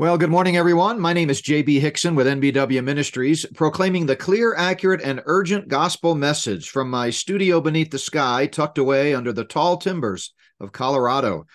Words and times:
Well, 0.00 0.16
good 0.16 0.30
morning, 0.30 0.56
everyone. 0.56 1.00
My 1.00 1.12
name 1.12 1.28
is 1.28 1.42
JB 1.42 1.80
Hixson 1.80 2.14
with 2.14 2.28
NBW 2.28 2.84
Ministries, 2.84 3.44
proclaiming 3.56 4.06
the 4.06 4.14
clear, 4.14 4.54
accurate, 4.54 5.00
and 5.02 5.20
urgent 5.26 5.66
gospel 5.66 6.14
message 6.14 6.70
from 6.70 6.88
my 6.88 7.10
studio 7.10 7.60
beneath 7.60 7.90
the 7.90 7.98
sky, 7.98 8.46
tucked 8.46 8.78
away 8.78 9.12
under 9.12 9.32
the 9.32 9.42
tall 9.42 9.76
timbers 9.76 10.32
of 10.60 10.70
Colorado. 10.70 11.46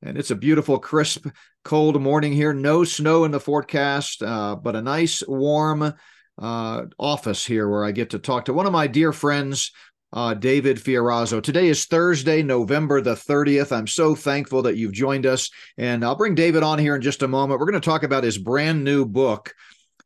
And 0.00 0.16
it's 0.16 0.30
a 0.30 0.34
beautiful, 0.34 0.78
crisp, 0.78 1.26
cold 1.62 2.00
morning 2.00 2.32
here. 2.32 2.54
No 2.54 2.84
snow 2.84 3.24
in 3.24 3.32
the 3.32 3.38
forecast, 3.38 4.22
uh, 4.22 4.56
but 4.56 4.76
a 4.76 4.80
nice, 4.80 5.22
warm 5.28 5.92
uh, 6.38 6.82
office 6.98 7.44
here 7.44 7.68
where 7.68 7.84
I 7.84 7.92
get 7.92 8.08
to 8.10 8.18
talk 8.18 8.46
to 8.46 8.54
one 8.54 8.64
of 8.64 8.72
my 8.72 8.86
dear 8.86 9.12
friends 9.12 9.72
uh, 10.12 10.34
David 10.34 10.78
Fiorazo. 10.78 11.42
Today 11.42 11.68
is 11.68 11.84
Thursday, 11.86 12.42
November 12.42 13.00
the 13.00 13.14
30th. 13.14 13.70
I'm 13.70 13.86
so 13.86 14.14
thankful 14.14 14.62
that 14.62 14.76
you've 14.76 14.92
joined 14.92 15.26
us. 15.26 15.50
And 15.78 16.04
I'll 16.04 16.16
bring 16.16 16.34
David 16.34 16.62
on 16.62 16.78
here 16.78 16.96
in 16.96 17.02
just 17.02 17.22
a 17.22 17.28
moment. 17.28 17.60
We're 17.60 17.70
going 17.70 17.80
to 17.80 17.88
talk 17.88 18.02
about 18.02 18.24
his 18.24 18.38
brand 18.38 18.82
new 18.82 19.04
book, 19.04 19.54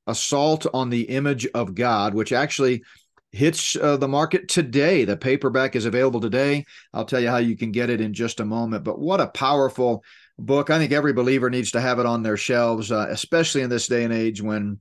Assault 0.06 0.66
on 0.74 0.90
the 0.90 1.02
Image 1.02 1.46
of 1.54 1.74
God, 1.74 2.14
which 2.14 2.32
actually 2.32 2.82
hits 3.32 3.76
uh, 3.76 3.96
the 3.96 4.08
market 4.08 4.48
today. 4.48 5.04
The 5.04 5.16
paperback 5.16 5.74
is 5.74 5.86
available 5.86 6.20
today. 6.20 6.66
I'll 6.92 7.06
tell 7.06 7.20
you 7.20 7.28
how 7.28 7.38
you 7.38 7.56
can 7.56 7.72
get 7.72 7.90
it 7.90 8.00
in 8.00 8.12
just 8.12 8.40
a 8.40 8.44
moment. 8.44 8.84
But 8.84 8.98
what 8.98 9.20
a 9.20 9.26
powerful 9.28 10.04
book. 10.38 10.68
I 10.68 10.78
think 10.78 10.92
every 10.92 11.14
believer 11.14 11.48
needs 11.48 11.70
to 11.72 11.80
have 11.80 11.98
it 11.98 12.06
on 12.06 12.22
their 12.22 12.36
shelves, 12.36 12.92
uh, 12.92 13.06
especially 13.08 13.62
in 13.62 13.70
this 13.70 13.88
day 13.88 14.04
and 14.04 14.12
age 14.12 14.42
when 14.42 14.80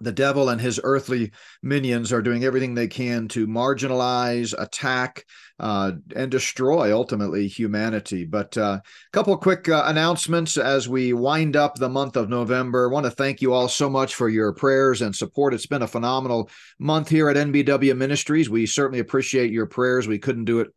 the 0.00 0.12
devil 0.12 0.48
and 0.48 0.60
his 0.60 0.80
earthly 0.82 1.32
minions 1.62 2.12
are 2.12 2.22
doing 2.22 2.44
everything 2.44 2.74
they 2.74 2.88
can 2.88 3.28
to 3.28 3.46
marginalize, 3.46 4.54
attack, 4.58 5.24
uh, 5.60 5.92
and 6.16 6.30
destroy 6.30 6.94
ultimately 6.94 7.46
humanity. 7.46 8.24
But 8.24 8.56
a 8.56 8.64
uh, 8.64 8.78
couple 9.12 9.36
quick 9.36 9.68
uh, 9.68 9.84
announcements 9.86 10.56
as 10.56 10.88
we 10.88 11.12
wind 11.12 11.56
up 11.56 11.76
the 11.76 11.88
month 11.88 12.16
of 12.16 12.28
November. 12.28 12.88
I 12.88 12.92
want 12.92 13.04
to 13.04 13.10
thank 13.10 13.40
you 13.40 13.52
all 13.52 13.68
so 13.68 13.88
much 13.88 14.14
for 14.14 14.28
your 14.28 14.52
prayers 14.52 15.00
and 15.02 15.14
support. 15.14 15.54
It's 15.54 15.66
been 15.66 15.82
a 15.82 15.88
phenomenal 15.88 16.50
month 16.78 17.08
here 17.08 17.28
at 17.28 17.36
NBW 17.36 17.96
Ministries. 17.96 18.50
We 18.50 18.66
certainly 18.66 19.00
appreciate 19.00 19.52
your 19.52 19.66
prayers. 19.66 20.08
We 20.08 20.18
couldn't 20.18 20.44
do 20.44 20.60
it. 20.60 20.68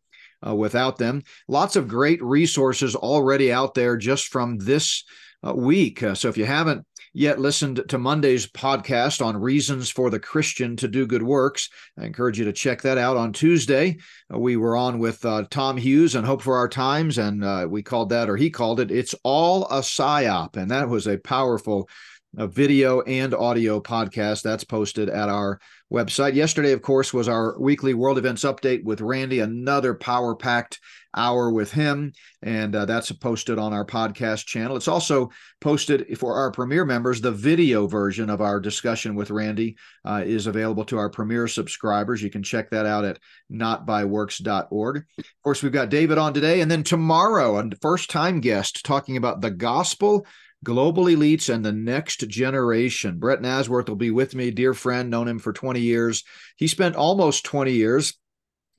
Uh, 0.46 0.54
without 0.54 0.98
them, 0.98 1.20
lots 1.48 1.74
of 1.74 1.88
great 1.88 2.22
resources 2.22 2.94
already 2.94 3.52
out 3.52 3.74
there 3.74 3.96
just 3.96 4.28
from 4.28 4.56
this 4.56 5.02
uh, 5.44 5.52
week. 5.52 6.00
Uh, 6.00 6.14
so 6.14 6.28
if 6.28 6.36
you 6.36 6.44
haven't 6.44 6.86
yet 7.12 7.40
listened 7.40 7.82
to 7.88 7.98
Monday's 7.98 8.46
podcast 8.46 9.24
on 9.24 9.36
reasons 9.36 9.90
for 9.90 10.10
the 10.10 10.20
Christian 10.20 10.76
to 10.76 10.88
do 10.88 11.06
good 11.06 11.22
works, 11.22 11.68
I 11.98 12.06
encourage 12.06 12.38
you 12.38 12.44
to 12.44 12.52
check 12.52 12.82
that 12.82 12.98
out 12.98 13.16
on 13.16 13.32
Tuesday. 13.32 13.98
Uh, 14.32 14.38
we 14.38 14.56
were 14.56 14.76
on 14.76 14.98
with 14.98 15.24
uh, 15.24 15.44
Tom 15.50 15.76
Hughes 15.76 16.14
and 16.14 16.26
Hope 16.26 16.42
for 16.42 16.56
Our 16.56 16.68
Times, 16.68 17.18
and 17.18 17.44
uh, 17.44 17.66
we 17.68 17.82
called 17.82 18.10
that, 18.10 18.28
or 18.28 18.36
he 18.36 18.50
called 18.50 18.80
it, 18.80 18.90
It's 18.90 19.14
All 19.22 19.64
a 19.66 19.80
PSYOP. 19.80 20.56
And 20.56 20.70
that 20.70 20.88
was 20.88 21.06
a 21.06 21.18
powerful 21.18 21.88
a 22.36 22.46
video 22.46 23.00
and 23.02 23.34
audio 23.34 23.80
podcast 23.80 24.42
that's 24.42 24.64
posted 24.64 25.08
at 25.08 25.28
our 25.28 25.60
website. 25.92 26.34
Yesterday, 26.34 26.72
of 26.72 26.82
course, 26.82 27.14
was 27.14 27.28
our 27.28 27.58
weekly 27.58 27.94
world 27.94 28.18
events 28.18 28.44
update 28.44 28.84
with 28.84 29.00
Randy, 29.00 29.40
another 29.40 29.94
power 29.94 30.36
packed 30.36 30.78
hour 31.14 31.50
with 31.50 31.72
him. 31.72 32.12
And 32.42 32.74
uh, 32.74 32.84
that's 32.84 33.10
posted 33.12 33.58
on 33.58 33.72
our 33.72 33.84
podcast 33.84 34.46
channel. 34.46 34.76
It's 34.76 34.88
also 34.88 35.30
posted 35.60 36.18
for 36.18 36.34
our 36.34 36.50
Premier 36.50 36.84
members. 36.84 37.20
The 37.20 37.32
video 37.32 37.86
version 37.86 38.30
of 38.30 38.40
our 38.40 38.60
discussion 38.60 39.14
with 39.14 39.30
Randy 39.30 39.76
uh, 40.04 40.22
is 40.24 40.46
available 40.46 40.84
to 40.86 40.98
our 40.98 41.10
Premier 41.10 41.48
subscribers. 41.48 42.22
You 42.22 42.30
can 42.30 42.42
check 42.42 42.70
that 42.70 42.86
out 42.86 43.04
at 43.04 43.18
notbyworks.org. 43.52 44.96
Of 45.18 45.24
course, 45.42 45.62
we've 45.62 45.72
got 45.72 45.88
David 45.88 46.18
on 46.18 46.34
today. 46.34 46.60
And 46.60 46.70
then 46.70 46.82
tomorrow, 46.82 47.58
a 47.58 47.70
first 47.80 48.10
time 48.10 48.40
guest 48.40 48.84
talking 48.84 49.16
about 49.16 49.40
the 49.40 49.50
gospel 49.50 50.26
global 50.64 51.04
elites 51.04 51.52
and 51.52 51.64
the 51.64 51.72
next 51.72 52.28
generation. 52.28 53.18
Brett 53.18 53.40
Nasworth 53.40 53.88
will 53.88 53.96
be 53.96 54.10
with 54.10 54.34
me, 54.34 54.50
dear 54.50 54.74
friend, 54.74 55.10
known 55.10 55.28
him 55.28 55.38
for 55.38 55.52
20 55.52 55.80
years. 55.80 56.24
He 56.56 56.66
spent 56.66 56.96
almost 56.96 57.44
20 57.44 57.72
years 57.72 58.14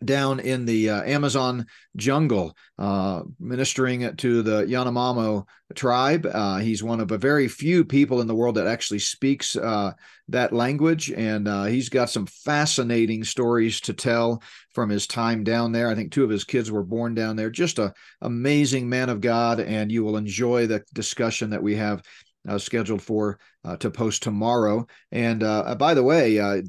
down 0.03 0.39
in 0.39 0.65
the 0.65 0.89
uh, 0.89 1.03
Amazon 1.03 1.65
jungle, 1.95 2.55
uh, 2.77 3.21
ministering 3.39 4.15
to 4.17 4.41
the 4.41 4.63
Yanomamo 4.63 5.45
tribe. 5.75 6.27
Uh, 6.31 6.57
he's 6.57 6.81
one 6.81 6.99
of 6.99 7.11
a 7.11 7.17
very 7.17 7.47
few 7.47 7.83
people 7.83 8.21
in 8.21 8.27
the 8.27 8.35
world 8.35 8.55
that 8.55 8.67
actually 8.67 8.99
speaks 8.99 9.55
uh, 9.55 9.91
that 10.29 10.53
language, 10.53 11.11
and 11.11 11.47
uh, 11.47 11.65
he's 11.65 11.89
got 11.89 12.09
some 12.09 12.25
fascinating 12.25 13.23
stories 13.23 13.81
to 13.81 13.93
tell 13.93 14.41
from 14.73 14.89
his 14.89 15.05
time 15.05 15.43
down 15.43 15.71
there. 15.71 15.89
I 15.89 15.95
think 15.95 16.11
two 16.11 16.23
of 16.23 16.29
his 16.29 16.43
kids 16.43 16.71
were 16.71 16.83
born 16.83 17.13
down 17.13 17.35
there. 17.35 17.49
Just 17.49 17.79
a 17.79 17.93
amazing 18.21 18.87
man 18.87 19.09
of 19.09 19.21
God, 19.21 19.59
and 19.59 19.91
you 19.91 20.03
will 20.03 20.17
enjoy 20.17 20.67
the 20.67 20.83
discussion 20.93 21.49
that 21.49 21.63
we 21.63 21.75
have 21.75 22.03
uh, 22.49 22.57
scheduled 22.57 23.01
for 23.01 23.39
uh, 23.63 23.77
to 23.77 23.91
post 23.91 24.23
tomorrow. 24.23 24.87
And 25.11 25.43
uh, 25.43 25.61
uh 25.67 25.75
by 25.75 25.93
the 25.93 26.03
way, 26.03 26.39
uh, 26.39 26.61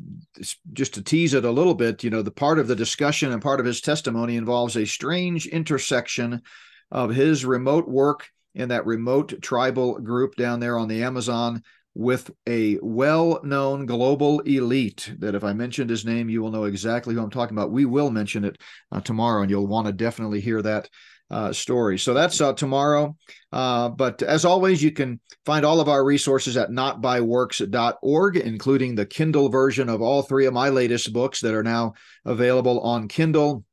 just 0.72 0.94
to 0.94 1.02
tease 1.02 1.34
it 1.34 1.44
a 1.44 1.50
little 1.50 1.74
bit, 1.74 2.04
you 2.04 2.10
know, 2.10 2.22
the 2.22 2.30
part 2.30 2.58
of 2.58 2.68
the 2.68 2.76
discussion 2.76 3.32
and 3.32 3.42
part 3.42 3.60
of 3.60 3.66
his 3.66 3.80
testimony 3.80 4.36
involves 4.36 4.76
a 4.76 4.84
strange 4.84 5.46
intersection 5.46 6.42
of 6.90 7.10
his 7.10 7.44
remote 7.44 7.88
work 7.88 8.28
in 8.54 8.68
that 8.68 8.86
remote 8.86 9.40
tribal 9.40 9.98
group 9.98 10.36
down 10.36 10.60
there 10.60 10.76
on 10.76 10.88
the 10.88 11.02
Amazon 11.02 11.62
with 11.94 12.30
a 12.48 12.78
well 12.82 13.40
known 13.42 13.86
global 13.86 14.40
elite 14.40 15.12
that 15.18 15.34
if 15.34 15.42
I 15.42 15.52
mentioned 15.52 15.90
his 15.90 16.04
name, 16.04 16.28
you 16.28 16.42
will 16.42 16.50
know 16.50 16.64
exactly 16.64 17.14
who 17.14 17.22
I'm 17.22 17.30
talking 17.30 17.56
about. 17.56 17.72
We 17.72 17.84
will 17.84 18.10
mention 18.10 18.44
it 18.44 18.58
uh, 18.92 19.00
tomorrow, 19.00 19.42
and 19.42 19.50
you'll 19.50 19.66
want 19.66 19.86
to 19.86 19.92
definitely 19.92 20.40
hear 20.40 20.62
that 20.62 20.88
uh, 21.30 21.52
story. 21.52 21.98
So 21.98 22.14
that's 22.14 22.40
uh, 22.40 22.52
tomorrow. 22.52 23.16
Uh, 23.52 23.88
but 23.88 24.22
as 24.22 24.44
always, 24.44 24.82
you 24.82 24.92
can 24.92 25.20
find 25.46 25.64
all 25.64 25.80
of 25.80 25.88
our 25.88 26.04
resources 26.04 26.56
at 26.56 26.70
notbyworks.org, 26.70 28.36
including 28.36 28.94
the 28.94 29.06
Kindle 29.06 29.48
version 29.48 29.88
of 29.88 30.02
all 30.02 30.22
three 30.22 30.46
of 30.46 30.54
my 30.54 30.68
latest 30.68 31.12
books 31.12 31.40
that 31.40 31.54
are 31.54 31.62
now 31.62 31.94
available 32.24 32.80
on 32.80 33.08
Kindle 33.08 33.64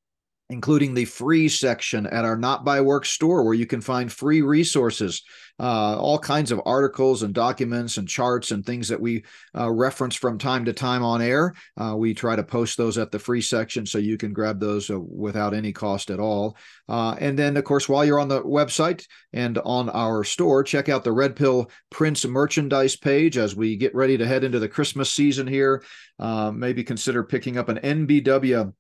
including 0.50 0.94
the 0.94 1.06
free 1.06 1.50
section 1.50 2.08
at 2.08 2.24
our 2.24 2.38
Not 2.38 2.64
by 2.64 2.80
Work 2.80 3.06
store, 3.06 3.44
where 3.44 3.54
you 3.54 3.66
can 3.66 3.82
find 3.82 4.12
free 4.12 4.42
resources, 4.42 5.24
uh, 5.60 5.98
all 5.98 6.20
kinds 6.20 6.52
of 6.52 6.62
articles 6.66 7.24
and 7.24 7.34
documents 7.34 7.98
and 7.98 8.08
charts 8.08 8.52
and 8.52 8.66
things 8.66 8.88
that 8.88 9.02
we 9.02 9.26
uh, 9.58 9.70
reference 9.70 10.16
from 10.16 10.38
time 10.38 10.64
to 10.66 10.72
time 10.72 11.04
on 11.04 11.22
air. 11.22 11.54
Uh, 11.76 11.96
we 11.98 12.14
try 12.14 12.36
to 12.36 12.44
post 12.44 12.78
those 12.78 12.98
at 12.98 13.12
the 13.12 13.20
free 13.20 13.42
section 13.42 13.86
so 13.86 13.98
you 13.98 14.18
can 14.18 14.32
grab 14.32 14.60
those 14.60 14.90
uh, 14.90 14.98
without 15.00 15.54
any 15.54 15.74
cost 15.74 16.10
at 16.10 16.20
all. 16.20 16.56
Uh, 16.88 17.16
and 17.20 17.38
then, 17.38 17.58
of 17.58 17.66
course, 17.66 17.90
while 17.90 18.06
you're 18.06 18.20
on 18.20 18.30
the 18.30 18.42
website 18.44 19.06
and 19.34 19.58
on 19.60 19.90
our 19.90 20.24
store, 20.24 20.64
check 20.64 20.88
out 20.88 21.04
the 21.04 21.12
Red 21.12 21.36
Pill 21.36 21.70
Prince 21.90 22.24
merchandise 22.26 22.96
page 22.96 23.38
as 23.38 23.54
we 23.54 23.76
get 23.76 23.94
ready 23.94 24.18
to 24.18 24.28
head 24.28 24.46
into 24.46 24.60
the 24.60 24.70
Christmas 24.70 25.12
season 25.12 25.46
here. 25.46 25.84
Uh, 26.20 26.52
maybe 26.52 26.86
consider 26.86 27.24
picking 27.24 27.58
up 27.58 27.68
an 27.68 27.80
NBW 27.80 28.74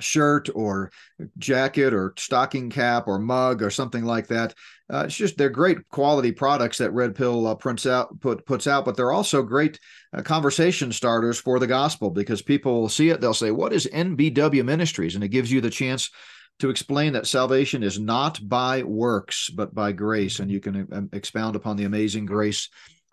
shirt 0.00 0.48
or 0.54 0.90
jacket 1.38 1.92
or 1.92 2.14
stocking 2.16 2.70
cap 2.70 3.06
or 3.06 3.18
mug 3.18 3.62
or 3.62 3.70
something 3.70 4.04
like 4.04 4.26
that. 4.28 4.54
Uh, 4.92 5.04
it's 5.06 5.16
just 5.16 5.36
they're 5.36 5.48
great 5.48 5.88
quality 5.88 6.32
products 6.32 6.78
that 6.78 6.92
Red 6.92 7.14
Pill 7.14 7.46
uh, 7.46 7.54
prints 7.54 7.86
out 7.86 8.18
put 8.20 8.44
puts 8.44 8.66
out, 8.66 8.84
but 8.84 8.96
they're 8.96 9.12
also 9.12 9.42
great 9.42 9.78
uh, 10.12 10.22
conversation 10.22 10.90
starters 10.90 11.38
for 11.38 11.58
the 11.58 11.66
gospel 11.66 12.10
because 12.10 12.42
people 12.42 12.80
will 12.80 12.88
see 12.88 13.10
it, 13.10 13.20
they'll 13.20 13.32
say, 13.32 13.50
"What 13.52 13.72
is 13.72 13.88
NBW 13.92 14.64
Ministries?" 14.64 15.14
and 15.14 15.22
it 15.22 15.28
gives 15.28 15.52
you 15.52 15.60
the 15.60 15.70
chance 15.70 16.10
to 16.58 16.70
explain 16.70 17.12
that 17.14 17.26
salvation 17.26 17.82
is 17.82 17.98
not 17.98 18.40
by 18.46 18.82
works 18.82 19.48
but 19.50 19.74
by 19.74 19.92
grace, 19.92 20.40
and 20.40 20.50
you 20.50 20.60
can 20.60 20.88
uh, 20.92 21.16
expound 21.16 21.54
upon 21.54 21.76
the 21.76 21.84
amazing 21.84 22.26
grace 22.26 22.68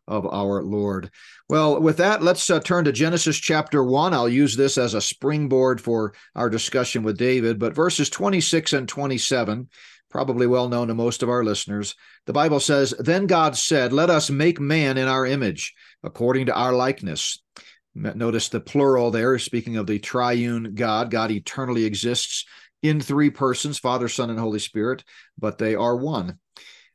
of 0.07 0.25
our 0.25 0.63
Lord. 0.63 1.12
Well, 1.50 1.81
with 1.81 1.97
that, 1.97 2.23
let's 2.23 2.50
uh, 2.50 2.59
turn 2.59 2.85
to 2.85 2.91
Genesis 2.91 3.38
chapter 3.38 3.84
1. 3.84 4.13
I'll 4.13 4.29
use 4.29 4.56
this 4.56 4.78
as 4.78 4.94
a 4.94 5.01
springboard 5.01 5.81
for 5.81 6.13
our 6.35 6.50
discussion 6.50 7.03
with 7.03 7.18
David, 7.18 7.59
but 7.59 7.75
verses 7.75 8.09
26 8.09 8.73
and 8.73 8.88
27, 8.88 9.69
probably 10.09 10.47
well 10.47 10.69
known 10.69 10.88
to 10.88 10.94
most 10.94 11.23
of 11.23 11.29
our 11.29 11.44
listeners. 11.44 11.95
The 12.25 12.34
Bible 12.34 12.59
says, 12.59 12.94
Then 13.00 13.28
God 13.28 13.57
said, 13.57 13.94
Let 13.94 14.09
us 14.09 14.29
make 14.29 14.59
man 14.59 14.97
in 14.97 15.07
our 15.07 15.25
image, 15.25 15.74
according 16.04 16.48
to 16.48 16.56
our 16.56 16.74
likeness. 16.74 17.42
Notice 17.95 18.50
the 18.50 18.59
plural 18.59 19.09
there, 19.09 19.39
speaking 19.39 19.77
of 19.77 19.88
the 19.88 19.98
triune 19.98 20.75
God. 20.75 21.09
God 21.09 21.31
eternally 21.31 21.83
exists 21.86 22.45
in 22.83 23.01
three 23.01 23.31
persons 23.31 23.80
Father, 23.80 24.07
Son, 24.07 24.30
and 24.30 24.39
Holy 24.39 24.59
Spirit, 24.59 25.04
but 25.38 25.57
they 25.57 25.75
are 25.75 25.95
one. 25.95 26.38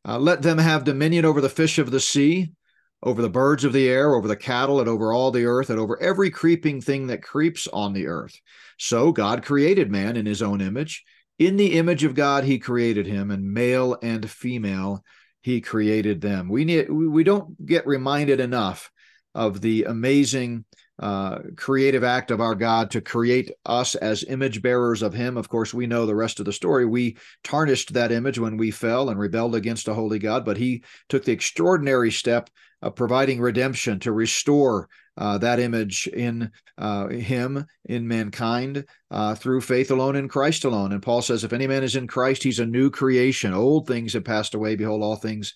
Uh, 0.04 0.18
let 0.18 0.42
them 0.42 0.58
have 0.58 0.84
dominion 0.84 1.24
over 1.24 1.40
the 1.40 1.48
fish 1.48 1.78
of 1.78 1.90
the 1.90 2.00
sea 2.00 2.52
over 3.02 3.20
the 3.20 3.28
birds 3.28 3.64
of 3.64 3.72
the 3.72 3.88
air, 3.88 4.14
over 4.14 4.28
the 4.28 4.36
cattle, 4.36 4.80
and 4.80 4.88
over 4.88 5.12
all 5.12 5.30
the 5.30 5.44
earth, 5.44 5.70
and 5.70 5.78
over 5.78 6.00
every 6.00 6.30
creeping 6.30 6.80
thing 6.80 7.08
that 7.08 7.22
creeps 7.22 7.66
on 7.68 7.92
the 7.92 8.06
earth. 8.06 8.38
So 8.78 9.12
God 9.12 9.44
created 9.44 9.90
man 9.90 10.16
in 10.16 10.26
his 10.26 10.42
own 10.42 10.60
image. 10.60 11.04
In 11.38 11.56
the 11.56 11.72
image 11.74 12.04
of 12.04 12.14
God, 12.14 12.44
he 12.44 12.58
created 12.58 13.06
him, 13.06 13.30
and 13.30 13.52
male 13.52 13.96
and 14.02 14.28
female, 14.30 15.02
he 15.40 15.60
created 15.60 16.20
them. 16.20 16.48
We 16.48 16.64
need 16.64 16.88
we 16.90 17.24
don't 17.24 17.66
get 17.66 17.86
reminded 17.86 18.38
enough 18.38 18.90
of 19.34 19.60
the 19.60 19.84
amazing 19.84 20.64
uh, 21.02 21.38
creative 21.56 22.04
act 22.04 22.30
of 22.30 22.40
our 22.40 22.54
God 22.54 22.92
to 22.92 23.00
create 23.00 23.50
us 23.66 23.96
as 23.96 24.22
image 24.24 24.62
bearers 24.62 25.02
of 25.02 25.12
Him. 25.12 25.36
Of 25.36 25.48
course, 25.48 25.74
we 25.74 25.88
know 25.88 26.06
the 26.06 26.14
rest 26.14 26.38
of 26.38 26.46
the 26.46 26.52
story. 26.52 26.86
We 26.86 27.16
tarnished 27.42 27.92
that 27.94 28.12
image 28.12 28.38
when 28.38 28.56
we 28.56 28.70
fell 28.70 29.10
and 29.10 29.18
rebelled 29.18 29.56
against 29.56 29.88
a 29.88 29.94
holy 29.94 30.20
God, 30.20 30.44
but 30.44 30.56
He 30.56 30.84
took 31.08 31.24
the 31.24 31.32
extraordinary 31.32 32.12
step 32.12 32.48
of 32.82 32.94
providing 32.94 33.40
redemption 33.40 33.98
to 34.00 34.12
restore 34.12 34.88
uh, 35.16 35.38
that 35.38 35.58
image 35.58 36.06
in 36.06 36.50
uh, 36.78 37.08
him, 37.08 37.66
in 37.84 38.06
mankind, 38.08 38.84
uh, 39.10 39.34
through 39.34 39.60
faith 39.60 39.90
alone 39.90 40.16
in 40.16 40.28
Christ 40.28 40.64
alone. 40.64 40.92
And 40.92 41.02
Paul 41.02 41.20
says, 41.20 41.44
if 41.44 41.52
any 41.52 41.66
man 41.66 41.82
is 41.82 41.96
in 41.96 42.06
Christ, 42.06 42.42
he's 42.42 42.60
a 42.60 42.66
new 42.66 42.90
creation. 42.90 43.52
Old 43.52 43.86
things 43.86 44.14
have 44.14 44.24
passed 44.24 44.54
away. 44.54 44.76
Behold, 44.76 45.02
all 45.02 45.16
things 45.16 45.54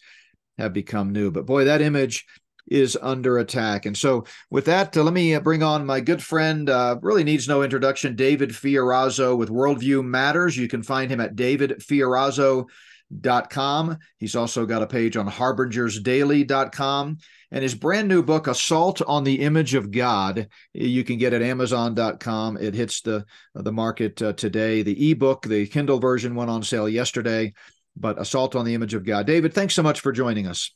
have 0.59 0.73
become 0.73 1.13
new. 1.13 1.31
But 1.31 1.47
boy, 1.47 1.65
that 1.65 1.83
image 1.83 2.27
is 2.69 2.99
under 3.01 3.39
attack. 3.39 3.87
And 3.87 3.97
so, 3.97 4.25
with 4.51 4.67
that, 4.67 4.95
uh, 4.97 5.03
let 5.03 5.15
me 5.15 5.35
uh, 5.35 5.41
bring 5.41 5.63
on 5.63 5.87
my 5.87 6.01
good 6.01 6.23
friend, 6.23 6.69
uh, 6.69 6.97
really 7.01 7.25
needs 7.25 7.49
no 7.49 7.63
introduction, 7.63 8.17
David 8.17 8.51
Fiorazo 8.51 9.35
with 9.37 9.51
Worldview 9.51 10.05
Matters. 10.05 10.57
You 10.57 10.69
can 10.69 10.83
find 10.83 11.11
him 11.11 11.21
at 11.21 11.37
davidfiorazo.com. 11.37 13.99
He's 14.19 14.37
also 14.37 14.67
got 14.67 14.83
a 14.83 14.87
page 14.87 15.17
on 15.17 15.29
harbingersdaily.com. 15.29 17.19
And 17.53 17.63
his 17.63 17.77
brand 17.77 18.09
new 18.09 18.25
book, 18.25 18.49
Assault 18.49 19.03
on 19.03 19.23
the 19.23 19.41
Image 19.41 19.75
of 19.75 19.93
God, 19.93 20.49
you 20.73 21.05
can 21.05 21.17
get 21.17 21.33
at 21.33 21.43
amazon.com. 21.43 22.57
It 22.57 22.75
hits 22.75 23.03
the, 23.03 23.25
the 23.55 23.73
market 23.73 24.21
uh, 24.21 24.33
today. 24.33 24.83
The 24.83 25.13
ebook, 25.13 25.47
the 25.47 25.67
Kindle 25.67 26.01
version 26.01 26.35
went 26.35 26.51
on 26.51 26.65
sale 26.65 26.89
yesterday, 26.89 27.53
but 27.97 28.21
Assault 28.21 28.57
on 28.57 28.65
the 28.65 28.75
Image 28.75 28.95
of 28.95 29.05
God. 29.05 29.27
David, 29.27 29.55
thanks 29.55 29.75
so 29.75 29.85
much 29.85 30.01
for 30.01 30.11
joining 30.11 30.49
us. 30.49 30.73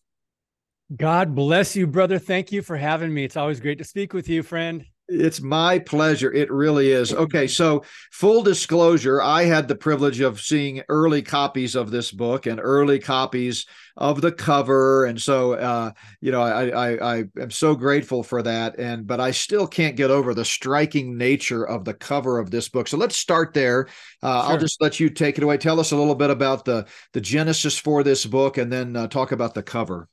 God 0.96 1.34
bless 1.34 1.76
you, 1.76 1.86
brother. 1.86 2.18
Thank 2.18 2.50
you 2.50 2.62
for 2.62 2.76
having 2.76 3.14
me. 3.14 3.24
It's 3.24 3.36
always 3.36 3.60
great 3.60 3.78
to 3.78 3.84
speak 3.84 4.12
with 4.12 4.28
you, 4.28 4.42
friend. 4.42 4.84
It's 5.12 5.40
my 5.40 5.80
pleasure. 5.80 6.32
It 6.32 6.52
really 6.52 6.90
is. 6.92 7.12
Okay, 7.12 7.48
so 7.48 7.82
full 8.12 8.44
disclosure, 8.44 9.20
I 9.20 9.42
had 9.42 9.66
the 9.66 9.74
privilege 9.74 10.20
of 10.20 10.40
seeing 10.40 10.82
early 10.88 11.20
copies 11.20 11.74
of 11.74 11.90
this 11.90 12.12
book 12.12 12.46
and 12.46 12.60
early 12.62 13.00
copies 13.00 13.66
of 13.96 14.20
the 14.20 14.30
cover, 14.30 15.06
and 15.06 15.20
so 15.20 15.54
uh, 15.54 15.90
you 16.20 16.30
know, 16.30 16.40
I, 16.40 16.68
I 16.68 17.16
I 17.16 17.24
am 17.40 17.50
so 17.50 17.74
grateful 17.74 18.22
for 18.22 18.40
that. 18.42 18.78
And 18.78 19.04
but 19.04 19.18
I 19.18 19.32
still 19.32 19.66
can't 19.66 19.96
get 19.96 20.12
over 20.12 20.32
the 20.32 20.44
striking 20.44 21.18
nature 21.18 21.64
of 21.64 21.84
the 21.84 21.94
cover 21.94 22.38
of 22.38 22.52
this 22.52 22.68
book. 22.68 22.86
So 22.86 22.96
let's 22.96 23.16
start 23.16 23.52
there. 23.52 23.88
Uh, 24.22 24.42
sure. 24.42 24.52
I'll 24.52 24.58
just 24.58 24.80
let 24.80 25.00
you 25.00 25.10
take 25.10 25.38
it 25.38 25.44
away. 25.44 25.56
Tell 25.56 25.80
us 25.80 25.90
a 25.90 25.96
little 25.96 26.14
bit 26.14 26.30
about 26.30 26.64
the 26.64 26.86
the 27.14 27.20
genesis 27.20 27.76
for 27.78 28.04
this 28.04 28.24
book, 28.24 28.58
and 28.58 28.72
then 28.72 28.94
uh, 28.94 29.08
talk 29.08 29.32
about 29.32 29.54
the 29.54 29.62
cover. 29.64 30.08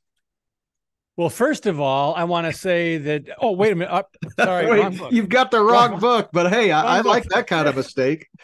Well, 1.18 1.30
first 1.30 1.66
of 1.66 1.80
all, 1.80 2.14
I 2.14 2.22
want 2.22 2.46
to 2.46 2.52
say 2.52 2.96
that. 2.96 3.24
Oh, 3.40 3.50
wait 3.50 3.72
a 3.72 3.74
minute. 3.74 3.92
Uh, 3.92 4.04
sorry, 4.38 4.66
wait, 4.88 5.00
you've 5.10 5.28
got 5.28 5.50
the 5.50 5.58
wrong, 5.58 5.90
wrong 5.90 6.00
book. 6.00 6.30
But 6.32 6.52
hey, 6.52 6.70
I, 6.70 6.98
I 6.98 7.00
like 7.00 7.24
that 7.30 7.48
kind 7.48 7.66
of 7.66 7.74
mistake. 7.74 8.28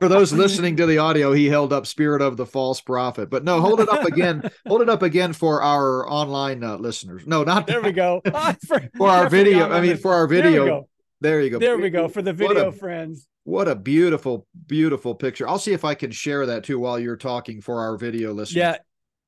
For 0.00 0.08
those 0.08 0.32
listening 0.32 0.74
to 0.78 0.86
the 0.86 0.98
audio, 0.98 1.32
he 1.32 1.46
held 1.46 1.72
up 1.72 1.86
"Spirit 1.86 2.20
of 2.20 2.36
the 2.36 2.46
False 2.46 2.80
Prophet." 2.80 3.30
But 3.30 3.44
no, 3.44 3.60
hold 3.60 3.78
it 3.78 3.88
up 3.88 4.04
again. 4.04 4.50
hold 4.66 4.82
it 4.82 4.88
up 4.88 5.02
again 5.02 5.32
for 5.32 5.62
our 5.62 6.10
online 6.10 6.64
uh, 6.64 6.78
listeners. 6.78 7.28
No, 7.28 7.44
not 7.44 7.68
there. 7.68 7.80
We 7.80 7.92
go 7.92 8.22
for, 8.66 8.90
for 8.96 9.08
our 9.08 9.28
video. 9.28 9.70
I 9.70 9.80
mean, 9.80 9.98
for 9.98 10.12
our 10.12 10.26
video. 10.26 10.64
There, 10.64 10.80
there 11.20 11.40
you 11.42 11.50
go. 11.50 11.60
There 11.60 11.78
we 11.78 11.90
go 11.90 12.08
for 12.08 12.22
the 12.22 12.32
video 12.32 12.70
a, 12.70 12.72
friends. 12.72 13.28
What 13.44 13.68
a 13.68 13.76
beautiful, 13.76 14.48
beautiful 14.66 15.14
picture. 15.14 15.48
I'll 15.48 15.60
see 15.60 15.74
if 15.74 15.84
I 15.84 15.94
can 15.94 16.10
share 16.10 16.44
that 16.46 16.64
too 16.64 16.80
while 16.80 16.98
you're 16.98 17.16
talking 17.16 17.60
for 17.60 17.78
our 17.82 17.96
video 17.96 18.32
listeners. 18.32 18.56
Yeah, 18.56 18.76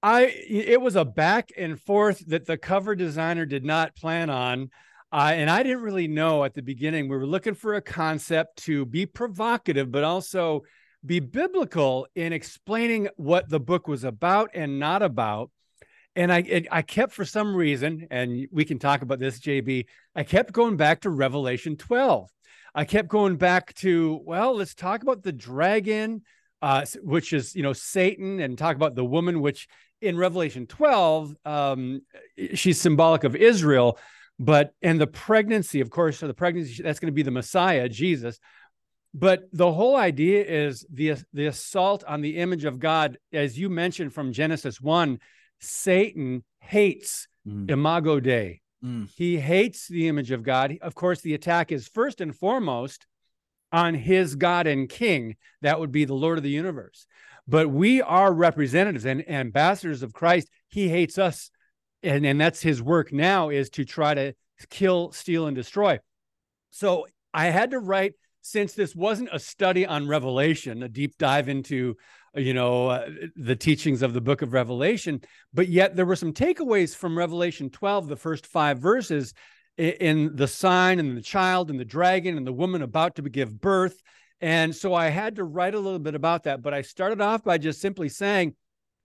I 0.04 0.24
it 0.50 0.82
was 0.82 0.96
a 0.96 1.04
back 1.04 1.48
and 1.56 1.80
forth 1.80 2.18
that 2.26 2.44
the 2.44 2.58
cover 2.58 2.94
designer 2.94 3.46
did 3.46 3.64
not 3.64 3.96
plan 3.96 4.28
on. 4.28 4.68
Uh, 5.10 5.32
and 5.32 5.48
I 5.48 5.62
didn't 5.62 5.80
really 5.80 6.08
know 6.08 6.44
at 6.44 6.52
the 6.52 6.60
beginning. 6.60 7.08
We 7.08 7.16
were 7.16 7.26
looking 7.26 7.54
for 7.54 7.74
a 7.74 7.80
concept 7.80 8.64
to 8.64 8.84
be 8.84 9.06
provocative, 9.06 9.90
but 9.90 10.04
also 10.04 10.64
be 11.06 11.20
biblical 11.20 12.06
in 12.14 12.34
explaining 12.34 13.08
what 13.16 13.48
the 13.48 13.60
book 13.60 13.88
was 13.88 14.04
about 14.04 14.50
and 14.52 14.78
not 14.78 15.00
about. 15.00 15.50
And 16.16 16.30
I, 16.30 16.40
it, 16.40 16.66
I 16.70 16.82
kept 16.82 17.12
for 17.12 17.24
some 17.24 17.56
reason, 17.56 18.06
and 18.10 18.46
we 18.52 18.66
can 18.66 18.78
talk 18.78 19.00
about 19.00 19.20
this, 19.20 19.40
JB. 19.40 19.86
I 20.14 20.22
kept 20.22 20.52
going 20.52 20.76
back 20.76 21.00
to 21.02 21.10
Revelation 21.10 21.76
12. 21.76 22.28
I 22.74 22.84
kept 22.84 23.08
going 23.08 23.36
back 23.36 23.72
to, 23.76 24.20
well, 24.24 24.56
let's 24.56 24.74
talk 24.74 25.02
about 25.02 25.22
the 25.22 25.32
dragon, 25.32 26.22
uh, 26.62 26.84
which 27.02 27.32
is, 27.32 27.54
you 27.54 27.62
know, 27.62 27.72
Satan, 27.72 28.40
and 28.40 28.56
talk 28.56 28.76
about 28.76 28.94
the 28.94 29.04
woman, 29.04 29.40
which 29.40 29.68
in 30.00 30.16
Revelation 30.16 30.66
12, 30.66 31.34
um, 31.44 32.02
she's 32.54 32.80
symbolic 32.80 33.24
of 33.24 33.36
Israel, 33.36 33.98
but 34.38 34.74
and 34.82 35.00
the 35.00 35.06
pregnancy, 35.06 35.80
of 35.80 35.90
course, 35.90 36.18
so 36.18 36.26
the 36.26 36.34
pregnancy 36.34 36.82
that's 36.82 36.98
going 36.98 37.10
to 37.10 37.14
be 37.14 37.22
the 37.22 37.30
Messiah, 37.30 37.88
Jesus. 37.88 38.38
But 39.12 39.44
the 39.52 39.72
whole 39.72 39.94
idea 39.96 40.44
is 40.44 40.84
the 40.92 41.14
the 41.32 41.46
assault 41.46 42.02
on 42.04 42.20
the 42.20 42.38
image 42.38 42.64
of 42.64 42.80
God, 42.80 43.18
as 43.32 43.58
you 43.58 43.68
mentioned 43.70 44.12
from 44.12 44.32
Genesis 44.32 44.80
one. 44.80 45.20
Satan 45.60 46.44
hates 46.60 47.28
mm. 47.46 47.70
Imago 47.70 48.20
Dei. 48.20 48.60
Mm. 48.84 49.08
He 49.16 49.38
hates 49.38 49.88
the 49.88 50.08
image 50.08 50.30
of 50.30 50.42
God. 50.42 50.76
Of 50.82 50.94
course, 50.94 51.20
the 51.20 51.34
attack 51.34 51.72
is 51.72 51.88
first 51.88 52.20
and 52.20 52.34
foremost 52.34 53.06
on 53.74 53.94
his 53.94 54.36
God 54.36 54.66
and 54.66 54.88
King. 54.88 55.36
That 55.62 55.80
would 55.80 55.92
be 55.92 56.04
the 56.04 56.14
Lord 56.14 56.38
of 56.38 56.44
the 56.44 56.50
universe 56.50 57.06
but 57.46 57.68
we 57.68 58.00
are 58.00 58.32
representatives 58.32 59.04
and 59.04 59.28
ambassadors 59.28 60.02
of 60.02 60.12
Christ. 60.12 60.48
He 60.68 60.88
hates 60.88 61.18
us. 61.18 61.50
And, 62.02 62.26
and 62.26 62.40
that's 62.40 62.62
his 62.62 62.82
work 62.82 63.12
now 63.12 63.50
is 63.50 63.70
to 63.70 63.84
try 63.84 64.14
to 64.14 64.34
kill, 64.70 65.12
steal, 65.12 65.46
and 65.46 65.56
destroy. 65.56 65.98
So 66.70 67.06
I 67.32 67.46
had 67.46 67.70
to 67.72 67.78
write, 67.78 68.14
since 68.42 68.74
this 68.74 68.94
wasn't 68.94 69.30
a 69.32 69.38
study 69.38 69.86
on 69.86 70.06
Revelation, 70.06 70.82
a 70.82 70.88
deep 70.88 71.16
dive 71.18 71.48
into, 71.48 71.96
you 72.34 72.52
know, 72.52 72.88
uh, 72.88 73.08
the 73.36 73.56
teachings 73.56 74.02
of 74.02 74.12
the 74.12 74.20
book 74.20 74.42
of 74.42 74.52
Revelation, 74.52 75.22
but 75.54 75.68
yet 75.68 75.96
there 75.96 76.04
were 76.04 76.16
some 76.16 76.34
takeaways 76.34 76.94
from 76.94 77.16
Revelation 77.16 77.70
12, 77.70 78.08
the 78.08 78.16
first 78.16 78.46
five 78.46 78.78
verses 78.78 79.32
in 79.76 80.36
the 80.36 80.46
sign 80.48 80.98
and 80.98 81.16
the 81.16 81.22
child 81.22 81.70
and 81.70 81.80
the 81.80 81.84
dragon 81.84 82.36
and 82.36 82.46
the 82.46 82.52
woman 82.52 82.82
about 82.82 83.16
to 83.16 83.22
give 83.22 83.60
birth 83.60 84.00
and 84.44 84.74
so 84.74 84.92
I 84.92 85.08
had 85.08 85.36
to 85.36 85.44
write 85.44 85.74
a 85.74 85.80
little 85.80 85.98
bit 85.98 86.14
about 86.14 86.42
that. 86.42 86.60
But 86.60 86.74
I 86.74 86.82
started 86.82 87.22
off 87.22 87.42
by 87.44 87.56
just 87.56 87.80
simply 87.80 88.10
saying 88.10 88.54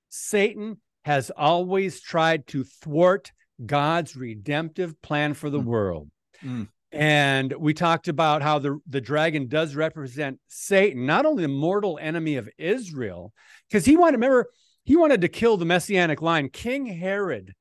Satan 0.10 0.81
has 1.06 1.31
always 1.36 2.01
tried 2.01 2.45
to 2.48 2.66
thwart 2.66 3.31
God's 3.66 4.18
redemptive 4.18 5.01
plan 5.01 5.33
for 5.33 5.50
the 5.50 5.62
mm. 5.62 5.66
world. 5.66 6.10
Mm. 6.44 6.68
And 6.92 7.54
we 7.54 7.74
talked 7.74 8.10
about 8.10 8.42
how 8.42 8.60
the, 8.60 8.80
the 8.88 9.00
dragon 9.00 9.48
does 9.48 9.75
represent 9.75 10.39
Satan, 10.50 11.06
not 11.06 11.25
only 11.25 11.44
the 11.44 11.48
mortal 11.48 12.00
enemy 12.01 12.36
of 12.36 12.50
Israel, 12.57 13.31
because 13.69 13.86
he 13.86 13.95
wanted, 13.95 14.18
remember, 14.18 14.50
he 14.83 14.98
wanted 14.98 15.21
to 15.21 15.30
kill 15.30 15.56
the 15.56 15.66
messianic 15.66 16.21
line. 16.21 16.50
King 16.50 16.86
Herod 16.86 17.54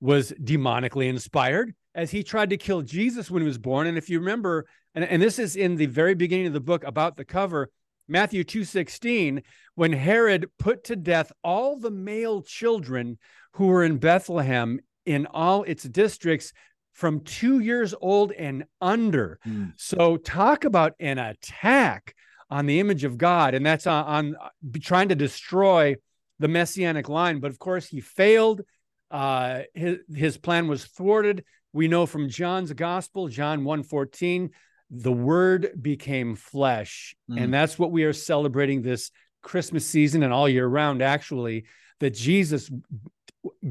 was 0.00 0.32
demonically 0.32 1.08
inspired 1.08 1.74
as 1.94 2.10
he 2.10 2.22
tried 2.22 2.50
to 2.50 2.56
kill 2.56 2.82
Jesus 2.82 3.30
when 3.30 3.42
he 3.42 3.48
was 3.48 3.58
born. 3.58 3.86
And 3.86 3.98
if 3.98 4.08
you 4.08 4.18
remember, 4.18 4.66
and, 4.94 5.04
and 5.04 5.20
this 5.20 5.38
is 5.38 5.56
in 5.56 5.76
the 5.76 5.86
very 5.86 6.14
beginning 6.14 6.46
of 6.46 6.52
the 6.52 6.60
book 6.60 6.84
about 6.84 7.16
the 7.16 7.24
cover, 7.24 7.70
Matthew 8.08 8.44
2:16, 8.44 9.42
when 9.74 9.92
Herod 9.92 10.50
put 10.58 10.84
to 10.84 10.96
death 10.96 11.32
all 11.44 11.78
the 11.78 11.90
male 11.90 12.42
children 12.42 13.18
who 13.52 13.66
were 13.66 13.84
in 13.84 13.98
Bethlehem 13.98 14.80
in 15.06 15.26
all 15.26 15.62
its 15.62 15.84
districts 15.84 16.52
from 16.92 17.20
2 17.20 17.60
years 17.60 17.94
old 18.00 18.32
and 18.32 18.64
under. 18.80 19.38
Mm. 19.46 19.72
So 19.76 20.16
talk 20.16 20.64
about 20.64 20.94
an 21.00 21.18
attack 21.18 22.14
on 22.50 22.66
the 22.66 22.80
image 22.80 23.04
of 23.04 23.16
God 23.16 23.54
and 23.54 23.64
that's 23.64 23.86
on, 23.86 24.04
on 24.04 24.80
trying 24.82 25.08
to 25.08 25.14
destroy 25.14 25.94
the 26.40 26.48
messianic 26.48 27.08
line, 27.08 27.38
but 27.38 27.50
of 27.50 27.58
course 27.58 27.86
he 27.86 28.00
failed. 28.00 28.62
Uh, 29.10 29.62
his, 29.74 29.98
his 30.14 30.36
plan 30.38 30.66
was 30.68 30.84
thwarted. 30.84 31.44
We 31.72 31.88
know 31.88 32.06
from 32.06 32.28
John's 32.28 32.72
gospel, 32.72 33.28
John 33.28 33.62
1:14, 33.64 34.50
the 34.90 35.12
word 35.12 35.70
became 35.80 36.34
flesh. 36.34 37.14
Mm. 37.30 37.42
And 37.42 37.54
that's 37.54 37.78
what 37.78 37.92
we 37.92 38.04
are 38.04 38.12
celebrating 38.12 38.82
this 38.82 39.10
Christmas 39.42 39.86
season 39.86 40.22
and 40.22 40.32
all 40.32 40.48
year 40.48 40.66
round, 40.66 41.00
actually, 41.00 41.64
that 42.00 42.14
Jesus, 42.14 42.70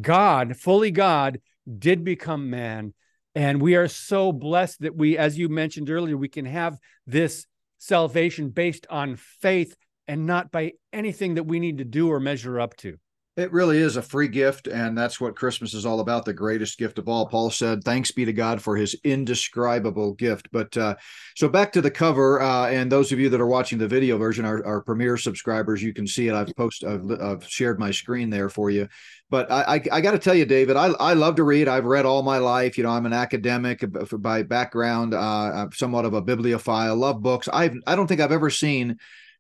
God, 0.02 0.56
fully 0.56 0.92
God, 0.92 1.42
did 1.78 2.04
become 2.04 2.50
man. 2.50 2.94
And 3.36 3.62
we 3.62 3.76
are 3.76 3.88
so 3.88 4.32
blessed 4.32 4.82
that 4.82 4.96
we, 4.96 5.18
as 5.18 5.38
you 5.38 5.50
mentioned 5.50 5.90
earlier, 5.90 6.18
we 6.18 6.30
can 6.30 6.46
have 6.46 6.78
this 7.06 7.46
salvation 7.78 8.50
based 8.50 8.88
on 8.90 9.16
faith 9.16 9.76
and 10.08 10.26
not 10.26 10.52
by 10.52 10.74
anything 10.92 11.36
that 11.36 11.44
we 11.44 11.60
need 11.60 11.78
to 11.78 11.86
do 11.86 12.12
or 12.12 12.20
measure 12.20 12.60
up 12.60 12.76
to. 12.78 12.98
It 13.40 13.54
really 13.54 13.78
is 13.78 13.96
a 13.96 14.02
free 14.02 14.28
gift, 14.28 14.68
and 14.68 14.98
that's 14.98 15.22
what 15.22 15.38
Christmas 15.38 15.74
is 15.74 15.86
all 15.86 16.02
about 16.02 16.26
the 16.26 16.34
greatest 16.34 16.78
gift 16.78 17.00
of 17.00 17.08
all. 17.08 17.26
Paul 17.26 17.50
said, 17.50 17.86
Thanks 17.86 18.12
be 18.12 18.26
to 18.26 18.34
God 18.34 18.62
for 18.62 18.76
his 18.76 18.98
indescribable 19.06 20.14
gift. 20.16 20.50
But 20.52 20.76
uh, 20.76 20.98
so 21.38 21.48
back 21.48 21.72
to 21.72 21.82
the 21.82 21.90
cover, 21.90 22.42
uh, 22.42 22.68
and 22.68 22.92
those 22.92 23.14
of 23.14 23.20
you 23.20 23.30
that 23.30 23.40
are 23.40 23.48
watching 23.48 23.78
the 23.78 23.88
video 23.88 24.18
version, 24.18 24.44
our, 24.44 24.66
our 24.66 24.82
premier 24.82 25.16
subscribers, 25.16 25.82
you 25.82 25.94
can 25.94 26.06
see 26.06 26.28
it. 26.28 26.36
I've 26.36 26.54
posted, 26.58 26.90
I've, 26.90 27.22
I've 27.22 27.48
shared 27.48 27.80
my 27.80 27.92
screen 27.92 28.30
there 28.30 28.50
for 28.50 28.72
you. 28.72 28.90
But 29.30 29.50
I, 29.50 29.76
I, 29.76 29.84
I 29.94 30.02
got 30.02 30.12
to 30.12 30.20
tell 30.20 30.36
you, 30.36 30.46
David, 30.46 30.76
I, 30.76 30.88
I 30.88 31.14
love 31.14 31.36
to 31.36 31.44
read. 31.44 31.70
I've 31.70 31.86
read 31.86 32.06
all 32.06 32.24
my 32.24 32.40
life. 32.40 32.78
You 32.78 32.84
know, 32.84 32.92
I'm 32.92 33.06
an 33.06 33.14
academic 33.14 33.86
by 34.20 34.44
background, 34.44 35.14
uh, 35.14 35.20
I'm 35.20 35.72
somewhat 35.72 36.04
of 36.04 36.14
a 36.14 36.22
bibliophile, 36.22 36.98
love 36.98 37.22
books. 37.22 37.48
I've, 37.54 37.76
I 37.88 37.96
don't 37.96 38.08
think 38.08 38.20
I've 38.20 38.34
ever 38.34 38.50
seen 38.50 38.98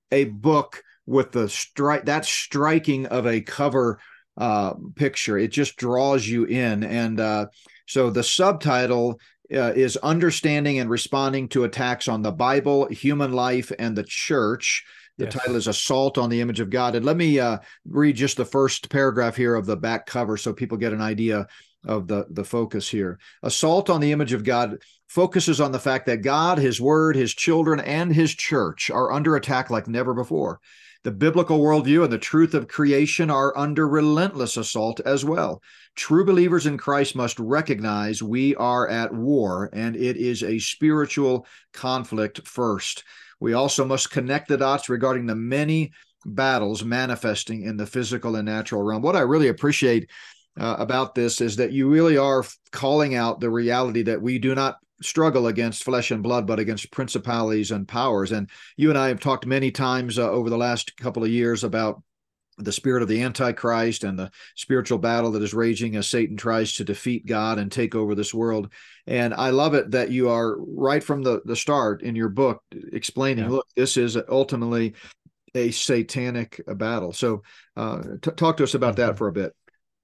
a 0.09 0.23
book 0.23 0.83
with 1.09 1.31
the 1.31 1.49
strike 1.49 2.05
that 2.05 2.23
striking 2.23 3.07
of 3.07 3.25
a 3.25 3.41
cover 3.41 3.99
uh, 4.37 4.75
picture. 4.95 5.37
It 5.39 5.51
just 5.51 5.75
draws 5.75 6.27
you 6.27 6.45
in. 6.45 6.83
And 6.83 7.19
uh, 7.19 7.47
so 7.87 8.11
the 8.11 8.23
subtitle 8.23 9.19
uh, 9.51 9.73
is 9.75 9.97
Understanding 9.97 10.77
and 10.77 10.89
Responding 10.89 11.49
to 11.49 11.63
Attacks 11.63 12.07
on 12.07 12.21
the 12.21 12.31
Bible, 12.31 12.87
Human 12.87 13.33
Life, 13.33 13.71
and 13.79 13.97
the 13.97 14.03
Church. 14.03 14.85
The 15.17 15.25
yes. 15.25 15.33
title 15.33 15.55
is 15.55 15.67
Assault 15.67 16.19
on 16.19 16.29
the 16.29 16.41
Image 16.41 16.59
of 16.59 16.69
God. 16.69 16.95
And 16.95 17.03
let 17.03 17.17
me 17.17 17.39
uh, 17.39 17.57
read 17.87 18.15
just 18.15 18.37
the 18.37 18.45
first 18.45 18.89
paragraph 18.89 19.35
here 19.35 19.55
of 19.55 19.65
the 19.65 19.75
back 19.75 20.05
cover 20.05 20.37
so 20.37 20.53
people 20.53 20.77
get 20.77 20.93
an 20.93 21.01
idea 21.01 21.47
of 21.87 22.07
the, 22.07 22.27
the 22.29 22.43
focus 22.43 22.87
here. 22.87 23.17
Assault 23.41 23.89
on 23.89 23.99
the 23.99 24.11
Image 24.11 24.33
of 24.33 24.43
God 24.43 24.77
focuses 25.07 25.59
on 25.59 25.71
the 25.71 25.79
fact 25.79 26.05
that 26.05 26.17
God, 26.17 26.59
His 26.59 26.79
Word, 26.79 27.15
His 27.15 27.33
children, 27.33 27.79
and 27.79 28.13
His 28.13 28.35
church 28.35 28.91
are 28.91 29.11
under 29.11 29.35
attack 29.35 29.71
like 29.71 29.87
never 29.87 30.13
before. 30.13 30.59
The 31.03 31.11
biblical 31.11 31.59
worldview 31.59 32.03
and 32.03 32.11
the 32.11 32.17
truth 32.17 32.53
of 32.53 32.67
creation 32.67 33.29
are 33.29 33.57
under 33.57 33.87
relentless 33.87 34.57
assault 34.57 34.99
as 35.01 35.23
well. 35.23 35.61
True 35.95 36.25
believers 36.25 36.65
in 36.65 36.77
Christ 36.77 37.15
must 37.15 37.39
recognize 37.39 38.21
we 38.21 38.53
are 38.55 38.87
at 38.89 39.13
war 39.13 39.69
and 39.71 39.95
it 39.95 40.17
is 40.17 40.43
a 40.43 40.59
spiritual 40.59 41.47
conflict 41.73 42.45
first. 42.45 43.05
We 43.39 43.53
also 43.53 43.85
must 43.85 44.11
connect 44.11 44.49
the 44.49 44.57
dots 44.57 44.89
regarding 44.89 45.25
the 45.25 45.35
many 45.35 45.93
battles 46.25 46.83
manifesting 46.83 47.63
in 47.63 47.77
the 47.77 47.85
physical 47.85 48.35
and 48.35 48.45
natural 48.45 48.83
realm. 48.83 49.01
What 49.01 49.15
I 49.15 49.21
really 49.21 49.47
appreciate 49.47 50.09
uh, 50.59 50.75
about 50.79 51.15
this 51.15 51.39
is 51.39 51.55
that 51.55 51.71
you 51.71 51.89
really 51.89 52.17
are 52.17 52.43
calling 52.71 53.15
out 53.15 53.39
the 53.39 53.49
reality 53.49 54.03
that 54.03 54.21
we 54.21 54.37
do 54.37 54.53
not 54.53 54.77
struggle 55.01 55.47
against 55.47 55.83
flesh 55.83 56.11
and 56.11 56.23
blood, 56.23 56.45
but 56.45 56.59
against 56.59 56.91
principalities 56.91 57.71
and 57.71 57.87
powers. 57.87 58.31
And 58.31 58.49
you 58.77 58.89
and 58.89 58.97
I 58.97 59.07
have 59.07 59.19
talked 59.19 59.45
many 59.45 59.71
times 59.71 60.19
uh, 60.19 60.29
over 60.29 60.49
the 60.49 60.57
last 60.57 60.97
couple 60.97 61.23
of 61.23 61.29
years 61.29 61.63
about 61.63 62.01
the 62.57 62.71
spirit 62.71 63.01
of 63.01 63.07
the 63.07 63.21
Antichrist 63.21 64.03
and 64.03 64.19
the 64.19 64.31
spiritual 64.55 64.97
battle 64.97 65.31
that 65.31 65.41
is 65.41 65.53
raging 65.53 65.95
as 65.95 66.07
Satan 66.07 66.35
tries 66.35 66.73
to 66.73 66.83
defeat 66.83 67.25
God 67.25 67.57
and 67.57 67.71
take 67.71 67.95
over 67.95 68.15
this 68.15 68.33
world. 68.33 68.71
And 69.07 69.33
I 69.33 69.49
love 69.51 69.73
it 69.73 69.91
that 69.91 70.11
you 70.11 70.29
are 70.29 70.57
right 70.59 71.03
from 71.03 71.23
the, 71.23 71.41
the 71.45 71.55
start 71.55 72.01
in 72.01 72.15
your 72.15 72.29
book 72.29 72.61
explaining, 72.91 73.45
yeah. 73.45 73.51
look, 73.51 73.67
this 73.75 73.95
is 73.95 74.17
ultimately 74.27 74.93
a 75.55 75.71
satanic 75.71 76.61
battle. 76.67 77.13
So 77.13 77.43
uh, 77.75 78.03
t- 78.21 78.31
talk 78.31 78.57
to 78.57 78.63
us 78.63 78.73
about 78.73 78.97
that 78.97 79.11
mm-hmm. 79.11 79.17
for 79.17 79.27
a 79.29 79.33
bit. 79.33 79.55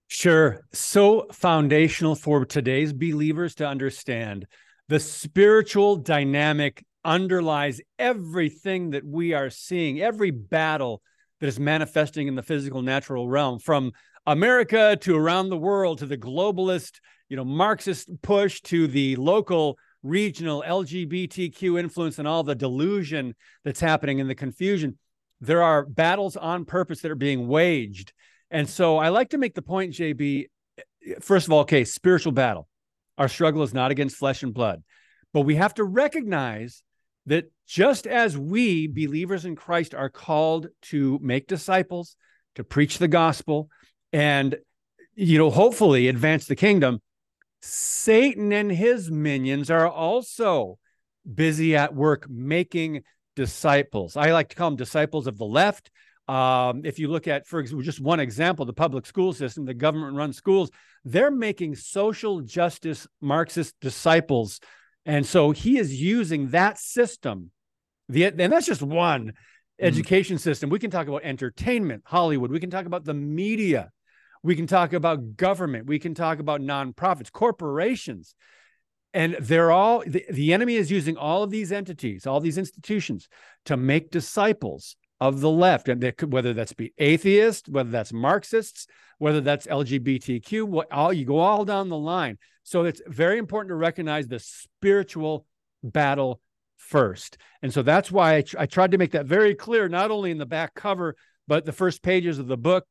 Sure. 0.08 0.62
So 0.72 1.28
foundational 1.32 2.16
for 2.16 2.46
today's 2.46 2.94
believers 2.94 3.56
to 3.56 3.68
understand 3.68 4.48
the 4.88 5.00
spiritual 5.00 5.96
dynamic 5.96 6.84
underlies 7.04 7.82
everything 7.98 8.92
that 8.92 9.06
we 9.06 9.34
are 9.34 9.50
seeing, 9.50 10.02
every 10.02 10.32
battle 10.32 11.02
that 11.40 11.48
is 11.48 11.60
manifesting 11.60 12.28
in 12.28 12.36
the 12.36 12.44
physical 12.44 12.82
natural 12.82 13.28
realm 13.28 13.60
from 13.60 13.92
America 14.26 14.98
to 15.02 15.16
around 15.16 15.50
the 15.50 15.58
world 15.58 16.00
to 16.00 16.06
the 16.06 16.18
globalist, 16.18 17.00
you 17.30 17.38
know, 17.38 17.46
Marxist 17.46 18.10
push 18.22 18.62
to 18.62 18.88
the 18.88 19.16
local 19.18 19.78
regional 20.02 20.64
LGBTQ 20.66 21.80
influence 21.80 22.20
and 22.20 22.28
all 22.28 22.44
the 22.44 22.56
delusion 22.56 23.36
that's 23.64 23.80
happening 23.80 24.22
and 24.22 24.30
the 24.30 24.36
confusion. 24.36 24.98
There 25.42 25.64
are 25.64 25.86
battles 25.86 26.38
on 26.38 26.66
purpose 26.66 27.02
that 27.02 27.12
are 27.12 27.16
being 27.16 27.48
waged. 27.48 28.14
And 28.52 28.70
so 28.70 28.98
I 28.98 29.10
like 29.10 29.30
to 29.32 29.38
make 29.38 29.56
the 29.56 29.62
point, 29.62 29.94
JB, 29.94 30.46
first 31.22 31.48
of 31.48 31.54
all, 31.54 31.62
okay, 31.62 31.84
spiritual 31.84 32.32
battle. 32.32 32.68
Our 33.18 33.28
struggle 33.28 33.64
is 33.64 33.74
not 33.74 33.92
against 33.92 34.18
flesh 34.18 34.44
and 34.44 34.54
blood. 34.54 34.84
But 35.34 35.42
we 35.42 35.56
have 35.56 35.74
to 35.76 35.84
recognize 35.84 36.84
that 37.26 37.52
just 37.68 38.08
as 38.08 38.38
we, 38.38 38.88
believers 38.88 39.46
in 39.46 39.56
Christ, 39.56 39.96
are 39.96 40.10
called 40.10 40.68
to 40.84 41.20
make 41.22 41.48
disciples, 41.48 42.16
to 42.56 42.64
preach 42.64 42.98
the 42.98 43.08
gospel, 43.08 43.70
and 44.14 44.56
you 45.16 45.38
know, 45.38 45.50
hopefully 45.50 46.08
advance 46.08 46.46
the 46.46 46.56
kingdom, 46.56 47.02
Satan 47.62 48.52
and 48.52 48.72
his 48.72 49.10
minions 49.10 49.72
are 49.72 49.88
also 49.88 50.78
busy 51.34 51.76
at 51.76 51.96
work 51.96 52.30
making 52.30 53.04
disciples. 53.36 54.16
I 54.16 54.32
like 54.32 54.50
to 54.50 54.56
call 54.56 54.70
them 54.70 54.78
disciples 54.78 55.26
of 55.26 55.38
the 55.38 55.46
left. 55.46 55.90
Um, 56.28 56.82
if 56.86 56.98
you 56.98 57.08
look 57.08 57.28
at, 57.28 57.46
for 57.46 57.60
example, 57.60 57.84
just 57.84 58.00
one 58.00 58.20
example, 58.20 58.66
the 58.66 58.74
public 58.74 59.06
school 59.06 59.32
system, 59.34 59.66
the 59.66 59.74
government 59.74 60.16
run 60.16 60.34
schools, 60.34 60.72
they're 61.04 61.32
making 61.32 61.76
social 61.76 62.42
justice 62.42 63.08
Marxist 63.22 63.76
disciples. 63.80 64.60
And 65.06 65.26
so 65.26 65.52
he 65.52 65.78
is 65.78 66.02
using 66.02 66.50
that 66.50 66.80
system. 66.80 67.52
The, 68.10 68.26
and 68.26 68.52
that's 68.52 68.66
just 68.66 68.82
one 68.82 69.28
mm-hmm. 69.28 69.86
education 69.86 70.40
system. 70.40 70.70
We 70.70 70.80
can 70.80 70.90
talk 70.90 71.08
about 71.08 71.24
entertainment, 71.24 72.04
Hollywood. 72.06 72.52
We 72.52 72.60
can 72.60 72.72
talk 72.72 72.88
about 72.88 73.06
the 73.06 73.14
media. 73.14 73.92
We 74.42 74.56
can 74.56 74.68
talk 74.68 74.94
about 74.94 75.38
government. 75.38 75.86
We 75.86 76.00
can 76.00 76.16
talk 76.16 76.40
about 76.40 76.62
nonprofits, 76.62 77.32
corporations. 77.32 78.34
And 79.14 79.38
they're 79.40 79.72
all, 79.72 80.04
the, 80.06 80.26
the 80.30 80.54
enemy 80.54 80.76
is 80.76 80.92
using 80.92 81.18
all 81.18 81.44
of 81.44 81.50
these 81.50 81.72
entities, 81.72 82.28
all 82.28 82.40
these 82.40 82.58
institutions 82.58 83.28
to 83.66 83.78
make 83.78 84.12
disciples 84.12 84.98
of 85.20 85.40
the 85.40 85.50
left, 85.50 85.88
and 85.90 86.02
could, 86.18 86.32
whether 86.32 86.54
that's 86.54 86.74
be 86.74 86.94
atheist, 86.98 87.70
whether 87.70 87.90
that's 87.90 88.12
Marxists, 88.12 88.88
whether 89.18 89.42
that's 89.42 89.68
LGBTQ, 89.68 90.64
what 90.64 90.92
all 90.92 91.14
you 91.14 91.26
go 91.26 91.40
all 91.40 91.64
down 91.64 91.90
the 91.90 91.98
line. 91.98 92.38
So 92.64 92.84
it's 92.84 93.02
very 93.08 93.38
important 93.38 93.70
to 93.70 93.76
recognize 93.76 94.28
the 94.28 94.40
spiritual 94.40 95.46
battle 95.84 96.42
first, 96.78 97.38
and 97.62 97.74
so 97.74 97.82
that's 97.82 98.12
why 98.12 98.38
I, 98.38 98.42
tr- 98.42 98.60
I 98.60 98.66
tried 98.66 98.92
to 98.92 98.98
make 98.98 99.12
that 99.12 99.26
very 99.26 99.56
clear, 99.56 99.88
not 99.88 100.12
only 100.12 100.32
in 100.32 100.38
the 100.38 100.46
back 100.46 100.74
cover, 100.74 101.16
but 101.48 101.66
the 101.66 101.72
first 101.72 102.02
pages 102.02 102.40
of 102.40 102.48
the 102.48 102.58
book 102.58 102.86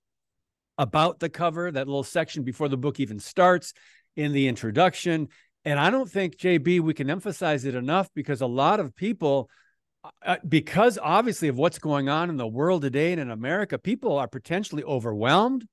about 0.78 1.20
the 1.20 1.28
cover, 1.28 1.70
that 1.70 1.86
little 1.86 2.04
section 2.04 2.42
before 2.42 2.68
the 2.68 2.76
book 2.76 3.00
even 3.00 3.18
starts 3.18 3.72
in 4.16 4.32
the 4.32 4.48
introduction. 4.48 5.28
And 5.64 5.78
I 5.78 5.90
don't 5.90 6.10
think 6.10 6.36
JB 6.36 6.80
we 6.80 6.94
can 6.94 7.10
emphasize 7.10 7.64
it 7.64 7.74
enough 7.74 8.08
because 8.14 8.40
a 8.40 8.46
lot 8.46 8.80
of 8.80 8.94
people 8.94 9.48
uh, 10.24 10.36
because 10.46 10.98
obviously 11.02 11.48
of 11.48 11.56
what's 11.56 11.78
going 11.78 12.08
on 12.08 12.30
in 12.30 12.36
the 12.36 12.46
world 12.46 12.82
today 12.82 13.12
and 13.12 13.20
in 13.20 13.30
America, 13.30 13.78
people 13.78 14.18
are 14.18 14.28
potentially 14.28 14.84
overwhelmed. 14.84 15.66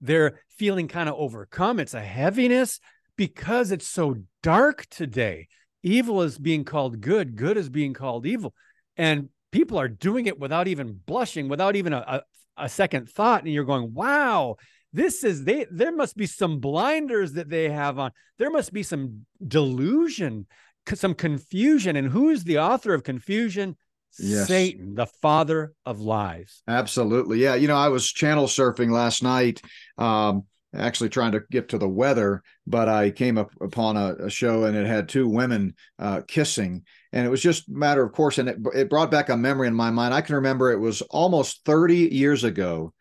They're 0.00 0.40
feeling 0.48 0.88
kind 0.88 1.08
of 1.08 1.16
overcome. 1.16 1.80
It's 1.80 1.94
a 1.94 2.00
heaviness 2.00 2.80
because 3.16 3.70
it's 3.72 3.88
so 3.88 4.16
dark 4.42 4.86
today. 4.90 5.48
Evil 5.82 6.22
is 6.22 6.38
being 6.38 6.64
called 6.64 7.00
good, 7.00 7.36
good 7.36 7.56
is 7.56 7.68
being 7.68 7.94
called 7.94 8.26
evil. 8.26 8.54
And 8.96 9.28
people 9.52 9.78
are 9.78 9.88
doing 9.88 10.26
it 10.26 10.38
without 10.38 10.68
even 10.68 11.00
blushing, 11.06 11.48
without 11.48 11.76
even 11.76 11.92
a, 11.92 11.98
a, 11.98 12.22
a 12.64 12.68
second 12.68 13.08
thought. 13.08 13.44
And 13.44 13.52
you're 13.52 13.64
going, 13.64 13.92
wow, 13.94 14.56
this 14.92 15.24
is 15.24 15.44
they 15.44 15.66
there 15.70 15.94
must 15.94 16.16
be 16.16 16.26
some 16.26 16.60
blinders 16.60 17.32
that 17.32 17.48
they 17.48 17.68
have 17.68 17.98
on. 17.98 18.12
There 18.38 18.50
must 18.50 18.72
be 18.72 18.82
some 18.82 19.26
delusion 19.46 20.46
some 20.94 21.14
confusion. 21.14 21.96
And 21.96 22.08
who 22.08 22.30
is 22.30 22.44
the 22.44 22.58
author 22.58 22.94
of 22.94 23.04
confusion? 23.04 23.76
Yes. 24.18 24.46
Satan, 24.46 24.94
the 24.94 25.06
father 25.06 25.72
of 25.84 26.00
lies. 26.00 26.62
Absolutely. 26.68 27.40
Yeah. 27.40 27.56
You 27.56 27.68
know, 27.68 27.76
I 27.76 27.88
was 27.88 28.10
channel 28.12 28.46
surfing 28.46 28.90
last 28.90 29.22
night, 29.22 29.60
um, 29.98 30.44
actually 30.74 31.08
trying 31.08 31.32
to 31.32 31.42
get 31.50 31.68
to 31.70 31.78
the 31.78 31.88
weather, 31.88 32.42
but 32.66 32.88
I 32.88 33.10
came 33.10 33.38
up 33.38 33.50
upon 33.60 33.96
a, 33.96 34.14
a 34.26 34.30
show 34.30 34.64
and 34.64 34.76
it 34.76 34.86
had 34.86 35.08
two 35.08 35.28
women 35.28 35.74
uh, 35.98 36.22
kissing. 36.28 36.84
And 37.12 37.26
it 37.26 37.30
was 37.30 37.42
just 37.42 37.68
a 37.68 37.72
matter 37.72 38.04
of 38.04 38.12
course. 38.12 38.38
And 38.38 38.48
it, 38.48 38.58
it 38.74 38.90
brought 38.90 39.10
back 39.10 39.28
a 39.28 39.36
memory 39.36 39.68
in 39.68 39.74
my 39.74 39.90
mind. 39.90 40.14
I 40.14 40.20
can 40.20 40.36
remember 40.36 40.70
it 40.70 40.78
was 40.78 41.02
almost 41.02 41.64
30 41.64 41.96
years 41.96 42.44
ago 42.44 42.92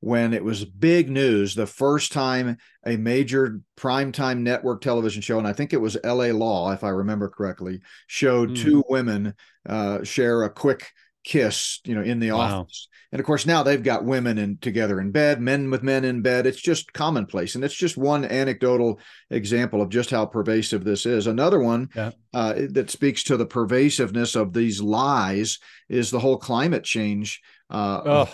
when 0.00 0.32
it 0.32 0.42
was 0.42 0.64
big 0.64 1.10
news 1.10 1.54
the 1.54 1.66
first 1.66 2.12
time 2.12 2.56
a 2.86 2.96
major 2.96 3.60
primetime 3.76 4.40
network 4.40 4.80
television 4.80 5.20
show, 5.22 5.38
and 5.38 5.46
I 5.46 5.52
think 5.52 5.72
it 5.72 5.80
was 5.80 5.98
LA 6.02 6.26
Law, 6.26 6.72
if 6.72 6.82
I 6.82 6.88
remember 6.88 7.28
correctly, 7.28 7.80
showed 8.06 8.50
mm. 8.50 8.62
two 8.62 8.84
women 8.88 9.34
uh, 9.68 10.02
share 10.02 10.42
a 10.42 10.50
quick 10.50 10.90
kiss, 11.22 11.80
you 11.84 11.94
know, 11.94 12.02
in 12.02 12.18
the 12.18 12.32
wow. 12.32 12.60
office. 12.60 12.88
And 13.12 13.18
of 13.18 13.26
course, 13.26 13.44
now 13.44 13.62
they've 13.62 13.82
got 13.82 14.04
women 14.04 14.38
in 14.38 14.58
together 14.58 15.00
in 15.00 15.10
bed, 15.10 15.40
men 15.40 15.68
with 15.70 15.82
men 15.82 16.04
in 16.04 16.22
bed. 16.22 16.46
It's 16.46 16.60
just 16.60 16.92
commonplace, 16.92 17.56
and 17.56 17.64
it's 17.64 17.74
just 17.74 17.96
one 17.96 18.24
anecdotal 18.24 19.00
example 19.30 19.82
of 19.82 19.88
just 19.88 20.10
how 20.10 20.26
pervasive 20.26 20.84
this 20.84 21.06
is. 21.06 21.26
Another 21.26 21.58
one 21.58 21.90
yeah. 21.94 22.12
uh, 22.32 22.54
that 22.70 22.90
speaks 22.90 23.24
to 23.24 23.36
the 23.36 23.46
pervasiveness 23.46 24.36
of 24.36 24.52
these 24.52 24.80
lies 24.80 25.58
is 25.88 26.10
the 26.10 26.20
whole 26.20 26.38
climate 26.38 26.84
change 26.84 27.42
uh, 27.68 28.26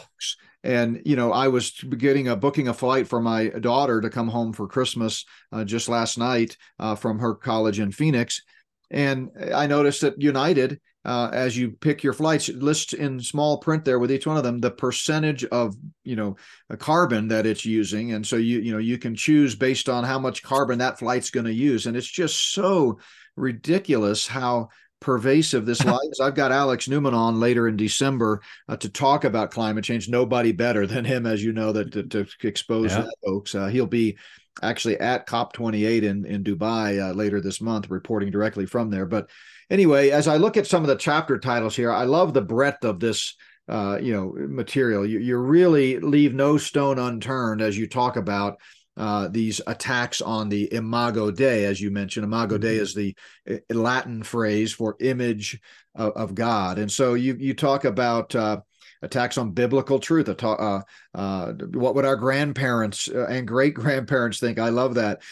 and 0.66 1.00
you 1.04 1.16
know 1.16 1.32
I 1.32 1.48
was 1.48 1.70
getting 1.70 2.28
a 2.28 2.36
booking 2.36 2.68
a 2.68 2.74
flight 2.74 3.06
for 3.06 3.20
my 3.20 3.48
daughter 3.48 4.00
to 4.00 4.10
come 4.10 4.28
home 4.28 4.52
for 4.52 4.66
Christmas 4.66 5.24
uh, 5.52 5.64
just 5.64 5.88
last 5.88 6.18
night 6.18 6.56
uh, 6.78 6.96
from 6.96 7.20
her 7.20 7.34
college 7.34 7.78
in 7.78 7.92
Phoenix, 7.92 8.42
and 8.90 9.30
I 9.54 9.66
noticed 9.66 10.00
that 10.00 10.20
United 10.20 10.80
uh, 11.06 11.30
as 11.32 11.56
you 11.56 11.70
pick 11.70 12.02
your 12.02 12.12
flights, 12.12 12.48
list 12.48 12.92
in 12.92 13.20
small 13.20 13.58
print 13.58 13.84
there 13.84 14.00
with 14.00 14.10
each 14.10 14.26
one 14.26 14.36
of 14.36 14.42
them 14.42 14.58
the 14.58 14.70
percentage 14.70 15.44
of 15.44 15.76
you 16.02 16.16
know 16.16 16.34
a 16.68 16.76
carbon 16.76 17.28
that 17.28 17.46
it's 17.46 17.64
using, 17.64 18.12
and 18.12 18.26
so 18.26 18.34
you 18.34 18.58
you 18.58 18.72
know 18.72 18.78
you 18.78 18.98
can 18.98 19.14
choose 19.14 19.54
based 19.54 19.88
on 19.88 20.02
how 20.02 20.18
much 20.18 20.42
carbon 20.42 20.80
that 20.80 20.98
flight's 20.98 21.30
going 21.30 21.46
to 21.46 21.52
use, 21.52 21.86
and 21.86 21.96
it's 21.96 22.10
just 22.10 22.52
so 22.52 22.98
ridiculous 23.36 24.26
how 24.26 24.68
pervasive 25.00 25.66
this 25.66 25.84
life 25.84 25.98
is. 26.10 26.20
I've 26.20 26.34
got 26.34 26.52
Alex 26.52 26.88
Newman 26.88 27.14
on 27.14 27.40
later 27.40 27.68
in 27.68 27.76
December 27.76 28.42
uh, 28.68 28.76
to 28.78 28.88
talk 28.88 29.24
about 29.24 29.50
climate 29.50 29.84
change. 29.84 30.08
Nobody 30.08 30.52
better 30.52 30.86
than 30.86 31.04
him, 31.04 31.26
as 31.26 31.42
you 31.42 31.52
know, 31.52 31.72
that 31.72 31.92
to, 31.92 32.04
to 32.04 32.26
expose 32.46 32.92
yeah. 32.92 33.02
that, 33.02 33.14
folks. 33.24 33.54
Uh, 33.54 33.66
he'll 33.66 33.86
be 33.86 34.16
actually 34.62 34.98
at 34.98 35.26
COP28 35.26 36.02
in 36.02 36.24
in 36.24 36.44
Dubai 36.44 37.10
uh, 37.10 37.12
later 37.12 37.40
this 37.40 37.60
month, 37.60 37.90
reporting 37.90 38.30
directly 38.30 38.66
from 38.66 38.90
there. 38.90 39.06
But 39.06 39.28
anyway, 39.70 40.10
as 40.10 40.28
I 40.28 40.36
look 40.36 40.56
at 40.56 40.66
some 40.66 40.82
of 40.82 40.88
the 40.88 40.96
chapter 40.96 41.38
titles 41.38 41.76
here, 41.76 41.92
I 41.92 42.04
love 42.04 42.34
the 42.34 42.42
breadth 42.42 42.84
of 42.84 43.00
this. 43.00 43.34
Uh, 43.68 43.98
you 44.00 44.12
know, 44.12 44.32
material. 44.46 45.04
You, 45.04 45.18
you 45.18 45.36
really 45.38 45.98
leave 45.98 46.32
no 46.32 46.56
stone 46.56 47.00
unturned 47.00 47.60
as 47.60 47.76
you 47.76 47.88
talk 47.88 48.16
about 48.16 48.60
uh, 48.96 49.28
these 49.28 49.60
attacks 49.66 50.20
on 50.20 50.48
the 50.48 50.72
Imago 50.72 51.30
Dei, 51.30 51.64
as 51.64 51.80
you 51.80 51.90
mentioned. 51.90 52.24
Imago 52.24 52.58
Dei 52.58 52.74
mm-hmm. 52.74 52.82
is 52.82 52.94
the 52.94 53.14
uh, 53.50 53.74
Latin 53.74 54.22
phrase 54.22 54.72
for 54.72 54.96
image 55.00 55.60
of, 55.94 56.12
of 56.12 56.34
God, 56.34 56.78
and 56.78 56.90
so 56.90 57.14
you 57.14 57.36
you 57.38 57.54
talk 57.54 57.84
about 57.84 58.34
uh, 58.34 58.60
attacks 59.02 59.38
on 59.38 59.52
biblical 59.52 59.98
truth. 59.98 60.28
Uh, 60.28 60.82
uh, 61.14 61.52
what 61.72 61.94
would 61.94 62.04
our 62.04 62.16
grandparents 62.16 63.08
uh, 63.08 63.26
and 63.26 63.46
great 63.46 63.74
grandparents 63.74 64.40
think? 64.40 64.58
I 64.58 64.70
love 64.70 64.94
that 64.94 65.22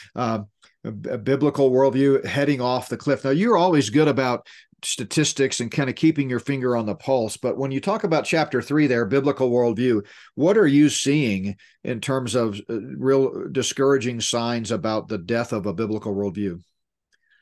a 0.84 1.18
biblical 1.18 1.70
worldview 1.70 2.24
heading 2.24 2.60
off 2.60 2.88
the 2.88 2.96
cliff. 2.96 3.24
Now, 3.24 3.30
you're 3.30 3.56
always 3.56 3.90
good 3.90 4.08
about 4.08 4.46
statistics 4.84 5.60
and 5.60 5.70
kind 5.70 5.88
of 5.88 5.96
keeping 5.96 6.28
your 6.28 6.40
finger 6.40 6.76
on 6.76 6.86
the 6.86 6.94
pulse. 6.94 7.36
But 7.36 7.58
when 7.58 7.70
you 7.70 7.80
talk 7.80 8.04
about 8.04 8.24
chapter 8.24 8.62
three 8.62 8.86
there, 8.86 9.04
biblical 9.04 9.50
worldview, 9.50 10.06
what 10.34 10.56
are 10.56 10.66
you 10.66 10.88
seeing 10.88 11.56
in 11.82 12.00
terms 12.00 12.34
of 12.34 12.60
uh, 12.68 12.80
real 12.96 13.48
discouraging 13.50 14.20
signs 14.20 14.70
about 14.70 15.08
the 15.08 15.18
death 15.18 15.52
of 15.52 15.66
a 15.66 15.74
biblical 15.74 16.14
worldview? 16.14 16.60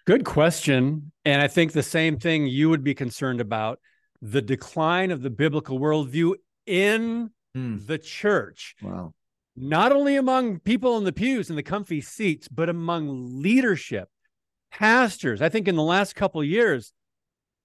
Good 0.05 0.25
question. 0.25 1.13
And 1.25 1.41
I 1.41 1.49
think 1.49 1.73
the 1.73 1.83
same 1.83 2.19
thing 2.19 2.47
you 2.47 2.71
would 2.71 2.83
be 2.83 2.95
concerned 2.95 3.41
about 3.41 3.79
the 4.21 4.43
decline 4.43 5.11
of 5.11 5.23
the 5.23 5.31
biblical 5.31 5.79
worldview 5.79 6.35
in 6.67 7.31
mm. 7.57 7.87
the 7.87 7.99
church. 7.99 8.77
Wow 8.83 9.15
not 9.57 9.93
only 9.93 10.17
among 10.17 10.59
people 10.61 10.97
in 10.97 11.05
the 11.05 11.13
pews 11.13 11.49
and 11.51 11.59
the 11.59 11.63
comfy 11.63 12.01
seats, 12.01 12.49
but 12.49 12.69
among 12.69 13.43
leadership, 13.43 14.09
pastors. 14.71 15.43
I 15.43 15.49
think 15.49 15.69
in 15.69 15.77
the 15.77 15.83
last 15.83 16.15
couple 16.15 16.43
years, 16.43 16.93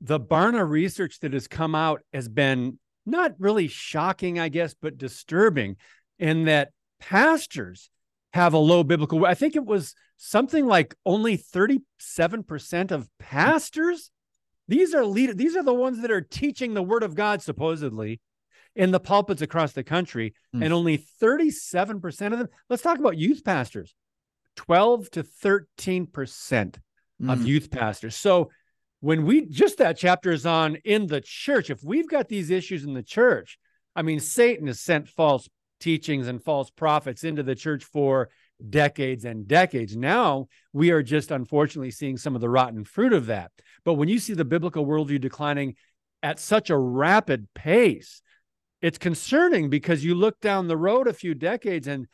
the 0.02 0.20
Barna 0.20 0.68
research 0.68 1.20
that 1.20 1.34
has 1.34 1.48
come 1.48 1.76
out 1.76 2.02
has 2.14 2.28
been 2.28 2.80
not 3.06 3.34
really 3.40 3.68
shocking, 3.68 4.40
I 4.40 4.50
guess, 4.50 4.76
but 4.80 4.98
disturbing 4.98 5.78
in 6.20 6.46
that 6.46 6.70
pastors 7.00 7.90
have 8.34 8.54
a 8.54 8.60
low 8.60 8.84
biblical. 8.84 9.26
I 9.26 9.34
think 9.34 9.56
it 9.56 9.66
was 9.66 9.96
something 10.18 10.66
like 10.66 10.96
only 11.06 11.38
37% 11.38 12.92
of 12.92 13.10
pastors. 13.20 14.12
These 14.68 14.94
are 14.94 15.06
lead, 15.06 15.38
these 15.38 15.56
are 15.56 15.64
the 15.64 15.74
ones 15.74 16.02
that 16.02 16.12
are 16.12 16.22
teaching 16.22 16.74
the 16.74 16.84
word 16.84 17.04
of 17.04 17.16
God, 17.16 17.42
supposedly, 17.42 18.20
in 18.76 18.92
the 18.92 19.00
pulpits 19.00 19.42
across 19.42 19.72
the 19.72 19.84
country, 19.84 20.36
mm. 20.56 20.64
and 20.64 20.74
only 20.74 21.04
37% 21.22 22.34
of 22.34 22.40
them. 22.40 22.48
Let's 22.70 22.84
talk 22.84 23.00
about 23.00 23.18
youth 23.18 23.44
pastors 23.44 23.96
12 24.58 25.10
to 25.12 25.24
13% 25.24 26.08
mm. 26.10 26.78
of 27.32 27.40
hmm. 27.40 27.46
youth 27.46 27.72
pastors. 27.72 28.16
So 28.16 28.50
when 29.00 29.26
we 29.26 29.46
just 29.46 29.78
that 29.78 29.98
chapter 29.98 30.32
is 30.32 30.46
on 30.46 30.76
in 30.84 31.08
the 31.08 31.22
church, 31.22 31.70
if 31.70 31.84
we've 31.84 32.08
got 32.08 32.28
these 32.28 32.50
issues 32.50 32.84
in 32.84 32.94
the 32.94 33.04
church, 33.04 33.60
I 33.96 34.02
mean, 34.02 34.20
Satan 34.20 34.68
has 34.68 34.80
sent 34.80 35.08
false 35.08 35.48
teachings 35.80 36.28
and 36.28 36.44
false 36.44 36.70
prophets 36.70 37.24
into 37.24 37.44
the 37.44 37.56
church 37.56 37.84
for 37.84 38.30
decades 38.70 39.26
and 39.26 39.48
decades. 39.48 39.96
Now 39.96 40.48
we 40.74 40.90
are 40.92 41.04
just 41.04 41.30
unfortunately 41.30 41.92
seeing 41.92 42.18
some 42.18 42.36
of 42.36 42.42
the 42.42 42.50
rotten 42.50 42.84
fruit 42.84 43.14
of 43.14 43.28
that. 43.28 43.52
But 43.86 43.94
when 43.94 44.10
you 44.10 44.20
see 44.20 44.34
the 44.34 44.46
biblical 44.46 44.86
worldview 44.86 45.22
declining 45.22 45.76
at 46.24 46.40
such 46.40 46.70
a 46.70 46.78
rapid 46.78 47.48
pace, 47.54 48.22
it's 48.82 48.98
concerning 48.98 49.70
because 49.70 50.04
you 50.04 50.16
look 50.16 50.40
down 50.40 50.68
the 50.68 50.78
road 50.78 51.08
a 51.08 51.14
few 51.14 51.36
decades 51.36 51.88
and 51.88 52.08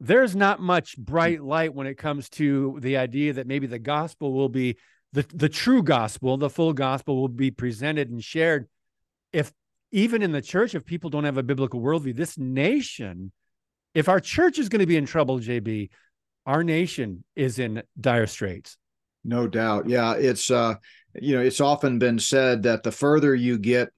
there's 0.00 0.36
not 0.36 0.60
much 0.60 0.96
bright 0.96 1.42
light 1.42 1.74
when 1.74 1.86
it 1.86 1.98
comes 1.98 2.28
to 2.28 2.78
the 2.80 2.96
idea 2.96 3.32
that 3.32 3.46
maybe 3.46 3.66
the 3.66 3.78
gospel 3.78 4.32
will 4.32 4.48
be 4.48 4.76
the, 5.12 5.24
the 5.34 5.48
true 5.48 5.82
gospel, 5.82 6.36
the 6.36 6.50
full 6.50 6.72
gospel 6.72 7.20
will 7.20 7.28
be 7.28 7.50
presented 7.50 8.10
and 8.10 8.22
shared. 8.22 8.68
If 9.32 9.52
even 9.90 10.22
in 10.22 10.32
the 10.32 10.42
church, 10.42 10.74
if 10.74 10.84
people 10.84 11.10
don't 11.10 11.24
have 11.24 11.38
a 11.38 11.42
biblical 11.42 11.80
worldview, 11.80 12.14
this 12.14 12.36
nation, 12.36 13.32
if 13.94 14.08
our 14.08 14.20
church 14.20 14.58
is 14.58 14.68
going 14.68 14.80
to 14.80 14.86
be 14.86 14.96
in 14.96 15.06
trouble, 15.06 15.38
JB, 15.38 15.90
our 16.46 16.62
nation 16.62 17.24
is 17.36 17.58
in 17.58 17.82
dire 17.98 18.26
straits. 18.26 18.76
No 19.24 19.46
doubt. 19.46 19.88
Yeah. 19.88 20.14
It's, 20.14 20.50
uh, 20.50 20.74
you 21.14 21.36
know, 21.36 21.42
it's 21.42 21.60
often 21.60 21.98
been 21.98 22.18
said 22.18 22.62
that 22.64 22.82
the 22.82 22.92
further 22.92 23.34
you 23.34 23.58
get 23.58 23.90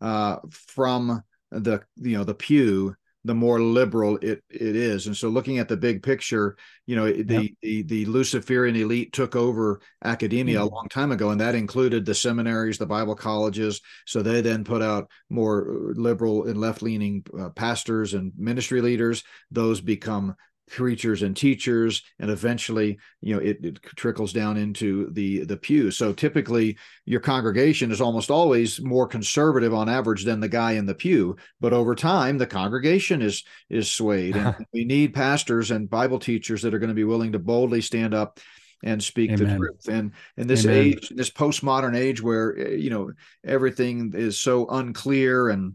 uh, 0.00 0.36
from 0.50 1.22
the 1.50 1.82
you 1.96 2.16
know 2.16 2.24
the 2.24 2.34
pew 2.34 2.94
the 3.28 3.34
more 3.34 3.60
liberal 3.60 4.16
it 4.22 4.42
it 4.48 4.74
is 4.74 5.06
and 5.06 5.14
so 5.14 5.28
looking 5.28 5.58
at 5.58 5.68
the 5.68 5.76
big 5.76 6.02
picture 6.02 6.56
you 6.86 6.96
know 6.96 7.12
the 7.12 7.42
yep. 7.42 7.50
the, 7.60 7.82
the 7.82 8.06
luciferian 8.06 8.74
elite 8.74 9.12
took 9.12 9.36
over 9.36 9.80
academia 10.02 10.56
mm-hmm. 10.56 10.66
a 10.66 10.74
long 10.74 10.88
time 10.88 11.12
ago 11.12 11.28
and 11.28 11.40
that 11.40 11.54
included 11.54 12.06
the 12.06 12.14
seminaries 12.14 12.78
the 12.78 12.86
bible 12.86 13.14
colleges 13.14 13.82
so 14.06 14.22
they 14.22 14.40
then 14.40 14.64
put 14.64 14.80
out 14.80 15.10
more 15.28 15.92
liberal 15.94 16.44
and 16.44 16.58
left 16.58 16.80
leaning 16.80 17.22
uh, 17.38 17.50
pastors 17.50 18.14
and 18.14 18.32
ministry 18.38 18.80
leaders 18.80 19.22
those 19.50 19.82
become 19.82 20.34
preachers 20.70 21.22
and 21.22 21.36
teachers 21.36 22.02
and 22.18 22.30
eventually 22.30 22.98
you 23.20 23.34
know 23.34 23.40
it, 23.40 23.58
it, 23.64 23.82
trickles 23.96 24.32
down 24.32 24.56
into 24.56 25.10
the 25.12 25.44
the 25.44 25.56
pew 25.56 25.90
so 25.90 26.12
typically 26.12 26.76
your 27.04 27.20
congregation 27.20 27.90
is 27.90 28.00
almost 28.00 28.30
always 28.30 28.80
more 28.80 29.06
conservative 29.06 29.74
on 29.74 29.88
average 29.88 30.24
than 30.24 30.40
the 30.40 30.48
guy 30.48 30.72
in 30.72 30.86
the 30.86 30.94
pew 30.94 31.36
but 31.60 31.72
over 31.72 31.94
time 31.94 32.38
the 32.38 32.46
congregation 32.46 33.22
is 33.22 33.44
is 33.70 33.90
swayed 33.90 34.36
and 34.36 34.54
we 34.72 34.84
need 34.84 35.14
pastors 35.14 35.70
and 35.70 35.90
bible 35.90 36.18
teachers 36.18 36.62
that 36.62 36.74
are 36.74 36.78
going 36.78 36.88
to 36.88 36.94
be 36.94 37.04
willing 37.04 37.32
to 37.32 37.38
boldly 37.38 37.80
stand 37.80 38.14
up 38.14 38.38
and 38.82 39.02
speak 39.02 39.30
Amen. 39.30 39.48
the 39.48 39.56
truth 39.56 39.88
and 39.88 40.12
in 40.36 40.46
this 40.46 40.64
Amen. 40.64 40.76
age 40.76 41.08
this 41.10 41.30
postmodern 41.30 41.96
age 41.96 42.22
where 42.22 42.56
eh, 42.58 42.74
you 42.74 42.90
know 42.90 43.10
everything 43.44 44.12
is 44.14 44.40
so 44.40 44.66
unclear 44.68 45.48
and 45.48 45.74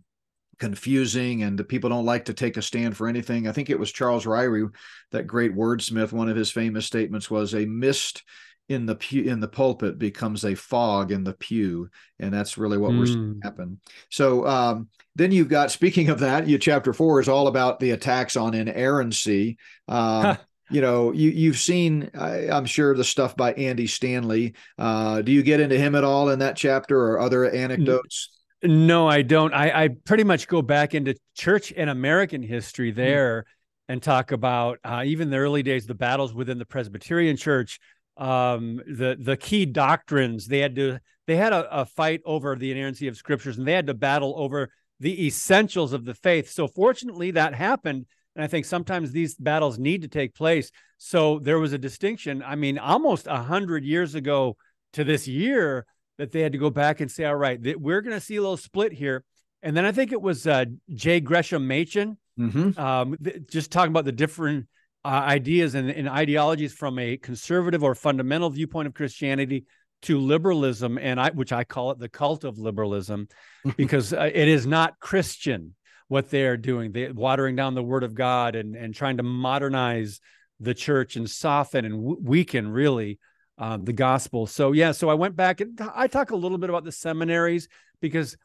confusing 0.60 1.44
and 1.44 1.58
the 1.58 1.64
people 1.64 1.90
don't 1.90 2.06
like 2.06 2.26
to 2.26 2.34
take 2.34 2.58
a 2.58 2.62
stand 2.62 2.96
for 2.96 3.08
anything. 3.08 3.48
I 3.48 3.52
think 3.52 3.70
it 3.70 3.80
was 3.80 3.92
Charles 3.92 4.26
Ryrie, 4.26 4.70
that 5.12 5.28
great 5.28 5.56
wordsmith. 5.56 6.12
One 6.12 6.30
of 6.30 6.36
his 6.36 6.52
famous 6.52 6.86
statements 6.86 7.30
was 7.30 7.54
a 7.54 7.66
mist 7.66 8.24
in 8.70 8.86
the 8.86 8.96
pew 8.96 9.24
in 9.24 9.40
the 9.40 9.48
pulpit 9.48 10.00
becomes 10.00 10.46
a 10.46 10.56
fog 10.56 11.12
in 11.12 11.24
the 11.24 11.34
pew 11.34 11.90
and 12.20 12.34
that's 12.34 12.58
really 12.58 12.78
what 12.78 12.92
mm. 12.92 13.00
we're 13.00 13.06
seeing 13.06 13.34
hmm. 13.34 13.42
happen 13.42 13.80
so 14.10 14.48
um, 14.48 14.88
then 15.16 15.32
you've 15.34 15.50
got 15.50 15.70
speaking 15.70 16.10
of 16.10 16.20
that 16.20 16.48
you 16.48 16.58
chapter 16.58 16.94
four 16.94 17.20
is 17.20 17.28
all 17.28 17.48
about 17.48 17.80
the 17.80 17.92
attacks 17.92 18.38
on 18.38 18.54
inerrancy 18.54 19.58
um, 19.90 20.38
you 20.70 20.80
know 20.80 21.12
you 21.12 21.30
you've 21.30 21.58
seen 21.58 22.10
I, 22.18 22.56
am 22.56 22.66
sure 22.66 22.96
the 22.96 23.04
stuff 23.04 23.36
by 23.36 23.52
andy 23.54 23.86
stanley 23.86 24.54
uh, 24.80 25.22
do 25.22 25.34
you 25.34 25.44
get 25.44 25.60
into 25.60 25.78
him 25.78 25.94
at 25.94 26.06
all 26.06 26.30
in 26.30 26.40
that 26.40 26.56
chapter 26.56 26.98
or 26.98 27.20
other 27.20 27.50
anecdotes 27.50 28.30
no, 28.64 29.08
I 29.08 29.22
don't. 29.22 29.54
I, 29.54 29.84
I 29.84 29.88
pretty 29.90 30.24
much 30.24 30.48
go 30.48 30.62
back 30.62 30.96
into 30.96 31.16
church 31.36 31.74
and 31.76 31.90
American 31.90 32.42
history 32.42 32.92
hmm. 32.92 32.98
there 32.98 33.42
mm. 33.42 33.46
and 33.90 34.02
talk 34.02 34.32
about 34.32 34.80
uh, 34.84 35.04
even 35.06 35.30
the 35.30 35.38
early 35.38 35.64
days, 35.64 35.86
the 35.86 35.94
battles 35.94 36.34
within 36.34 36.58
the 36.58 36.66
Presbyterian 36.66 37.38
Church, 37.38 37.80
um, 38.18 38.82
the 38.88 39.18
the 39.20 39.38
key 39.38 39.66
doctrines. 39.66 40.48
They 40.48 40.60
had 40.60 40.76
to 40.76 41.00
they 41.28 41.36
had 41.36 41.54
a, 41.54 41.82
a 41.82 41.86
fight 41.86 42.22
over 42.26 42.56
the 42.56 42.72
inerrancy 42.72 43.08
of 43.08 43.18
scriptures, 43.18 43.58
and 43.58 43.68
they 43.68 43.74
had 43.74 43.88
to 43.88 43.94
battle 43.94 44.34
over 44.38 44.70
the 45.00 45.28
essentials 45.28 45.94
of 45.94 46.06
the 46.06 46.14
faith. 46.14 46.50
So 46.50 46.68
fortunately, 46.68 47.32
that 47.32 47.54
happened. 47.54 48.06
And 48.36 48.44
I 48.44 48.48
think 48.48 48.66
sometimes 48.66 49.12
these 49.12 49.36
battles 49.36 49.78
need 49.78 50.02
to 50.02 50.08
take 50.08 50.34
place. 50.34 50.72
So 50.98 51.40
there 51.40 51.60
was 51.60 51.74
a 51.74 51.78
distinction. 51.78 52.42
I 52.44 52.56
mean, 52.56 52.80
almost 52.80 53.28
a 53.28 53.38
hundred 53.44 53.84
years 53.84 54.16
ago 54.16 54.58
to 54.94 55.04
this 55.04 55.28
year, 55.28 55.86
that 56.18 56.32
they 56.32 56.42
had 56.42 56.52
to 56.52 56.58
go 56.58 56.70
back 56.70 57.02
and 57.02 57.12
say, 57.12 57.26
all 57.26 57.36
right, 57.36 57.62
th- 57.62 57.78
we're 57.78 58.02
going 58.02 58.16
to 58.18 58.24
see 58.24 58.36
a 58.36 58.42
little 58.42 58.58
split 58.58 58.94
here. 58.94 59.24
And 59.62 59.76
then 59.76 59.86
I 59.86 59.92
think 59.92 60.12
it 60.12 60.22
was 60.22 60.46
uh, 60.46 60.66
J. 60.94 61.20
Gresham 61.22 61.68
Machen, 61.68 62.18
mm-hmm. 62.40 62.80
um, 62.80 63.18
th- 63.24 63.48
just 63.50 63.72
talking 63.72 63.92
about 63.92 64.06
the 64.06 64.12
different 64.12 64.68
uh, 65.06 65.08
ideas 65.08 65.76
and, 65.76 65.90
and, 65.90 66.08
ideologies 66.08 66.74
from 66.74 66.98
a 66.98 67.18
conservative 67.18 67.84
or 67.84 67.94
fundamental 67.94 68.50
viewpoint 68.50 68.88
of 68.88 68.94
Christianity 68.94 69.66
to 70.04 70.20
liberalism, 70.20 70.98
and 70.98 71.20
I, 71.20 71.32
which 71.32 71.52
I 71.52 71.64
call 71.64 71.92
it 71.92 72.00
the 72.00 72.10
cult 72.10 72.44
of 72.44 72.58
liberalism, 72.58 73.28
because 73.78 74.14
uh, 74.14 74.30
it 74.34 74.48
is 74.48 74.66
not 74.66 75.00
Christian. 75.00 75.76
what 76.08 76.30
they're 76.30 76.58
doing. 76.58 76.92
They 76.92 77.12
watering 77.12 77.56
down 77.56 77.76
the 77.76 77.84
word 77.84 78.04
of 78.04 78.14
God 78.14 78.56
and 78.56 78.76
and 78.76 78.94
trying 78.94 79.18
to 79.18 79.24
modernize 79.24 80.20
the 80.60 80.74
church 80.74 81.16
and 81.16 81.30
soften 81.30 81.86
and 81.86 81.96
w- 81.96 82.20
weaken 82.22 82.70
really 82.70 83.20
uh, 83.58 83.78
the 83.82 83.94
gospel. 83.94 84.48
So 84.48 84.72
yeah, 84.72 84.92
so 84.92 85.10
I 85.10 85.14
went 85.14 85.36
back 85.36 85.62
and 85.62 85.80
I 85.94 86.08
talk 86.08 86.32
a 86.32 86.36
little 86.36 86.58
bit 86.58 86.70
about 86.70 86.84
the 86.84 86.92
seminaries 86.92 87.68
because 88.02 88.36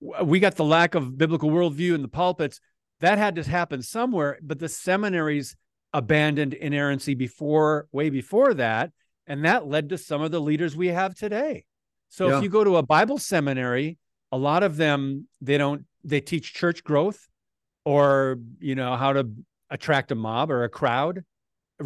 we 0.00 0.40
got 0.40 0.56
the 0.56 0.64
lack 0.64 0.94
of 0.94 1.16
biblical 1.16 1.50
worldview 1.50 1.94
in 1.94 2.02
the 2.02 2.08
pulpits. 2.08 2.60
That 3.00 3.18
had 3.18 3.36
to 3.36 3.42
happen 3.42 3.82
somewhere, 3.82 4.38
but 4.42 4.58
the 4.58 4.68
seminaries 4.68 5.56
abandoned 5.92 6.54
inerrancy 6.54 7.14
before, 7.14 7.86
way 7.92 8.10
before 8.10 8.54
that, 8.54 8.92
and 9.26 9.44
that 9.44 9.66
led 9.66 9.90
to 9.90 9.98
some 9.98 10.22
of 10.22 10.30
the 10.30 10.40
leaders 10.40 10.76
we 10.76 10.88
have 10.88 11.14
today. 11.14 11.64
So 12.08 12.28
yeah. 12.28 12.38
if 12.38 12.42
you 12.42 12.48
go 12.48 12.64
to 12.64 12.76
a 12.76 12.82
Bible 12.82 13.18
seminary, 13.18 13.98
a 14.32 14.38
lot 14.38 14.62
of 14.62 14.76
them 14.76 15.28
they 15.40 15.58
don't 15.58 15.84
they 16.04 16.20
teach 16.20 16.54
church 16.54 16.84
growth 16.84 17.28
or 17.84 18.38
you 18.58 18.74
know 18.74 18.96
how 18.96 19.12
to 19.12 19.28
attract 19.70 20.12
a 20.12 20.14
mob 20.14 20.50
or 20.50 20.64
a 20.64 20.68
crowd 20.68 21.24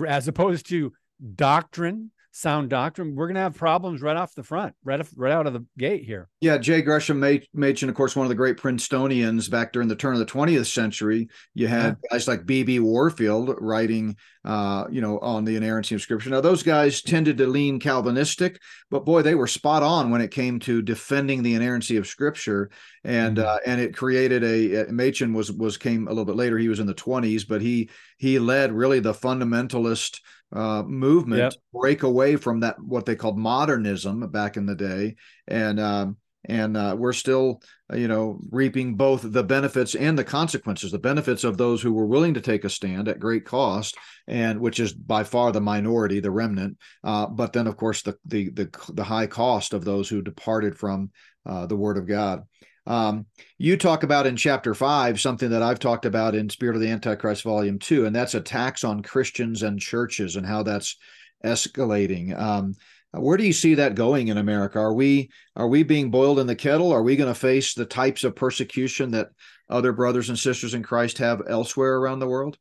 as 0.06 0.28
opposed 0.28 0.68
to 0.68 0.92
doctrine 1.34 2.10
sound 2.32 2.70
doctrine, 2.70 3.14
we're 3.14 3.26
going 3.26 3.34
to 3.34 3.40
have 3.40 3.56
problems 3.56 4.02
right 4.02 4.16
off 4.16 4.34
the 4.34 4.42
front, 4.42 4.74
right 4.84 5.00
off, 5.00 5.10
right 5.16 5.32
out 5.32 5.46
of 5.46 5.52
the 5.52 5.64
gate 5.78 6.04
here. 6.04 6.28
Yeah, 6.40 6.58
J. 6.58 6.82
Gresham 6.82 7.20
Machen, 7.20 7.88
of 7.88 7.94
course, 7.94 8.14
one 8.14 8.24
of 8.24 8.28
the 8.28 8.34
great 8.34 8.56
Princetonians 8.56 9.50
back 9.50 9.72
during 9.72 9.88
the 9.88 9.96
turn 9.96 10.14
of 10.14 10.20
the 10.20 10.26
20th 10.26 10.66
century. 10.66 11.28
You 11.54 11.66
had 11.66 11.96
yeah. 12.04 12.10
guys 12.10 12.28
like 12.28 12.46
B.B. 12.46 12.80
Warfield 12.80 13.56
writing, 13.58 14.16
uh, 14.44 14.84
you 14.90 15.00
know, 15.00 15.18
on 15.18 15.44
the 15.44 15.56
inerrancy 15.56 15.94
of 15.94 16.02
Scripture. 16.02 16.30
Now, 16.30 16.40
those 16.40 16.62
guys 16.62 17.02
tended 17.02 17.38
to 17.38 17.46
lean 17.46 17.80
Calvinistic, 17.80 18.60
but 18.90 19.04
boy, 19.04 19.22
they 19.22 19.34
were 19.34 19.46
spot 19.46 19.82
on 19.82 20.10
when 20.10 20.20
it 20.20 20.30
came 20.30 20.60
to 20.60 20.82
defending 20.82 21.42
the 21.42 21.54
inerrancy 21.54 21.96
of 21.96 22.06
Scripture, 22.06 22.70
and 23.04 23.38
mm-hmm. 23.38 23.48
uh, 23.48 23.58
and 23.66 23.80
it 23.80 23.96
created 23.96 24.44
a. 24.44 24.90
Machen 24.90 25.34
was 25.34 25.52
was 25.52 25.76
came 25.76 26.06
a 26.06 26.10
little 26.10 26.24
bit 26.24 26.36
later. 26.36 26.58
He 26.58 26.68
was 26.68 26.80
in 26.80 26.86
the 26.86 26.94
20s, 26.94 27.46
but 27.46 27.60
he 27.60 27.90
he 28.18 28.38
led 28.38 28.72
really 28.72 29.00
the 29.00 29.14
fundamentalist 29.14 30.20
uh, 30.52 30.82
movement 30.82 31.40
yep. 31.40 31.52
break 31.72 32.02
away 32.02 32.36
from 32.36 32.60
that 32.60 32.76
what 32.82 33.06
they 33.06 33.16
called 33.16 33.38
modernism 33.38 34.28
back 34.30 34.56
in 34.56 34.66
the 34.66 34.74
day, 34.74 35.16
and 35.46 35.78
um, 35.78 36.16
and 36.44 36.76
uh, 36.76 36.96
we're 36.98 37.12
still 37.12 37.62
uh, 37.92 37.96
you 37.96 38.08
know 38.08 38.40
reaping 38.50 38.96
both 38.96 39.20
the 39.24 39.44
benefits 39.44 39.94
and 39.94 40.18
the 40.18 40.24
consequences. 40.24 40.90
The 40.90 40.98
benefits 40.98 41.44
of 41.44 41.56
those 41.56 41.82
who 41.82 41.92
were 41.92 42.06
willing 42.06 42.34
to 42.34 42.40
take 42.40 42.64
a 42.64 42.70
stand 42.70 43.08
at 43.08 43.20
great 43.20 43.44
cost, 43.44 43.96
and 44.26 44.60
which 44.60 44.80
is 44.80 44.92
by 44.92 45.24
far 45.24 45.52
the 45.52 45.60
minority, 45.60 46.20
the 46.20 46.30
remnant. 46.30 46.78
Uh, 47.04 47.26
but 47.26 47.52
then, 47.52 47.66
of 47.66 47.76
course, 47.76 48.02
the 48.02 48.16
the 48.24 48.50
the, 48.50 48.92
the 48.94 49.04
high 49.04 49.26
cost 49.26 49.72
of 49.72 49.84
those 49.84 50.08
who 50.08 50.22
departed 50.22 50.76
from 50.76 51.10
uh, 51.46 51.66
the 51.66 51.76
Word 51.76 51.98
of 51.98 52.06
God. 52.06 52.42
Um, 52.86 53.26
you 53.58 53.76
talk 53.76 54.02
about 54.02 54.26
in 54.26 54.36
chapter 54.36 54.74
five 54.74 55.20
something 55.20 55.50
that 55.50 55.62
I've 55.62 55.78
talked 55.78 56.06
about 56.06 56.34
in 56.34 56.48
Spirit 56.48 56.76
of 56.76 56.82
the 56.82 56.90
Antichrist, 56.90 57.42
volume 57.42 57.78
two, 57.78 58.06
and 58.06 58.14
that's 58.14 58.34
attacks 58.34 58.84
on 58.84 59.02
Christians 59.02 59.62
and 59.62 59.78
churches 59.78 60.36
and 60.36 60.46
how 60.46 60.62
that's 60.62 60.96
escalating. 61.44 62.38
Um, 62.38 62.74
where 63.12 63.36
do 63.36 63.44
you 63.44 63.52
see 63.52 63.74
that 63.74 63.96
going 63.96 64.28
in 64.28 64.38
America? 64.38 64.78
Are 64.78 64.94
we 64.94 65.30
are 65.56 65.68
we 65.68 65.82
being 65.82 66.10
boiled 66.10 66.38
in 66.38 66.46
the 66.46 66.54
kettle? 66.54 66.92
Are 66.92 67.02
we 67.02 67.16
going 67.16 67.32
to 67.32 67.38
face 67.38 67.74
the 67.74 67.84
types 67.84 68.24
of 68.24 68.36
persecution 68.36 69.10
that 69.12 69.28
other 69.68 69.92
brothers 69.92 70.28
and 70.28 70.38
sisters 70.38 70.74
in 70.74 70.82
Christ 70.82 71.18
have 71.18 71.42
elsewhere 71.48 71.96
around 71.96 72.20
the 72.20 72.28
world? 72.28 72.56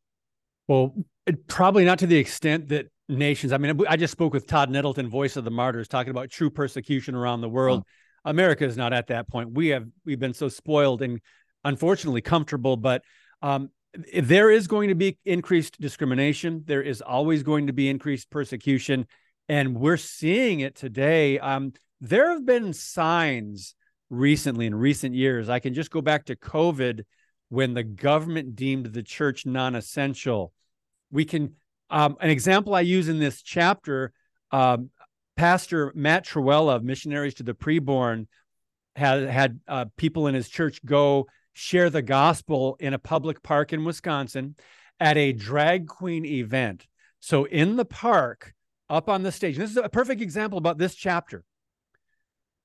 Well, 0.67 0.95
it, 1.25 1.47
probably 1.47 1.85
not 1.85 1.99
to 1.99 2.07
the 2.07 2.17
extent 2.17 2.69
that 2.69 2.87
nations. 3.07 3.53
I 3.53 3.57
mean, 3.57 3.79
I 3.87 3.95
just 3.95 4.11
spoke 4.11 4.33
with 4.33 4.47
Todd 4.47 4.69
Nettleton, 4.69 5.07
voice 5.09 5.37
of 5.37 5.43
the 5.43 5.51
martyrs, 5.51 5.87
talking 5.87 6.11
about 6.11 6.29
true 6.29 6.49
persecution 6.49 7.15
around 7.15 7.41
the 7.41 7.49
world. 7.49 7.83
Oh 7.85 7.89
America 8.25 8.65
is 8.65 8.77
not 8.77 8.93
at 8.93 9.07
that 9.07 9.27
point. 9.27 9.51
We 9.51 9.69
have 9.69 9.87
we've 10.05 10.19
been 10.19 10.33
so 10.33 10.49
spoiled 10.49 11.01
and 11.01 11.19
unfortunately 11.63 12.21
comfortable, 12.21 12.77
but 12.77 13.03
um, 13.41 13.69
there 14.17 14.51
is 14.51 14.67
going 14.67 14.89
to 14.89 14.95
be 14.95 15.17
increased 15.25 15.79
discrimination. 15.79 16.63
There 16.65 16.81
is 16.81 17.01
always 17.01 17.43
going 17.43 17.67
to 17.67 17.73
be 17.73 17.89
increased 17.89 18.29
persecution, 18.29 19.07
and 19.47 19.75
we're 19.75 19.97
seeing 19.97 20.59
it 20.59 20.75
today. 20.75 21.39
Um, 21.39 21.73
there 22.01 22.31
have 22.31 22.45
been 22.45 22.73
signs 22.73 23.75
recently 24.09 24.65
in 24.65 24.75
recent 24.75 25.15
years. 25.15 25.49
I 25.49 25.59
can 25.59 25.73
just 25.73 25.91
go 25.91 26.01
back 26.01 26.25
to 26.25 26.35
COVID 26.35 27.03
when 27.49 27.73
the 27.73 27.83
government 27.83 28.55
deemed 28.55 28.87
the 28.87 29.03
church 29.03 29.45
non-essential. 29.45 30.53
We 31.11 31.25
can 31.25 31.55
um, 31.89 32.17
an 32.19 32.29
example 32.29 32.75
I 32.75 32.81
use 32.81 33.09
in 33.09 33.19
this 33.19 33.41
chapter. 33.41 34.13
Um, 34.51 34.89
Pastor 35.39 35.93
Matt 35.95 36.25
Trewhella 36.25 36.75
of 36.75 36.83
Missionaries 36.83 37.35
to 37.35 37.43
the 37.43 37.53
Preborn 37.53 38.27
had 38.97 39.23
had 39.23 39.61
uh, 39.69 39.85
people 39.95 40.27
in 40.27 40.35
his 40.35 40.49
church 40.49 40.83
go 40.83 41.27
share 41.53 41.89
the 41.89 42.01
gospel 42.01 42.75
in 42.81 42.93
a 42.93 42.99
public 42.99 43.41
park 43.41 43.71
in 43.71 43.85
Wisconsin 43.85 44.57
at 44.99 45.15
a 45.15 45.31
drag 45.31 45.87
queen 45.87 46.25
event. 46.25 46.87
So 47.21 47.45
in 47.45 47.77
the 47.77 47.85
park, 47.85 48.53
up 48.89 49.07
on 49.07 49.23
the 49.23 49.31
stage, 49.31 49.55
this 49.55 49.71
is 49.71 49.77
a 49.77 49.87
perfect 49.87 50.21
example 50.21 50.57
about 50.57 50.77
this 50.77 50.93
chapter. 50.93 51.45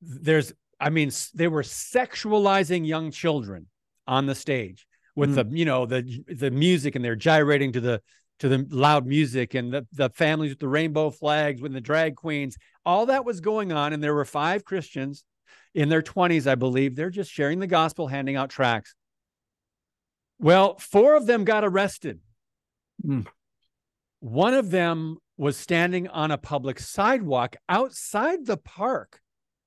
There's, 0.01 0.53
I 0.81 0.91
mean, 0.91 1.13
they 1.33 1.47
were 1.47 1.63
sexualizing 1.63 2.85
young 2.85 3.13
children 3.13 3.69
on 4.09 4.27
the 4.27 4.35
stage 4.35 4.85
with 5.15 5.37
mm. 5.37 5.49
the, 5.49 5.57
you 5.57 5.65
know, 5.65 5.87
the 5.87 6.25
the 6.27 6.51
music, 6.51 6.97
and 6.97 7.05
they're 7.05 7.15
gyrating 7.15 7.71
to 7.75 7.81
the 7.81 8.03
to 8.40 8.49
the 8.49 8.66
loud 8.70 9.07
music 9.07 9.55
and 9.55 9.73
the, 9.73 9.87
the 9.92 10.11
families 10.11 10.51
with 10.51 10.61
the 10.61 10.68
rainbow 10.68 11.11
flags 11.11 11.61
with 11.61 11.73
the 11.73 11.81
drag 11.81 12.16
queens. 12.16 12.57
All 12.85 13.07
that 13.07 13.25
was 13.25 13.40
going 13.40 13.73
on. 13.73 13.92
And 13.92 14.03
there 14.03 14.14
were 14.14 14.25
five 14.25 14.64
Christians 14.64 15.25
in 15.75 15.88
their 15.88 16.03
20s, 16.03 16.47
I 16.47 16.55
believe. 16.55 16.97
They're 16.97 17.11
just 17.11 17.31
sharing 17.31 17.61
the 17.61 17.66
gospel, 17.66 18.09
handing 18.09 18.37
out 18.37 18.51
tracts. 18.51 18.94
Well, 20.38 20.77
four 20.79 21.16
of 21.16 21.27
them 21.27 21.44
got 21.44 21.64
arrested. 21.64 22.20
Mm. 23.05 23.27
One 24.20 24.55
of 24.55 24.70
them 24.70 25.18
was 25.37 25.57
standing 25.57 26.09
on 26.09 26.31
a 26.31 26.38
public 26.38 26.79
sidewalk 26.81 27.57
outside 27.68 28.47
the 28.47 28.57
park, 28.57 29.20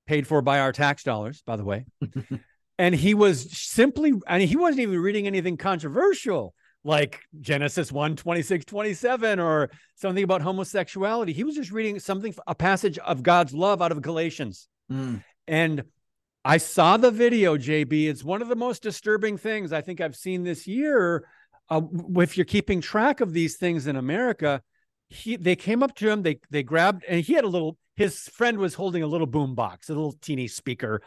paid 0.08 0.27
for 0.27 0.41
by 0.41 0.60
our 0.60 0.71
tax 0.71 1.03
dollars, 1.03 1.41
by 1.45 1.56
the 1.56 1.63
way. 1.63 1.86
and 2.77 2.95
he 2.95 3.13
was 3.13 3.58
simply, 3.58 4.13
and 4.27 4.43
he 4.43 4.56
wasn't 4.56 4.82
even 4.82 4.99
reading 4.99 5.27
anything 5.27 5.58
controversial 5.58 6.53
like 6.88 7.19
Genesis 7.41 7.91
1 7.91 8.15
26, 8.15 8.65
27, 8.65 9.39
or 9.39 9.69
something 9.95 10.23
about 10.23 10.41
homosexuality. 10.41 11.34
He 11.34 11.43
was 11.43 11.56
just 11.56 11.71
reading 11.71 12.00
something, 12.00 12.34
a 12.47 12.56
passage 12.56 12.97
of 13.00 13.21
God's 13.21 13.54
love 13.54 13.82
out 13.82 13.91
of 13.91 14.02
Galatians. 14.02 14.67
Mm. 14.91 15.21
And 15.47 15.84
I 16.45 16.58
saw 16.58 16.95
the 16.95 17.12
video, 17.12 17.58
JB. 17.58 18.08
It's 18.08 18.23
one 18.23 18.41
of 18.41 18.47
the 18.47 18.56
most 18.56 18.82
disturbing 18.82 19.38
things 19.38 19.73
I 19.73 19.82
think 19.82 20.00
I've 20.00 20.15
seen 20.15 20.43
this 20.43 20.65
year. 20.65 21.28
Uh, 21.69 21.82
if 22.15 22.38
you're 22.38 22.45
keeping 22.45 22.80
track 22.80 23.19
of 23.19 23.34
these 23.34 23.58
things 23.58 23.86
in 23.86 23.97
America, 23.97 24.62
he 25.10 25.36
they 25.36 25.58
came 25.58 25.84
up 25.84 25.93
to 25.95 26.10
him, 26.10 26.23
they 26.23 26.39
they 26.50 26.63
grabbed, 26.63 27.04
and 27.08 27.21
he 27.21 27.34
had 27.34 27.43
a 27.43 27.50
little. 27.50 27.78
His 27.97 28.30
friend 28.30 28.60
was 28.60 28.76
holding 28.76 29.04
a 29.04 29.08
little 29.08 29.28
boom 29.28 29.56
box, 29.56 29.89
a 29.89 29.93
little 29.93 30.13
teeny 30.21 30.47
speaker, 30.47 31.02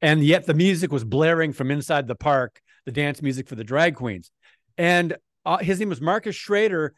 and 0.00 0.24
yet 0.24 0.46
the 0.46 0.54
music 0.54 0.90
was 0.90 1.04
blaring 1.04 1.52
from 1.52 1.70
inside 1.70 2.08
the 2.08 2.14
park, 2.14 2.60
the 2.86 2.92
dance 2.92 3.20
music 3.20 3.46
for 3.46 3.54
the 3.54 3.64
drag 3.64 3.94
queens 3.94 4.30
and 4.78 5.16
uh, 5.44 5.58
his 5.58 5.78
name 5.78 5.88
was 5.88 6.00
Marcus 6.00 6.36
Schrader, 6.36 6.94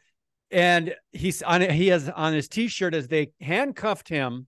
and 0.51 0.95
he's 1.11 1.41
on 1.41 1.61
he 1.61 1.87
has 1.87 2.09
on 2.09 2.33
his 2.33 2.47
T-shirt 2.47 2.93
as 2.93 3.07
they 3.07 3.31
handcuffed 3.41 4.09
him 4.09 4.47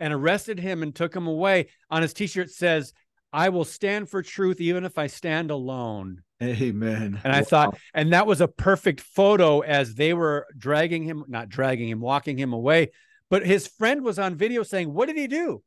and 0.00 0.12
arrested 0.12 0.58
him 0.58 0.82
and 0.82 0.94
took 0.94 1.14
him 1.14 1.26
away. 1.26 1.68
On 1.90 2.02
his 2.02 2.14
T-shirt 2.14 2.50
says, 2.50 2.92
"I 3.32 3.50
will 3.50 3.64
stand 3.64 4.08
for 4.08 4.22
truth 4.22 4.60
even 4.60 4.84
if 4.84 4.98
I 4.98 5.06
stand 5.06 5.50
alone." 5.50 6.22
Amen. 6.42 7.20
And 7.24 7.32
I 7.32 7.40
wow. 7.40 7.44
thought, 7.44 7.78
and 7.92 8.12
that 8.12 8.26
was 8.26 8.40
a 8.40 8.48
perfect 8.48 9.00
photo 9.00 9.60
as 9.60 9.96
they 9.96 10.14
were 10.14 10.46
dragging 10.56 11.02
him, 11.02 11.24
not 11.26 11.48
dragging 11.48 11.88
him, 11.88 12.00
walking 12.00 12.38
him 12.38 12.52
away. 12.52 12.92
But 13.28 13.44
his 13.44 13.66
friend 13.66 14.02
was 14.02 14.18
on 14.18 14.36
video 14.36 14.62
saying, 14.62 14.92
"What 14.92 15.06
did 15.06 15.16
he 15.16 15.26
do? 15.26 15.62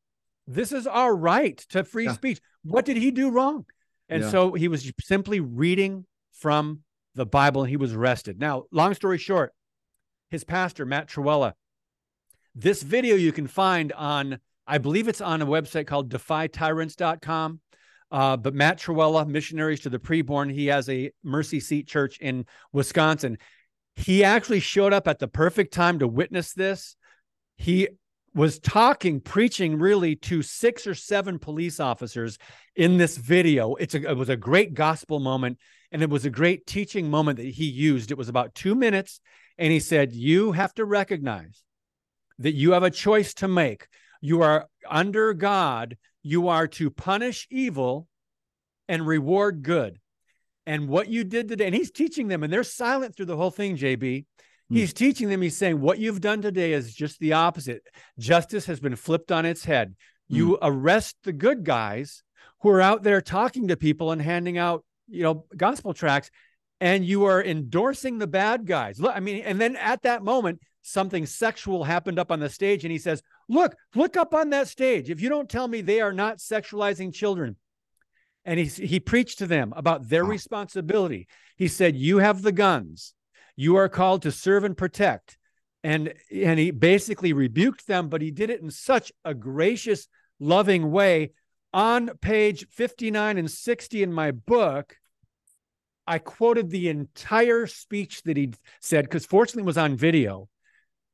This 0.48 0.72
is 0.72 0.88
our 0.88 1.16
right 1.16 1.58
to 1.70 1.84
free 1.84 2.06
yeah. 2.06 2.14
speech. 2.14 2.40
What 2.64 2.86
did 2.86 2.98
he 2.98 3.12
do 3.12 3.30
wrong?" 3.30 3.66
And 4.10 4.24
yeah. 4.24 4.30
so 4.30 4.54
he 4.54 4.68
was 4.68 4.92
simply 5.02 5.40
reading 5.40 6.06
from 6.42 6.80
the 7.14 7.26
Bible 7.26 7.62
and 7.62 7.70
he 7.70 7.78
was 7.78 7.94
arrested. 7.94 8.40
Now, 8.40 8.64
long 8.72 8.94
story 8.96 9.20
short, 9.20 9.54
his 10.30 10.44
pastor, 10.44 10.86
Matt 10.86 11.08
Trewhella, 11.08 11.54
this 12.56 12.82
video 12.82 13.16
you 13.16 13.32
can 13.32 13.48
find 13.48 13.94
on, 13.94 14.40
I 14.66 14.80
believe 14.80 15.08
it's 15.08 15.22
on 15.22 15.42
a 15.42 15.46
website 15.46 15.88
called 15.88 16.12
defytyrants.com. 16.12 17.60
Uh, 18.12 18.36
but 18.36 18.54
Matt 18.54 18.80
Trewhella, 18.80 19.26
Missionaries 19.26 19.82
to 19.82 19.90
the 19.90 20.00
Preborn, 20.00 20.52
he 20.52 20.68
has 20.68 20.90
a 20.90 21.12
Mercy 21.24 21.62
Seat 21.62 21.88
Church 21.88 22.18
in 22.20 22.46
Wisconsin. 22.74 23.38
He 23.96 24.24
actually 24.24 24.60
showed 24.60 24.92
up 24.92 25.08
at 25.08 25.20
the 25.20 25.30
perfect 25.30 25.74
time 25.74 26.00
to 26.00 26.08
witness 26.08 26.54
this. 26.54 26.98
He 27.56 27.88
was 28.34 28.60
talking, 28.60 29.22
preaching 29.22 29.78
really 29.78 30.16
to 30.16 30.42
six 30.42 30.88
or 30.88 30.96
seven 30.96 31.40
police 31.40 31.80
officers 31.80 32.38
in 32.76 32.98
this 32.98 33.18
video. 33.18 33.76
It's 33.76 33.96
a, 33.96 34.10
it 34.10 34.18
was 34.18 34.30
a 34.30 34.38
great 34.38 34.74
gospel 34.74 35.20
moment. 35.20 35.58
And 35.92 36.02
it 36.02 36.10
was 36.10 36.26
a 36.26 36.30
great 36.30 36.66
teaching 36.66 37.10
moment 37.10 37.38
that 37.38 37.46
he 37.46 37.66
used. 37.66 38.12
It 38.12 38.18
was 38.18 38.30
about 38.30 38.56
two 38.56 38.76
minutes. 38.76 39.20
And 39.58 39.72
he 39.72 39.80
said, 39.80 40.14
You 40.14 40.54
have 40.54 40.74
to 40.76 40.86
recognize 40.86 41.64
that 42.40 42.54
you 42.54 42.72
have 42.72 42.84
a 42.84 42.90
choice 42.90 43.34
to 43.36 43.48
make. 43.48 43.88
You 44.22 44.42
are 44.42 44.68
under 44.90 45.34
God, 45.34 45.98
you 46.24 46.48
are 46.48 46.68
to 46.68 46.90
punish 46.90 47.48
evil 47.50 48.08
and 48.88 49.06
reward 49.06 49.64
good. 49.64 50.00
And 50.66 50.88
what 50.88 51.08
you 51.08 51.24
did 51.24 51.48
today, 51.48 51.66
and 51.66 51.76
he's 51.76 51.92
teaching 51.92 52.28
them, 52.28 52.44
and 52.44 52.54
they're 52.54 52.64
silent 52.64 53.16
through 53.16 53.26
the 53.26 53.38
whole 53.38 53.52
thing, 53.52 53.78
JB. 53.78 54.26
Hmm. 54.70 54.76
He's 54.76 54.94
teaching 54.94 55.28
them, 55.28 55.42
he's 55.42 55.58
saying, 55.58 55.82
what 55.82 55.98
you've 55.98 56.22
done 56.22 56.42
today 56.42 56.74
is 56.74 56.94
just 56.94 57.20
the 57.20 57.34
opposite. 57.34 57.84
Justice 58.20 58.66
has 58.66 58.80
been 58.80 58.96
flipped 58.96 59.32
on 59.32 59.46
its 59.46 59.66
head. 59.66 59.96
You 60.28 60.58
arrest 60.62 61.18
the 61.24 61.34
good 61.34 61.66
guys 61.66 62.24
who 62.62 62.70
are 62.70 62.80
out 62.80 63.04
there 63.04 63.22
talking 63.22 63.68
to 63.68 63.76
people 63.76 64.12
and 64.12 64.22
handing 64.22 64.58
out, 64.58 64.86
you 65.12 65.24
know, 65.24 65.46
gospel 65.56 65.94
tracts, 65.94 66.32
and 66.80 67.06
you 67.06 67.26
are 67.26 67.44
endorsing 67.44 68.18
the 68.18 68.28
bad 68.28 68.66
guys. 68.66 69.00
Look, 69.00 69.16
I 69.16 69.20
mean, 69.20 69.44
and 69.44 69.62
then 69.62 69.76
at 69.76 70.02
that 70.04 70.24
moment, 70.24 70.60
something 70.82 71.26
sexual 71.26 71.84
happened 71.84 72.18
up 72.18 72.32
on 72.32 72.40
the 72.40 72.50
stage, 72.50 72.84
and 72.84 72.92
he 72.92 72.98
says, 72.98 73.22
Look, 73.48 73.76
look 73.96 74.18
up 74.18 74.34
on 74.34 74.50
that 74.50 74.68
stage. 74.68 75.10
If 75.10 75.22
you 75.22 75.30
don't 75.30 75.50
tell 75.50 75.68
me 75.68 75.82
they 75.82 76.02
are 76.02 76.14
not 76.14 76.38
sexualizing 76.38 77.14
children, 77.14 77.56
and 78.46 78.60
he, 78.60 78.66
he 78.66 79.00
preached 79.00 79.40
to 79.40 79.48
them 79.48 79.74
about 79.76 80.10
their 80.10 80.24
responsibility. 80.26 81.28
He 81.58 81.68
said, 81.68 81.96
You 81.96 82.18
have 82.18 82.42
the 82.42 82.52
guns, 82.52 83.14
you 83.56 83.76
are 83.76 83.90
called 83.90 84.24
to 84.24 84.32
serve 84.32 84.64
and 84.64 84.76
protect. 84.76 85.38
And, 85.84 86.14
and 86.32 86.60
he 86.60 86.72
basically 86.72 87.34
rebuked 87.34 87.88
them, 87.88 88.08
but 88.10 88.22
he 88.22 88.30
did 88.32 88.50
it 88.52 88.62
in 88.62 88.70
such 88.70 89.12
a 89.26 89.34
gracious, 89.34 90.08
loving 90.40 90.92
way. 90.92 91.32
On 91.74 92.10
page 92.22 92.68
59 92.70 93.38
and 93.38 93.50
60 93.50 94.04
in 94.04 94.12
my 94.12 94.32
book, 94.32 94.98
I 96.08 96.20
quoted 96.20 96.70
the 96.70 96.90
entire 96.90 97.68
speech 97.68 98.24
that 98.24 98.38
he 98.38 98.54
said, 98.82 99.06
because 99.06 99.26
fortunately 99.26 99.64
it 99.64 99.66
was 99.66 99.78
on 99.78 99.96
video. 99.96 100.50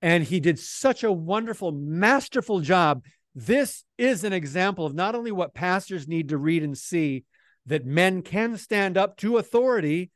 And 0.02 0.24
he 0.24 0.40
did 0.40 0.60
such 0.60 1.04
a 1.04 1.12
wonderful, 1.12 1.72
masterful 1.72 2.60
job. 2.62 3.04
This 3.36 3.84
is 3.98 4.24
an 4.24 4.34
example 4.34 4.86
of 4.86 4.94
not 4.94 5.16
only 5.16 5.32
what 5.32 5.54
pastors 5.54 6.08
need 6.08 6.30
to 6.30 6.38
read 6.38 6.64
and 6.64 6.78
see 6.78 7.26
that 7.66 7.86
men 7.86 8.22
can 8.22 8.58
stand 8.58 8.98
up 8.98 9.18
to 9.18 9.38
authority, 9.38 10.12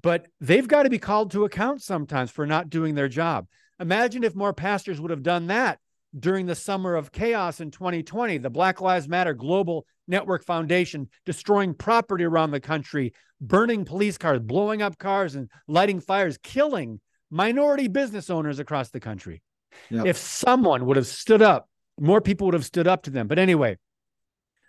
but 0.00 0.26
they've 0.40 0.68
got 0.68 0.84
to 0.84 0.90
be 0.90 0.98
called 0.98 1.32
to 1.32 1.44
account 1.44 1.82
sometimes 1.82 2.30
for 2.30 2.46
not 2.46 2.70
doing 2.70 2.94
their 2.94 3.08
job. 3.08 3.46
Imagine 3.80 4.24
if 4.24 4.34
more 4.34 4.52
pastors 4.52 5.00
would 5.00 5.10
have 5.10 5.22
done 5.22 5.48
that 5.48 5.78
during 6.18 6.46
the 6.46 6.54
summer 6.54 6.94
of 6.94 7.12
chaos 7.12 7.60
in 7.60 7.70
2020, 7.70 8.38
the 8.38 8.50
Black 8.50 8.80
Lives 8.80 9.08
Matter 9.08 9.34
Global 9.34 9.86
Network 10.06 10.44
Foundation 10.44 11.08
destroying 11.26 11.74
property 11.74 12.24
around 12.24 12.50
the 12.50 12.60
country, 12.60 13.12
burning 13.40 13.84
police 13.84 14.16
cars, 14.16 14.40
blowing 14.40 14.82
up 14.82 14.98
cars, 14.98 15.34
and 15.34 15.50
lighting 15.66 16.00
fires, 16.00 16.38
killing 16.42 17.00
minority 17.30 17.88
business 17.88 18.30
owners 18.30 18.58
across 18.58 18.90
the 18.90 19.00
country. 19.00 19.42
Yep. 19.90 20.06
If 20.06 20.16
someone 20.16 20.86
would 20.86 20.96
have 20.96 21.06
stood 21.06 21.42
up, 21.42 21.68
more 22.00 22.20
people 22.20 22.46
would 22.46 22.54
have 22.54 22.64
stood 22.64 22.86
up 22.86 23.02
to 23.02 23.10
them. 23.10 23.28
But 23.28 23.38
anyway, 23.38 23.76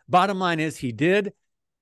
bottom 0.07 0.39
line 0.39 0.59
is 0.59 0.77
he 0.77 0.91
did. 0.91 1.33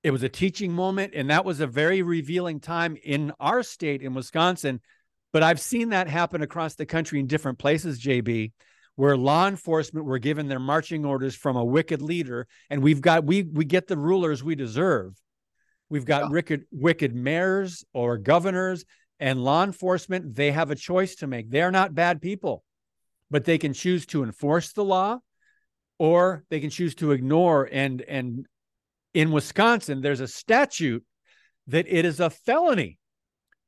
It 0.04 0.12
was 0.12 0.22
a 0.22 0.28
teaching 0.28 0.72
moment, 0.72 1.14
and 1.16 1.30
that 1.30 1.44
was 1.44 1.60
a 1.60 1.66
very 1.66 2.02
revealing 2.02 2.60
time 2.60 2.96
in 3.02 3.32
our 3.40 3.62
state 3.64 4.02
in 4.02 4.14
Wisconsin. 4.14 4.80
But 5.32 5.42
I've 5.42 5.60
seen 5.60 5.90
that 5.90 6.08
happen 6.08 6.42
across 6.42 6.74
the 6.74 6.86
country 6.86 7.18
in 7.18 7.26
different 7.26 7.58
places, 7.58 8.00
JB, 8.00 8.52
where 8.98 9.16
law 9.16 9.46
enforcement 9.46 10.04
were 10.04 10.18
given 10.18 10.48
their 10.48 10.58
marching 10.58 11.04
orders 11.04 11.36
from 11.36 11.54
a 11.54 11.64
wicked 11.64 12.02
leader, 12.02 12.48
and 12.68 12.82
we've 12.82 13.00
got 13.00 13.22
we 13.22 13.44
we 13.44 13.64
get 13.64 13.86
the 13.86 13.96
rulers 13.96 14.42
we 14.42 14.56
deserve. 14.56 15.14
We've 15.88 16.04
got 16.04 16.22
Yeah. 16.22 16.30
wicked 16.30 16.64
wicked 16.72 17.14
mayors 17.14 17.84
or 17.92 18.18
governors 18.18 18.84
and 19.20 19.44
law 19.44 19.62
enforcement. 19.62 20.34
They 20.34 20.50
have 20.50 20.72
a 20.72 20.74
choice 20.74 21.14
to 21.16 21.28
make. 21.28 21.48
They're 21.48 21.70
not 21.70 21.94
bad 21.94 22.20
people, 22.20 22.64
but 23.30 23.44
they 23.44 23.56
can 23.56 23.72
choose 23.72 24.04
to 24.06 24.24
enforce 24.24 24.72
the 24.72 24.84
law, 24.84 25.20
or 26.00 26.42
they 26.50 26.58
can 26.58 26.70
choose 26.70 26.96
to 26.96 27.12
ignore. 27.12 27.68
And 27.70 28.02
and 28.02 28.46
in 29.14 29.30
Wisconsin, 29.30 30.00
there's 30.00 30.18
a 30.18 30.26
statute 30.26 31.04
that 31.68 31.86
it 31.86 32.04
is 32.04 32.18
a 32.18 32.30
felony 32.30 32.98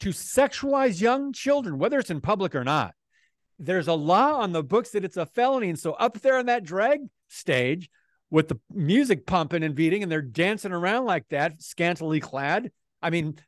to 0.01 0.09
sexualize 0.09 1.01
young 1.01 1.33
children, 1.33 1.79
whether 1.79 2.01
it's 2.01 2.11
in 2.11 2.21
public 2.21 2.57
or 2.57 2.65
not. 2.65 2.97
There's 3.61 3.89
a 3.89 3.95
law 3.95 4.41
on 4.41 4.53
the 4.53 4.63
books 4.63 4.91
that 4.91 5.05
it's 5.05 5.19
a 5.19 5.27
felony. 5.27 5.69
And 5.69 5.79
so 5.79 5.93
up 5.93 6.21
there 6.21 6.39
on 6.39 6.47
that 6.47 6.65
drag 6.65 7.01
stage 7.29 7.91
with 8.31 8.49
the 8.49 8.59
music 8.73 9.27
pumping 9.27 9.63
and 9.63 9.75
beating, 9.75 10.03
and 10.03 10.11
they're 10.11 10.23
dancing 10.23 10.73
around 10.73 11.05
like 11.05 11.29
that, 11.29 11.61
scantily 11.63 12.21
clad. 12.21 12.73
I 13.03 13.11
mean, 13.11 13.39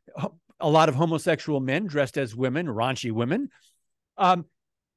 a 0.61 0.69
lot 0.69 0.89
of 0.89 0.95
homosexual 0.95 1.61
men 1.61 1.87
dressed 1.87 2.19
as 2.19 2.37
women, 2.37 2.67
raunchy 2.67 3.11
women. 3.11 3.49
Um, 4.19 4.45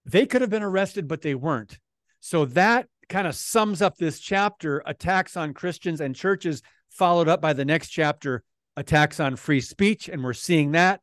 they 0.05 0.25
could 0.25 0.41
have 0.41 0.49
been 0.49 0.63
arrested, 0.63 1.07
but 1.07 1.21
they 1.21 1.33
weren't. 1.33 1.79
So 2.19 2.45
that 2.45 2.87
kind 3.07 3.27
of 3.27 3.35
sums 3.35 3.81
up 3.81 3.97
this 3.97 4.19
chapter 4.19 4.83
attacks 4.85 5.37
on 5.37 5.53
Christians 5.53 6.01
and 6.01 6.15
churches, 6.15 6.61
followed 6.89 7.27
up 7.27 7.41
by 7.41 7.53
the 7.53 7.65
next 7.65 7.89
chapter 7.89 8.43
attacks 8.75 9.19
on 9.19 9.35
free 9.35 9.61
speech. 9.61 10.09
And 10.09 10.23
we're 10.23 10.33
seeing 10.33 10.73
that 10.73 11.01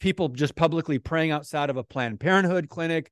people 0.00 0.28
just 0.28 0.56
publicly 0.56 0.98
praying 0.98 1.30
outside 1.30 1.70
of 1.70 1.76
a 1.76 1.84
Planned 1.84 2.20
Parenthood 2.20 2.68
clinic 2.68 3.10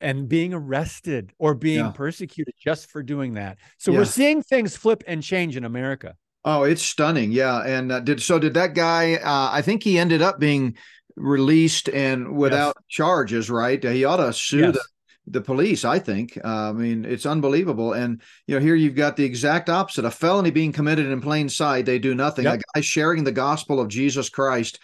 and 0.00 0.28
being 0.28 0.52
arrested 0.54 1.32
or 1.38 1.54
being 1.54 1.84
Yeah. 1.86 1.90
persecuted 1.90 2.54
just 2.62 2.90
for 2.90 3.02
doing 3.02 3.34
that. 3.34 3.58
So 3.78 3.90
Yeah. 3.92 3.98
we're 3.98 4.04
seeing 4.04 4.42
things 4.42 4.76
flip 4.76 5.02
and 5.06 5.22
change 5.22 5.56
in 5.56 5.64
America. 5.64 6.14
Oh, 6.44 6.62
it's 6.64 6.82
stunning. 6.82 7.32
Yeah. 7.32 7.60
And 7.62 7.90
uh, 7.90 8.00
did 8.00 8.22
so 8.22 8.38
did 8.38 8.54
that 8.54 8.74
guy 8.74 9.14
uh, 9.14 9.48
I 9.52 9.62
think 9.62 9.82
he 9.82 9.98
ended 9.98 10.22
up 10.22 10.38
being 10.38 10.76
released 11.16 11.88
and 11.88 12.36
without 12.36 12.76
charges, 12.88 13.48
right? 13.50 13.82
He 13.82 14.04
ought 14.04 14.18
to 14.18 14.32
sue 14.32 14.58
Yes. 14.60 14.74
the 14.74 14.80
the 15.28 15.40
police, 15.40 15.84
I 15.84 15.98
think. 15.98 16.38
Uh, 16.44 16.68
I 16.68 16.72
mean, 16.72 17.04
it's 17.04 17.26
unbelievable. 17.26 17.94
And 17.94 18.22
you 18.46 18.54
know, 18.54 18.60
here 18.60 18.76
you've 18.76 18.94
got 18.94 19.16
the 19.16 19.24
exact 19.24 19.68
opposite: 19.68 20.04
a 20.04 20.10
felony 20.12 20.52
being 20.52 20.70
committed 20.70 21.06
in 21.06 21.20
plain 21.20 21.48
sight. 21.48 21.84
They 21.84 21.98
do 21.98 22.14
nothing. 22.14 22.44
Yep. 22.44 22.60
A 22.60 22.62
guy 22.76 22.80
sharing 22.80 23.24
the 23.24 23.32
gospel 23.32 23.80
of 23.80 23.88
Jesus 23.88 24.28
Christ, 24.28 24.78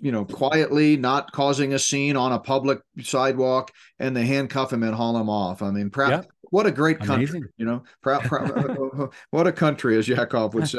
you 0.00 0.12
know, 0.12 0.24
quietly, 0.24 0.96
not 0.96 1.32
causing 1.32 1.72
a 1.72 1.78
scene 1.78 2.16
on 2.16 2.32
a 2.32 2.38
public 2.38 2.80
sidewalk, 3.02 3.72
and 3.98 4.16
they 4.16 4.26
handcuff 4.26 4.72
him 4.72 4.82
and 4.82 4.94
haul 4.94 5.16
him 5.16 5.28
off. 5.28 5.62
I 5.62 5.70
mean, 5.70 5.90
proud. 5.90 6.10
Yep. 6.10 6.30
What 6.50 6.66
a 6.66 6.70
great 6.70 6.98
country, 6.98 7.14
Amazing. 7.14 7.44
you 7.56 7.66
know. 7.66 7.82
Proud, 8.02 8.22
proud 8.24 9.10
what 9.30 9.46
a 9.46 9.52
country, 9.52 9.98
as 9.98 10.06
Yakov 10.06 10.54
would 10.54 10.68
say. 10.68 10.78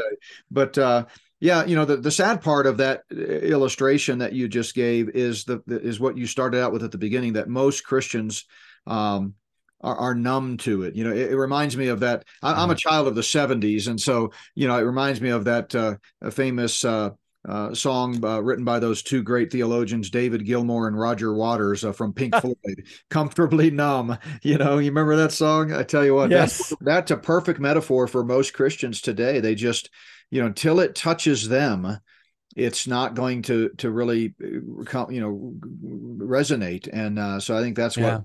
But 0.50 0.78
uh, 0.78 1.06
yeah, 1.40 1.66
you 1.66 1.76
know, 1.76 1.86
the, 1.86 1.98
the 1.98 2.12
sad 2.12 2.42
part 2.42 2.66
of 2.66 2.78
that 2.78 3.02
uh, 3.12 3.18
illustration 3.20 4.20
that 4.20 4.34
you 4.34 4.48
just 4.48 4.74
gave 4.74 5.10
is 5.10 5.44
the, 5.44 5.62
is 5.68 6.00
what 6.00 6.18
you 6.18 6.28
started 6.28 6.62
out 6.62 6.72
with 6.72 6.84
at 6.84 6.92
the 6.92 6.98
beginning 6.98 7.34
that 7.34 7.50
most 7.50 7.84
Christians 7.84 8.46
um, 8.88 9.34
are, 9.82 9.96
are 9.96 10.16
numb 10.16 10.58
to 10.60 10.84
it. 10.84 10.96
You 10.96 11.04
know, 11.04 11.12
it, 11.12 11.32
it 11.32 11.38
reminds 11.38 11.76
me 11.76 11.88
of 11.88 12.00
that. 12.00 12.24
I, 12.42 12.54
I'm 12.54 12.72
a 12.72 12.76
child 12.76 13.08
of 13.08 13.16
the 13.16 13.22
'70s, 13.22 13.88
and 13.88 14.00
so 14.00 14.32
you 14.56 14.68
know, 14.68 14.78
it 14.78 14.84
reminds 14.84 15.20
me 15.20 15.30
of 15.30 15.46
that 15.46 15.76
uh, 15.76 15.96
famous. 16.32 16.86
Uh, 16.86 17.12
uh, 17.48 17.74
song 17.74 18.24
uh, 18.26 18.40
written 18.42 18.66
by 18.66 18.80
those 18.80 19.04
two 19.04 19.22
great 19.24 19.52
theologians, 19.52 20.10
David 20.10 20.46
Gilmour 20.46 20.88
and 20.88 20.98
Roger 21.00 21.34
Waters 21.34 21.84
uh, 21.84 21.92
from 21.92 22.14
Pink 22.14 22.36
Floyd, 22.42 22.88
"Comfortably 23.10 23.72
Numb." 23.72 24.18
You 24.42 24.58
know, 24.58 24.78
you 24.80 24.90
remember 24.90 25.16
that 25.18 25.32
song? 25.32 25.72
I 25.74 25.84
tell 25.84 26.04
you 26.06 26.16
what, 26.16 26.32
Yes. 26.32 26.58
that's 26.58 26.74
that's 26.82 27.12
a 27.12 27.18
perfect 27.18 27.60
metaphor 27.60 28.08
for 28.08 28.24
most 28.24 28.54
Christians 28.54 29.02
today. 29.02 29.40
They 29.40 29.56
just, 29.56 29.90
you 30.32 30.42
know, 30.42 30.48
until 30.48 30.80
it 30.80 30.96
touches 30.96 31.48
them, 31.48 32.00
it's 32.56 32.88
not 32.88 33.16
going 33.16 33.42
to 33.44 33.70
to 33.78 33.92
really, 33.92 34.34
uh, 34.42 35.08
you 35.10 35.22
know, 35.22 35.54
resonate. 36.18 36.90
And 36.92 37.20
uh, 37.20 37.40
so 37.40 37.58
I 37.58 37.62
think 37.62 37.76
that's 37.76 37.98
Yeah. 37.98 38.18
what 38.18 38.24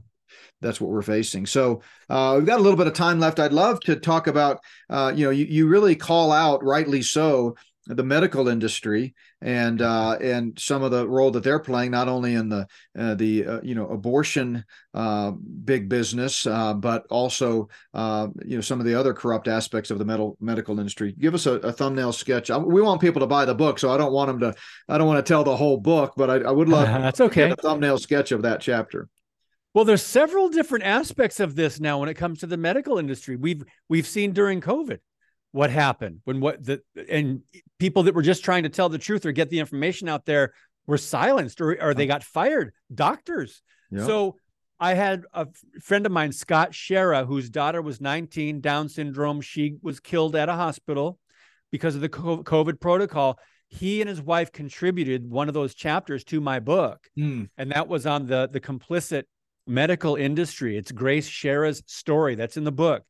that's 0.61 0.81
what 0.81 0.91
we're 0.91 1.03
facing. 1.03 1.47
So 1.47 1.83
uh, 2.09 2.35
we've 2.37 2.47
got 2.47 2.61
a 2.61 2.63
little 2.63 2.77
bit 2.77 2.87
of 2.87 2.93
time 2.93 3.19
left. 3.19 3.41
I'd 3.41 3.53
love 3.53 3.81
to 3.81 3.97
talk 3.97 4.27
about, 4.27 4.61
uh, 4.89 5.13
you 5.15 5.25
know, 5.25 5.31
you, 5.31 5.47
you 5.47 5.67
really 5.67 5.97
call 5.97 6.33
out, 6.33 6.63
rightly 6.63 7.03
so, 7.03 7.57
the 7.97 8.03
medical 8.03 8.49
industry 8.49 9.15
and 9.41 9.83
uh, 9.83 10.17
and 10.21 10.59
some 10.59 10.83
of 10.83 10.91
the 10.91 11.07
role 11.07 11.31
that 11.31 11.43
they're 11.43 11.59
playing, 11.59 11.91
not 11.91 12.09
only 12.09 12.35
in 12.35 12.49
the 12.49 12.67
uh, 12.99 13.15
the 13.15 13.47
uh, 13.47 13.61
you 13.63 13.75
know 13.75 13.89
abortion 13.89 14.65
uh, 14.95 15.31
big 15.31 15.89
business, 15.89 16.47
uh, 16.47 16.75
but 16.75 17.07
also 17.11 17.69
uh, 17.95 18.29
you 18.45 18.57
know 18.57 18.61
some 18.61 18.81
of 18.81 18.87
the 18.87 18.95
other 18.95 19.15
corrupt 19.15 19.49
aspects 19.49 19.91
of 19.91 19.99
the 19.99 20.05
medical 20.05 20.37
medical 20.41 20.79
industry. 20.79 21.15
Give 21.19 21.35
us 21.35 21.47
a, 21.47 21.55
a 21.55 21.73
thumbnail 21.73 22.13
sketch. 22.13 22.51
I, 22.51 22.59
we 22.59 22.83
want 22.83 23.01
people 23.01 23.21
to 23.21 23.27
buy 23.27 23.45
the 23.45 23.55
book, 23.55 23.79
so 23.79 23.91
I 23.91 23.97
don't 23.97 24.13
want 24.13 24.29
them 24.29 24.41
to. 24.41 24.59
I 24.89 24.99
don't 24.99 25.07
want 25.07 25.25
to 25.25 25.29
tell 25.29 25.45
the 25.45 25.57
whole 25.57 25.79
book, 25.79 26.15
but 26.17 26.31
I, 26.31 26.49
I 26.49 26.51
would 26.51 26.69
love 26.69 26.87
That's 27.03 27.21
okay. 27.21 27.51
a 27.51 27.57
thumbnail 27.57 27.99
sketch 27.99 28.33
of 28.33 28.43
that 28.43 28.61
chapter. 28.61 29.09
Well, 29.73 29.85
there's 29.85 30.03
several 30.03 30.49
different 30.49 30.85
aspects 30.85 31.39
of 31.39 31.55
this 31.55 31.79
now 31.79 32.01
when 32.01 32.09
it 32.09 32.15
comes 32.15 32.41
to 32.41 32.47
the 32.47 32.57
medical 32.57 32.99
industry. 32.99 33.37
We've 33.37 33.63
we've 33.89 34.07
seen 34.07 34.33
during 34.33 34.61
COVID 34.61 34.99
what 35.53 35.71
happened 35.71 36.21
when 36.25 36.41
what 36.41 36.65
the 36.65 36.81
and 37.09 37.43
people 37.79 38.05
that 38.05 38.15
were 38.15 38.23
just 38.23 38.45
trying 38.45 38.63
to 38.63 38.69
tell 38.69 38.89
the 38.89 38.99
truth 38.99 39.27
or 39.27 39.33
get 39.33 39.51
the 39.51 39.59
information 39.59 40.09
out 40.09 40.25
there 40.25 40.53
were 40.87 40.99
silenced 40.99 41.61
or 41.61 41.81
or 41.83 41.95
they 41.95 42.07
got 42.07 42.23
fired. 42.23 42.73
Doctors. 42.95 43.63
Yeah. 43.91 44.07
So 44.07 44.37
I 44.79 44.95
had 44.95 45.25
a 45.35 45.47
friend 45.83 46.07
of 46.07 46.13
mine, 46.13 46.33
Scott 46.33 46.73
Schara, 46.73 47.27
whose 47.27 47.51
daughter 47.51 47.83
was 47.83 48.01
19, 48.01 48.61
Down 48.61 48.89
syndrome. 48.89 49.41
She 49.41 49.77
was 49.83 50.01
killed 50.01 50.35
at 50.35 50.49
a 50.49 50.55
hospital 50.55 51.19
because 51.71 51.95
of 51.95 52.01
the 52.01 52.09
COVID 52.09 52.81
protocol. 52.81 53.39
He 53.69 54.01
and 54.01 54.09
his 54.09 54.23
wife 54.23 54.51
contributed 54.53 55.29
one 55.29 55.49
of 55.49 55.55
those 55.55 55.75
chapters 55.75 56.25
to 56.25 56.41
my 56.41 56.61
book 56.61 57.09
Hmm. 57.17 57.45
and 57.59 57.73
that 57.73 57.89
was 57.89 58.07
on 58.07 58.27
the 58.27 58.49
the 58.51 58.61
complicit 58.61 59.25
medical 59.67 60.17
industry. 60.17 60.77
It's 60.77 60.91
Grace 60.91 61.29
Schara's 61.29 61.83
story 61.87 62.35
that's 62.35 62.57
in 62.57 62.65
the 62.65 62.73
book. 62.73 63.03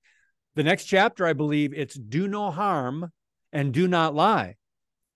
The 0.57 0.65
next 0.65 0.85
chapter, 0.85 1.27
I 1.27 1.33
believe, 1.33 1.73
it's 1.75 1.95
do 1.95 2.27
no 2.27 2.51
harm 2.51 3.13
and 3.53 3.73
do 3.73 3.87
not 3.87 4.15
lie. 4.15 4.57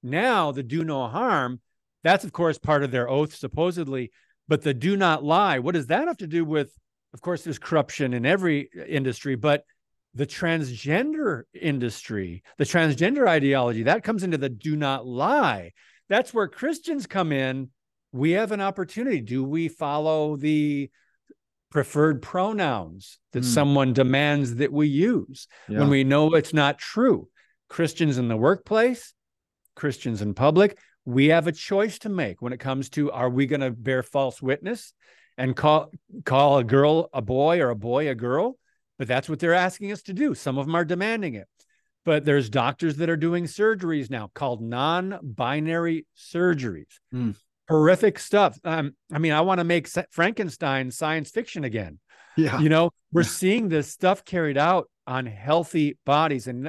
Now, 0.02 0.52
the 0.52 0.62
do 0.62 0.84
no 0.84 1.08
harm, 1.08 1.60
That's, 2.04 2.24
of 2.24 2.32
course, 2.32 2.58
part 2.58 2.84
of 2.84 2.92
their 2.92 3.08
oath, 3.08 3.34
supposedly. 3.34 4.12
But 4.46 4.62
the 4.62 4.74
do 4.74 4.96
not 4.96 5.24
lie, 5.24 5.58
what 5.58 5.74
does 5.74 5.86
that 5.86 6.06
have 6.06 6.18
to 6.18 6.26
do 6.26 6.44
with? 6.44 6.70
Of 7.14 7.20
course, 7.22 7.42
there's 7.42 7.58
corruption 7.58 8.12
in 8.12 8.26
every 8.26 8.68
industry, 8.86 9.36
but 9.36 9.64
the 10.14 10.26
transgender 10.26 11.42
industry, 11.58 12.42
the 12.58 12.64
transgender 12.64 13.26
ideology, 13.26 13.84
that 13.84 14.04
comes 14.04 14.22
into 14.22 14.36
the 14.36 14.50
do 14.50 14.76
not 14.76 15.06
lie. 15.06 15.72
That's 16.08 16.34
where 16.34 16.46
Christians 16.46 17.06
come 17.06 17.32
in. 17.32 17.70
We 18.12 18.32
have 18.32 18.52
an 18.52 18.60
opportunity. 18.60 19.20
Do 19.20 19.42
we 19.42 19.68
follow 19.68 20.36
the 20.36 20.90
preferred 21.74 22.22
pronouns 22.22 23.18
that 23.32 23.42
mm. 23.42 23.46
someone 23.46 23.92
demands 23.92 24.54
that 24.54 24.72
we 24.72 24.86
use 24.86 25.48
yeah. 25.68 25.80
when 25.80 25.90
we 25.90 26.04
know 26.04 26.32
it's 26.34 26.54
not 26.54 26.78
true? 26.78 27.28
Christians 27.68 28.16
in 28.16 28.28
the 28.28 28.36
workplace, 28.36 29.12
Christians 29.74 30.22
in 30.22 30.34
public, 30.34 30.78
we 31.04 31.26
have 31.26 31.48
a 31.48 31.52
choice 31.52 31.98
to 31.98 32.08
make 32.08 32.40
when 32.40 32.52
it 32.52 32.60
comes 32.60 32.88
to 32.90 33.10
are 33.10 33.28
we 33.28 33.46
going 33.46 33.60
to 33.60 33.72
bear 33.72 34.04
false 34.04 34.40
witness 34.40 34.94
and 35.36 35.56
call 35.56 35.90
call 36.24 36.58
a 36.58 36.64
girl 36.64 37.10
a 37.12 37.20
boy 37.20 37.60
or 37.60 37.70
a 37.70 37.76
boy 37.76 38.08
a 38.08 38.14
girl 38.14 38.56
but 38.96 39.08
that's 39.08 39.28
what 39.28 39.40
they're 39.40 39.52
asking 39.52 39.92
us 39.92 40.02
to 40.02 40.14
do 40.14 40.34
some 40.34 40.56
of 40.56 40.64
them 40.64 40.74
are 40.74 40.84
demanding 40.84 41.34
it 41.34 41.48
but 42.04 42.24
there's 42.24 42.48
doctors 42.48 42.96
that 42.96 43.10
are 43.10 43.16
doing 43.16 43.44
surgeries 43.44 44.08
now 44.08 44.30
called 44.32 44.62
non-binary 44.62 46.06
surgeries 46.16 47.00
mm. 47.12 47.34
Horrific 47.68 48.18
stuff 48.18 48.58
um, 48.64 48.94
i 49.12 49.18
mean 49.18 49.32
i 49.32 49.40
want 49.40 49.58
to 49.58 49.64
make 49.64 49.88
frankenstein 50.10 50.90
science 50.90 51.30
fiction 51.30 51.64
again 51.64 51.98
yeah 52.36 52.60
you 52.60 52.68
know 52.68 52.90
we're 53.12 53.22
seeing 53.22 53.68
this 53.68 53.90
stuff 53.90 54.24
carried 54.24 54.58
out 54.58 54.88
on 55.06 55.26
healthy 55.26 55.98
bodies 56.04 56.46
and 56.46 56.64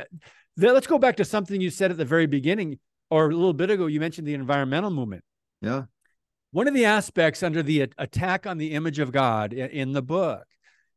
th- 0.60 0.72
let's 0.72 0.88
go 0.88 0.98
back 0.98 1.18
to 1.18 1.26
something 1.26 1.60
you 1.60 1.70
said 1.70 1.92
at 1.92 1.98
the 1.98 2.06
very 2.06 2.28
beginning 2.28 2.80
or 3.10 3.30
a 3.30 3.36
little 3.36 3.54
bit 3.54 3.70
ago, 3.70 3.86
you 3.86 4.00
mentioned 4.00 4.28
the 4.28 4.34
environmental 4.34 4.90
movement. 4.90 5.24
Yeah. 5.62 5.84
One 6.52 6.68
of 6.68 6.74
the 6.74 6.86
aspects 6.86 7.44
under 7.44 7.62
the 7.62 7.90
attack 7.98 8.48
on 8.48 8.58
the 8.58 8.72
image 8.72 9.00
of 9.00 9.12
God 9.12 9.54
in 9.54 9.92
the 9.92 10.02
book 10.02 10.46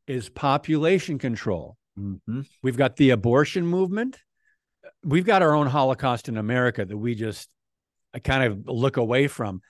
is 0.06 0.28
population 0.28 1.18
control. 1.18 1.76
Mm-hmm. 1.98 2.42
We've 2.62 2.76
got 2.76 2.96
the 2.96 3.10
abortion 3.10 3.66
movement. 3.66 4.18
We've 5.04 5.26
got 5.26 5.42
our 5.42 5.54
own 5.54 5.66
Holocaust 5.66 6.28
in 6.28 6.36
America 6.36 6.84
that 6.84 6.96
we 6.96 7.14
just 7.14 7.48
kind 8.22 8.44
of 8.44 8.66
look 8.66 8.96
away 8.96 9.26
from. 9.26 9.60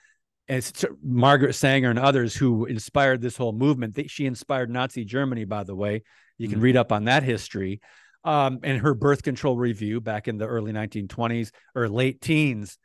It's 0.49 0.83
Margaret 1.03 1.53
Sanger 1.53 1.91
and 1.91 1.99
others 1.99 2.35
who 2.35 2.65
inspired 2.65 3.21
this 3.21 3.37
whole 3.37 3.53
movement. 3.53 3.99
She 4.09 4.25
inspired 4.25 4.71
Nazi 4.71 5.05
Germany, 5.05 5.45
by 5.45 5.63
the 5.63 5.75
way. 5.75 6.01
You 6.39 6.47
can 6.47 6.55
mm-hmm. 6.55 6.63
read 6.63 6.77
up 6.77 6.91
on 6.91 7.05
that 7.05 7.21
history 7.21 7.81
um, 8.23 8.59
and 8.63 8.79
her 8.79 8.95
birth 8.95 9.21
control 9.21 9.57
review 9.57 10.01
back 10.01 10.27
in 10.27 10.39
the 10.39 10.47
early 10.47 10.71
1920s 10.71 11.51
or 11.75 11.87
late 11.87 12.19
teens. 12.19 12.79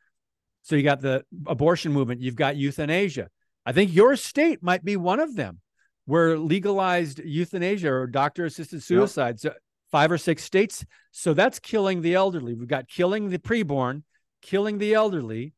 So 0.63 0.77
you 0.77 0.83
got 0.83 1.01
the 1.01 1.25
abortion 1.47 1.93
movement, 1.93 2.21
you've 2.21 2.37
got 2.37 2.57
euthanasia. 2.57 3.29
I 3.65 3.73
think 3.73 3.95
your 3.95 4.15
state 4.17 4.63
might 4.63 4.85
be 4.85 4.97
one 4.99 5.21
of 5.21 5.35
them 5.35 5.61
where 6.05 6.39
legalized 6.39 7.19
euthanasia 7.19 7.91
or 7.91 8.07
doctor 8.07 8.45
assisted 8.45 8.83
suicide. 8.83 9.39
Yep. 9.43 9.55
So 9.55 9.59
five 9.91 10.13
or 10.13 10.19
six 10.19 10.43
states. 10.43 10.85
So 11.13 11.33
that's 11.33 11.59
killing 11.59 12.03
the 12.03 12.15
elderly. 12.15 12.53
We've 12.53 12.69
got 12.69 12.89
killing 12.89 13.31
the 13.31 13.39
preborn, 13.39 14.03
killing 14.43 14.79
the 14.79 14.93
elderly. 14.93 15.55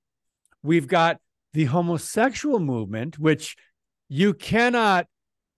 We've 0.63 0.87
got 0.87 1.19
the 1.57 1.65
homosexual 1.65 2.61
movement, 2.61 3.19
which 3.19 3.57
you 4.11 4.35
cannot 4.35 5.07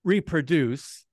reproduce. 0.04 1.04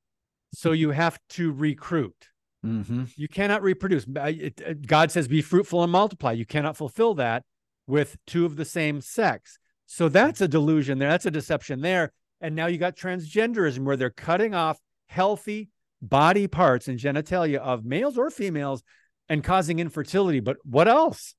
So 0.54 0.74
you 0.74 0.92
have 0.92 1.18
to 1.30 1.52
recruit. 1.52 2.30
Mm-hmm. 2.64 3.06
You 3.16 3.28
cannot 3.28 3.64
reproduce. 3.64 4.06
God 4.06 5.12
says, 5.12 5.28
be 5.28 5.42
fruitful 5.42 5.82
and 5.82 5.92
multiply. 5.92 6.34
You 6.34 6.46
cannot 6.46 6.78
fulfill 6.78 7.16
that 7.16 7.42
with 7.88 8.16
two 8.28 8.46
of 8.46 8.58
the 8.58 8.64
same 8.64 9.02
sex. 9.02 9.58
So 9.88 10.08
that's 10.08 10.40
a 10.42 10.48
delusion 10.48 11.00
there. 11.00 11.10
That's 11.10 11.26
a 11.26 11.32
deception 11.32 11.82
there. 11.82 12.14
And 12.40 12.56
now 12.56 12.68
you 12.68 12.78
got 12.78 12.96
transgenderism 12.96 13.86
where 13.86 13.98
they're 13.98 14.12
cutting 14.12 14.54
off 14.54 14.78
healthy 15.08 15.70
body 16.00 16.46
parts 16.46 16.88
and 16.88 17.00
genitalia 17.00 17.58
of 17.58 17.86
males 17.86 18.20
or 18.20 18.30
females 18.30 18.84
and 19.30 19.44
causing 19.44 19.80
infertility. 19.80 20.42
But 20.42 20.58
what 20.64 20.88
else? 20.88 21.34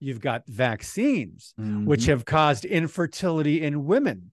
You've 0.00 0.20
got 0.20 0.46
vaccines, 0.46 1.54
mm-hmm. 1.58 1.84
which 1.84 2.06
have 2.06 2.24
caused 2.24 2.64
infertility 2.64 3.62
in 3.62 3.86
women. 3.86 4.30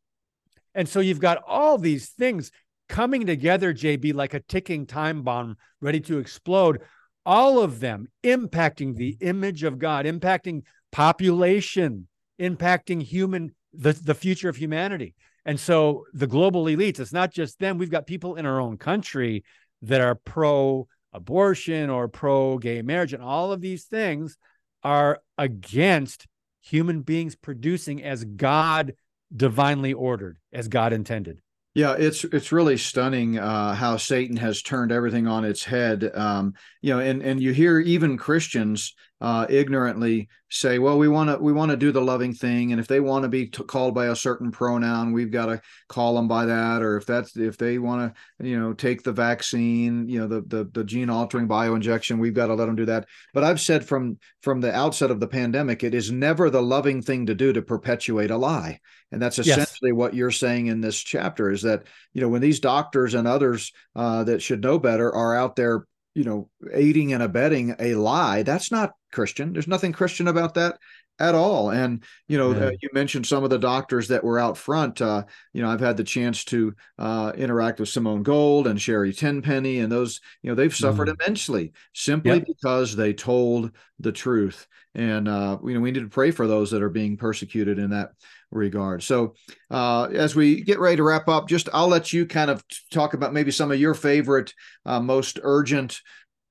And 0.73 0.87
so 0.87 0.99
you've 0.99 1.19
got 1.19 1.41
all 1.47 1.77
these 1.77 2.09
things 2.09 2.51
coming 2.89 3.25
together, 3.25 3.73
JB, 3.73 4.13
like 4.13 4.33
a 4.33 4.41
ticking 4.41 4.85
time 4.85 5.23
bomb 5.23 5.57
ready 5.81 5.99
to 6.01 6.19
explode. 6.19 6.81
All 7.25 7.59
of 7.59 7.79
them 7.79 8.07
impacting 8.23 8.95
the 8.95 9.17
image 9.21 9.63
of 9.63 9.79
God, 9.79 10.05
impacting 10.05 10.63
population, 10.91 12.07
impacting 12.39 13.01
human, 13.01 13.55
the, 13.73 13.93
the 13.93 14.13
future 14.13 14.49
of 14.49 14.55
humanity. 14.55 15.15
And 15.45 15.59
so 15.59 16.05
the 16.13 16.27
global 16.27 16.65
elites, 16.65 16.99
it's 16.99 17.13
not 17.13 17.31
just 17.31 17.59
them. 17.59 17.77
We've 17.77 17.89
got 17.89 18.07
people 18.07 18.35
in 18.35 18.45
our 18.45 18.59
own 18.59 18.77
country 18.77 19.43
that 19.83 20.01
are 20.01 20.15
pro 20.15 20.87
abortion 21.13 21.89
or 21.89 22.07
pro 22.07 22.57
gay 22.57 22.81
marriage, 22.81 23.13
and 23.13 23.23
all 23.23 23.51
of 23.51 23.61
these 23.61 23.85
things 23.85 24.37
are 24.85 25.19
against 25.37 26.27
human 26.61 27.01
beings 27.01 27.35
producing 27.35 28.03
as 28.03 28.23
God 28.23 28.93
divinely 29.35 29.93
ordered, 29.93 30.37
as 30.53 30.67
God 30.67 30.93
intended. 30.93 31.41
Yeah, 31.73 31.95
it's 31.97 32.23
it's 32.23 32.53
really 32.53 32.77
stunning 32.77 33.37
uh, 33.37 33.73
how 33.73 33.97
Satan 33.97 34.37
has 34.37 34.61
turned 34.61 34.93
everything 34.93 35.27
on 35.27 35.43
its 35.43 35.65
head. 35.65 36.09
Um, 36.13 36.53
you 36.81 36.93
know, 36.93 36.99
and 36.99 37.21
and 37.21 37.41
you 37.41 37.51
hear 37.51 37.79
even 37.79 38.15
Christians 38.17 38.93
uh, 39.21 39.45
ignorantly 39.49 40.27
say, 40.49 40.77
"Well, 40.77 40.97
we 40.97 41.07
want 41.07 41.29
to 41.29 41.37
we 41.37 41.53
want 41.53 41.71
to 41.71 41.77
do 41.77 41.91
the 41.91 42.01
loving 42.01 42.33
thing, 42.33 42.71
and 42.71 42.79
if 42.79 42.87
they 42.87 42.99
want 42.99 43.23
to 43.23 43.29
be 43.29 43.47
t- 43.47 43.63
called 43.63 43.95
by 43.95 44.07
a 44.07 44.15
certain 44.15 44.51
pronoun, 44.51 45.13
we've 45.13 45.31
got 45.31 45.47
to 45.47 45.61
call 45.87 46.15
them 46.15 46.27
by 46.27 46.45
that. 46.45 46.81
Or 46.81 46.97
if 46.97 47.05
that's 47.05 47.35
if 47.37 47.57
they 47.57 47.77
want 47.79 48.13
to, 48.13 48.47
you 48.47 48.59
know, 48.59 48.73
take 48.73 49.03
the 49.03 49.13
vaccine, 49.13 50.07
you 50.09 50.19
know, 50.19 50.27
the 50.27 50.41
the, 50.41 50.69
the 50.73 50.83
gene 50.83 51.09
altering 51.09 51.47
bioinjection, 51.47 52.19
we've 52.19 52.33
got 52.33 52.47
to 52.47 52.55
let 52.55 52.65
them 52.65 52.75
do 52.75 52.85
that." 52.85 53.07
But 53.33 53.43
I've 53.43 53.61
said 53.61 53.85
from 53.85 54.17
from 54.41 54.61
the 54.61 54.75
outset 54.75 55.11
of 55.11 55.19
the 55.19 55.27
pandemic, 55.27 55.83
it 55.83 55.93
is 55.93 56.11
never 56.11 56.49
the 56.49 56.61
loving 56.61 57.01
thing 57.01 57.25
to 57.27 57.35
do 57.35 57.53
to 57.53 57.61
perpetuate 57.61 58.31
a 58.31 58.37
lie. 58.37 58.79
And 59.11 59.21
that's 59.21 59.39
essentially 59.39 59.91
yes. 59.91 59.97
what 59.97 60.13
you're 60.13 60.31
saying 60.31 60.67
in 60.67 60.81
this 60.81 60.99
chapter 60.99 61.49
is 61.49 61.61
that, 61.61 61.83
you 62.13 62.21
know, 62.21 62.27
when 62.27 62.41
these 62.41 62.59
doctors 62.59 63.13
and 63.13 63.27
others 63.27 63.71
uh, 63.95 64.23
that 64.25 64.41
should 64.41 64.61
know 64.61 64.77
better 64.77 65.13
are 65.13 65.35
out 65.35 65.55
there, 65.55 65.85
you 66.15 66.23
know, 66.23 66.49
aiding 66.73 67.13
and 67.13 67.23
abetting 67.23 67.75
a 67.79 67.95
lie, 67.95 68.43
that's 68.43 68.71
not 68.71 68.91
Christian. 69.11 69.53
There's 69.53 69.67
nothing 69.67 69.93
Christian 69.93 70.27
about 70.27 70.53
that 70.55 70.77
at 71.19 71.35
all. 71.35 71.69
And 71.69 72.03
you 72.27 72.37
know, 72.37 72.51
uh, 72.51 72.71
you 72.81 72.89
mentioned 72.93 73.25
some 73.25 73.43
of 73.43 73.49
the 73.49 73.59
doctors 73.59 74.09
that 74.09 74.23
were 74.23 74.39
out 74.39 74.57
front. 74.57 75.01
Uh, 75.01 75.23
you 75.53 75.61
know, 75.61 75.69
I've 75.69 75.79
had 75.79 75.97
the 75.97 76.03
chance 76.03 76.43
to 76.45 76.75
uh, 76.99 77.31
interact 77.35 77.79
with 77.79 77.89
Simone 77.89 78.23
Gold 78.23 78.67
and 78.67 78.81
Sherry 78.81 79.13
Tenpenny, 79.13 79.79
and 79.79 79.91
those, 79.91 80.19
you 80.41 80.49
know, 80.49 80.55
they've 80.55 80.75
suffered 80.75 81.07
mm. 81.07 81.15
immensely 81.19 81.73
simply 81.93 82.37
yep. 82.37 82.47
because 82.47 82.95
they 82.95 83.13
told 83.13 83.71
the 83.99 84.11
truth. 84.11 84.67
And 84.93 85.27
uh, 85.27 85.57
you 85.63 85.73
know, 85.73 85.81
we 85.81 85.91
need 85.91 86.01
to 86.01 86.09
pray 86.09 86.31
for 86.31 86.47
those 86.47 86.71
that 86.71 86.83
are 86.83 86.89
being 86.89 87.17
persecuted 87.17 87.79
in 87.79 87.89
that 87.91 88.11
regard. 88.51 89.03
So, 89.03 89.35
uh, 89.69 90.05
as 90.05 90.35
we 90.35 90.61
get 90.61 90.79
ready 90.79 90.97
to 90.97 91.03
wrap 91.03 91.27
up, 91.27 91.47
just 91.47 91.69
I'll 91.73 91.87
let 91.87 92.13
you 92.13 92.25
kind 92.25 92.49
of 92.49 92.63
talk 92.91 93.13
about 93.13 93.33
maybe 93.33 93.51
some 93.51 93.71
of 93.71 93.79
your 93.79 93.93
favorite, 93.93 94.53
uh, 94.85 94.99
most 94.99 95.39
urgent 95.43 96.01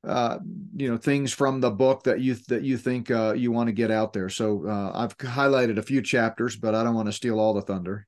uh, 0.06 0.38
you 0.76 0.90
know 0.90 0.96
things 0.96 1.32
from 1.32 1.60
the 1.60 1.70
book 1.70 2.04
that 2.04 2.20
you 2.20 2.34
that 2.48 2.62
you 2.62 2.76
think 2.76 3.10
uh, 3.10 3.34
you 3.36 3.52
want 3.52 3.68
to 3.68 3.72
get 3.72 3.90
out 3.90 4.12
there. 4.12 4.28
So 4.28 4.66
uh, 4.66 4.92
I've 4.94 5.16
highlighted 5.18 5.78
a 5.78 5.82
few 5.82 6.02
chapters, 6.02 6.56
but 6.56 6.74
I 6.74 6.84
don't 6.84 6.94
want 6.94 7.06
to 7.06 7.12
steal 7.12 7.38
all 7.38 7.54
the 7.54 7.62
thunder. 7.62 8.06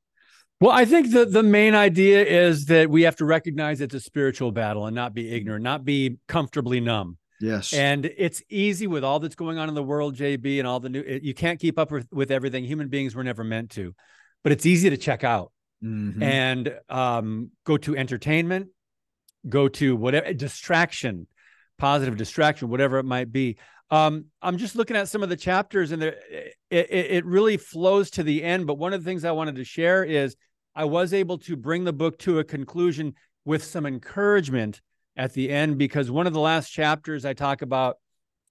Well, 0.60 0.72
I 0.72 0.84
think 0.84 1.10
the 1.12 1.24
the 1.24 1.42
main 1.42 1.74
idea 1.74 2.24
is 2.24 2.66
that 2.66 2.88
we 2.90 3.02
have 3.02 3.16
to 3.16 3.24
recognize 3.24 3.80
it's 3.80 3.94
a 3.94 4.00
spiritual 4.00 4.52
battle 4.52 4.86
and 4.86 4.94
not 4.94 5.14
be 5.14 5.30
ignorant, 5.30 5.62
not 5.62 5.84
be 5.84 6.18
comfortably 6.28 6.80
numb. 6.80 7.18
Yes. 7.40 7.72
And 7.72 8.06
it's 8.06 8.42
easy 8.48 8.86
with 8.86 9.04
all 9.04 9.20
that's 9.20 9.34
going 9.34 9.58
on 9.58 9.68
in 9.68 9.74
the 9.74 9.82
world, 9.82 10.16
JB, 10.16 10.58
and 10.58 10.66
all 10.66 10.80
the 10.80 10.88
new. 10.88 11.20
You 11.22 11.34
can't 11.34 11.60
keep 11.60 11.78
up 11.78 11.90
with, 11.90 12.08
with 12.10 12.30
everything. 12.30 12.64
Human 12.64 12.88
beings 12.88 13.14
were 13.14 13.24
never 13.24 13.44
meant 13.44 13.70
to, 13.72 13.94
but 14.42 14.52
it's 14.52 14.64
easy 14.64 14.88
to 14.88 14.96
check 14.96 15.24
out 15.24 15.52
mm-hmm. 15.84 16.22
and 16.22 16.74
um, 16.88 17.50
go 17.64 17.76
to 17.76 17.96
entertainment, 17.96 18.68
go 19.48 19.68
to 19.68 19.96
whatever 19.96 20.32
distraction 20.32 21.26
positive 21.78 22.16
distraction, 22.16 22.68
whatever 22.68 22.98
it 22.98 23.04
might 23.04 23.32
be. 23.32 23.56
Um, 23.90 24.26
I'm 24.42 24.58
just 24.58 24.74
looking 24.74 24.96
at 24.96 25.08
some 25.08 25.22
of 25.22 25.28
the 25.28 25.36
chapters, 25.36 25.92
and 25.92 26.02
there, 26.02 26.16
it, 26.70 26.90
it 26.90 27.24
really 27.24 27.56
flows 27.56 28.10
to 28.12 28.22
the 28.22 28.42
end. 28.42 28.66
But 28.66 28.78
one 28.78 28.92
of 28.92 29.02
the 29.02 29.08
things 29.08 29.24
I 29.24 29.30
wanted 29.30 29.56
to 29.56 29.64
share 29.64 30.04
is 30.04 30.36
I 30.74 30.84
was 30.84 31.12
able 31.12 31.38
to 31.38 31.56
bring 31.56 31.84
the 31.84 31.92
book 31.92 32.18
to 32.20 32.38
a 32.38 32.44
conclusion 32.44 33.14
with 33.44 33.62
some 33.62 33.86
encouragement 33.86 34.80
at 35.16 35.32
the 35.32 35.50
end 35.50 35.78
because 35.78 36.10
one 36.10 36.26
of 36.26 36.32
the 36.32 36.40
last 36.40 36.70
chapters 36.70 37.24
I 37.24 37.32
talk 37.32 37.62
about. 37.62 37.96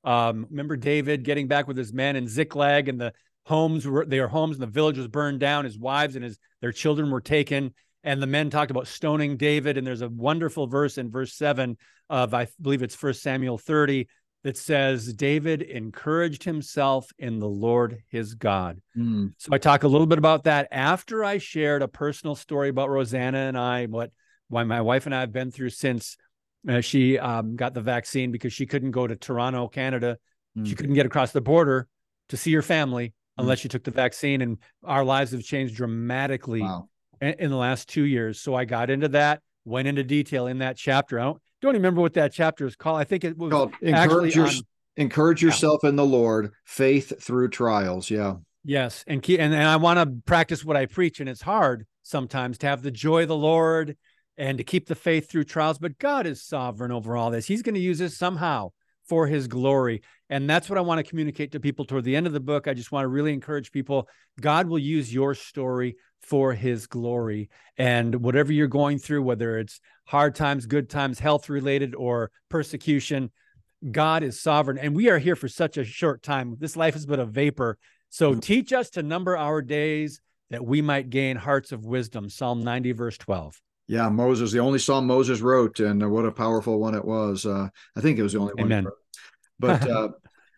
Um, 0.03 0.45
remember 0.51 0.77
David 0.77 1.23
getting 1.23 1.47
back 1.47 1.67
with 1.67 1.77
his 1.77 1.91
men 1.91 2.15
in 2.15 2.27
Ziklag, 2.27 2.87
and 2.89 3.01
the 3.01 3.11
homes 3.45 3.87
were 3.87 4.05
their 4.05 4.27
homes, 4.27 4.55
and 4.55 4.61
the 4.61 4.67
village 4.67 4.99
was 4.99 5.07
burned 5.07 5.39
down. 5.39 5.65
His 5.65 5.79
wives 5.79 6.15
and 6.15 6.23
his 6.23 6.37
their 6.61 6.71
children 6.71 7.09
were 7.09 7.21
taken 7.21 7.73
and 8.05 8.21
the 8.21 8.27
men 8.27 8.49
talked 8.51 8.71
about 8.71 8.87
stoning 8.87 9.35
David. 9.35 9.77
And 9.77 9.85
there's 9.85 10.03
a 10.03 10.09
wonderful 10.09 10.67
verse 10.67 10.97
in 10.97 11.09
verse 11.09 11.33
seven 11.33 11.77
of, 12.09 12.33
I 12.33 12.47
believe 12.61 12.83
it's 12.83 12.95
First 12.95 13.23
Samuel 13.23 13.57
30, 13.57 14.07
that 14.43 14.55
says 14.55 15.11
David 15.11 15.63
encouraged 15.63 16.43
himself 16.43 17.11
in 17.17 17.39
the 17.39 17.47
Lord 17.47 18.03
his 18.09 18.35
God. 18.35 18.79
Mm. 18.95 19.33
So 19.39 19.49
I 19.51 19.57
talk 19.57 19.81
a 19.81 19.87
little 19.87 20.05
bit 20.05 20.19
about 20.19 20.43
that 20.43 20.67
after 20.71 21.25
I 21.25 21.39
shared 21.39 21.81
a 21.81 21.87
personal 21.87 22.35
story 22.35 22.69
about 22.69 22.91
Rosanna 22.91 23.39
and 23.39 23.57
I, 23.57 23.87
what 23.87 24.11
why 24.47 24.63
my 24.63 24.81
wife 24.81 25.07
and 25.07 25.15
I 25.15 25.21
have 25.21 25.33
been 25.33 25.49
through 25.49 25.71
since 25.71 26.15
uh, 26.69 26.81
she 26.81 27.17
um, 27.17 27.55
got 27.55 27.73
the 27.73 27.81
vaccine 27.81 28.31
because 28.31 28.53
she 28.53 28.67
couldn't 28.67 28.91
go 28.91 29.07
to 29.07 29.15
Toronto, 29.15 29.67
Canada. 29.67 30.19
Mm. 30.55 30.67
She 30.67 30.75
couldn't 30.75 30.93
get 30.93 31.07
across 31.07 31.31
the 31.31 31.41
border 31.41 31.87
to 32.29 32.37
see 32.37 32.53
her 32.53 32.61
family 32.61 33.07
mm. 33.07 33.13
unless 33.39 33.57
she 33.57 33.67
took 33.67 33.83
the 33.83 33.89
vaccine, 33.89 34.43
and 34.43 34.59
our 34.83 35.03
lives 35.03 35.31
have 35.31 35.41
changed 35.41 35.73
dramatically 35.73 36.61
wow. 36.61 36.87
In, 37.21 37.49
the 37.49 37.57
last 37.57 37.89
two 37.89 38.03
years. 38.03 38.39
So 38.39 38.55
I 38.55 38.65
got 38.65 38.89
into 38.89 39.07
that, 39.09 39.41
went 39.63 39.87
into 39.87 40.03
detail 40.03 40.47
in 40.47 40.59
that 40.59 40.77
chapter. 40.77 41.19
I 41.19 41.23
don't 41.23 41.41
don't 41.61 41.73
remember 41.73 42.01
what 42.01 42.13
that 42.13 42.33
chapter 42.33 42.65
is 42.65 42.75
called. 42.75 42.99
I 42.99 43.03
think 43.03 43.23
it 43.23 43.37
was 43.37 43.51
called 43.51 43.73
encourage, 43.81 44.35
your, 44.35 44.47
on, 44.47 44.53
encourage 44.97 45.41
yourself 45.41 45.81
yeah. 45.83 45.89
in 45.89 45.95
the 45.95 46.05
Lord, 46.05 46.53
faith 46.63 47.21
through 47.21 47.49
trials. 47.49 48.09
Yeah. 48.09 48.35
Yes, 48.63 49.03
and 49.05 49.21
keep, 49.21 49.39
and, 49.39 49.53
and 49.53 49.63
I 49.63 49.75
want 49.75 49.99
to 49.99 50.21
practice 50.25 50.65
what 50.65 50.75
I 50.75 50.87
preach, 50.87 51.19
and 51.19 51.29
it's 51.29 51.41
hard 51.41 51.85
sometimes 52.01 52.57
to 52.59 52.67
have 52.67 52.81
the 52.81 52.91
joy 52.91 53.23
of 53.23 53.27
the 53.27 53.35
Lord 53.35 53.95
and 54.37 54.57
to 54.57 54.63
keep 54.63 54.87
the 54.87 54.95
faith 54.95 55.29
through 55.29 55.43
trials. 55.43 55.77
But 55.77 55.99
God 55.99 56.25
is 56.25 56.43
sovereign 56.43 56.91
over 56.91 57.15
all 57.15 57.29
this. 57.29 57.45
He's 57.45 57.61
going 57.61 57.75
to 57.75 57.81
use 57.81 57.99
this 57.99 58.17
somehow 58.17 58.69
for 59.07 59.27
His 59.27 59.47
glory, 59.47 60.01
and 60.29 60.49
that's 60.49 60.69
what 60.69 60.77
I 60.77 60.81
want 60.81 60.99
to 60.99 61.09
communicate 61.09 61.51
to 61.51 61.59
people 61.59 61.85
toward 61.85 62.03
the 62.03 62.15
end 62.15 62.27
of 62.27 62.33
the 62.33 62.39
book. 62.39 62.67
I 62.67 62.73
just 62.73 62.91
want 62.91 63.03
to 63.03 63.09
really 63.09 63.33
encourage 63.33 63.71
people. 63.71 64.07
God 64.41 64.67
will 64.67 64.79
use 64.79 65.13
your 65.13 65.35
story 65.35 65.97
for 66.25 66.53
his 66.53 66.87
glory. 66.87 67.49
And 67.77 68.15
whatever 68.15 68.51
you're 68.51 68.67
going 68.67 68.97
through, 68.97 69.23
whether 69.23 69.59
it's 69.59 69.79
hard 70.05 70.35
times, 70.35 70.65
good 70.65 70.89
times, 70.89 71.19
health 71.19 71.49
related, 71.49 71.93
or 71.93 72.31
persecution, 72.49 73.31
God 73.91 74.23
is 74.23 74.41
sovereign. 74.41 74.79
And 74.79 74.95
we 74.95 75.09
are 75.09 75.19
here 75.19 75.35
for 75.35 75.47
such 75.47 75.77
a 75.77 75.85
short 75.85 76.23
time. 76.23 76.55
This 76.59 76.75
life 76.75 76.95
is 76.95 77.05
but 77.05 77.19
a 77.19 77.25
vapor. 77.25 77.77
So 78.09 78.31
mm-hmm. 78.31 78.39
teach 78.39 78.73
us 78.73 78.89
to 78.91 79.03
number 79.03 79.37
our 79.37 79.61
days 79.61 80.21
that 80.49 80.65
we 80.65 80.81
might 80.81 81.09
gain 81.09 81.37
hearts 81.37 81.71
of 81.71 81.85
wisdom. 81.85 82.29
Psalm 82.29 82.63
90, 82.63 82.93
verse 82.93 83.17
12. 83.17 83.61
Yeah, 83.87 84.09
Moses, 84.09 84.51
the 84.51 84.59
only 84.59 84.79
psalm 84.79 85.05
Moses 85.05 85.41
wrote, 85.41 85.79
and 85.79 86.09
what 86.11 86.25
a 86.25 86.31
powerful 86.31 86.79
one 86.79 86.95
it 86.95 87.05
was. 87.05 87.45
Uh, 87.45 87.69
I 87.95 88.01
think 88.01 88.17
it 88.17 88.23
was 88.23 88.33
the 88.33 88.39
only 88.39 88.53
one. 88.55 88.65
Amen. 88.65 88.87
But 89.59 89.89
uh, 89.89 90.09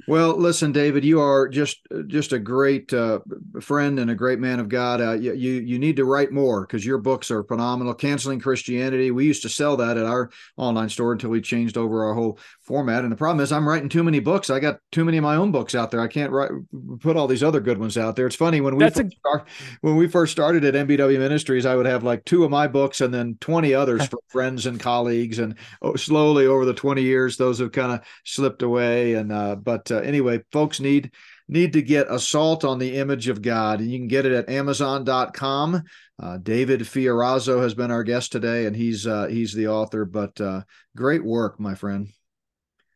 Well, 0.07 0.37
listen, 0.37 0.71
David, 0.71 1.03
you 1.03 1.19
are 1.19 1.49
just 1.49 1.85
just 2.07 2.31
a 2.31 2.39
great 2.39 2.93
uh, 2.93 3.19
friend 3.59 3.99
and 3.99 4.09
a 4.09 4.15
great 4.15 4.39
man 4.39 4.61
of 4.61 4.69
God. 4.69 5.01
Uh, 5.01 5.11
you 5.13 5.33
you 5.33 5.77
need 5.77 5.97
to 5.97 6.05
write 6.05 6.31
more 6.31 6.61
because 6.61 6.85
your 6.85 6.97
books 6.97 7.29
are 7.29 7.43
phenomenal. 7.43 7.93
Canceling 7.93 8.39
Christianity. 8.39 9.11
We 9.11 9.25
used 9.25 9.41
to 9.41 9.49
sell 9.49 9.75
that 9.77 9.97
at 9.97 10.05
our 10.05 10.29
online 10.55 10.87
store 10.87 11.11
until 11.11 11.31
we 11.31 11.41
changed 11.41 11.77
over 11.77 12.05
our 12.05 12.13
whole 12.13 12.39
format. 12.67 13.03
And 13.03 13.11
the 13.11 13.15
problem 13.15 13.41
is, 13.41 13.51
I'm 13.51 13.67
writing 13.67 13.87
too 13.87 14.03
many 14.03 14.19
books. 14.19 14.49
I 14.49 14.59
got 14.59 14.79
too 14.91 15.05
many 15.05 15.17
of 15.17 15.23
my 15.23 15.37
own 15.37 15.51
books 15.51 15.73
out 15.73 15.89
there. 15.89 16.01
I 16.01 16.07
can't 16.07 16.31
write 16.31 16.51
put 16.99 17.15
all 17.15 17.27
these 17.27 17.43
other 17.43 17.61
good 17.61 17.77
ones 17.77 17.97
out 17.97 18.15
there. 18.15 18.27
It's 18.27 18.35
funny 18.35 18.61
when 18.61 18.75
we 18.75 18.83
first 18.83 18.99
a- 18.99 19.09
start, 19.09 19.47
when 19.81 19.95
we 19.95 20.07
first 20.07 20.33
started 20.33 20.65
at 20.65 20.75
NBW 20.75 21.17
Ministries, 21.17 21.65
I 21.65 21.75
would 21.75 21.85
have 21.85 22.03
like 22.03 22.25
two 22.25 22.43
of 22.43 22.51
my 22.51 22.67
books 22.67 23.01
and 23.01 23.13
then 23.13 23.37
20 23.39 23.73
others 23.73 24.05
for 24.07 24.19
friends 24.27 24.65
and 24.65 24.79
colleagues. 24.79 25.39
And 25.39 25.55
oh, 25.81 25.95
slowly 25.95 26.45
over 26.45 26.65
the 26.65 26.73
20 26.73 27.01
years, 27.01 27.37
those 27.37 27.59
have 27.59 27.71
kind 27.71 27.93
of 27.93 28.01
slipped 28.25 28.61
away. 28.61 29.13
And 29.13 29.31
uh, 29.31 29.55
but 29.55 29.89
uh, 29.89 29.99
anyway, 29.99 30.43
folks 30.51 30.79
need 30.79 31.11
need 31.47 31.73
to 31.73 31.81
get 31.81 32.11
Assault 32.11 32.65
on 32.65 32.77
the 32.77 32.97
Image 32.97 33.29
of 33.29 33.41
God, 33.41 33.79
and 33.79 33.89
you 33.89 33.97
can 33.97 34.09
get 34.09 34.25
it 34.25 34.33
at 34.33 34.49
Amazon.com. 34.49 35.83
Uh, 36.21 36.37
David 36.37 36.81
Fiorazo 36.81 37.61
has 37.61 37.73
been 37.73 37.91
our 37.91 38.03
guest 38.03 38.31
today, 38.31 38.65
and 38.65 38.75
he's 38.75 39.07
uh, 39.07 39.27
he's 39.27 39.53
the 39.53 39.67
author. 39.67 40.03
But 40.03 40.39
uh, 40.41 40.63
great 40.95 41.23
work, 41.23 41.59
my 41.59 41.75
friend. 41.75 42.09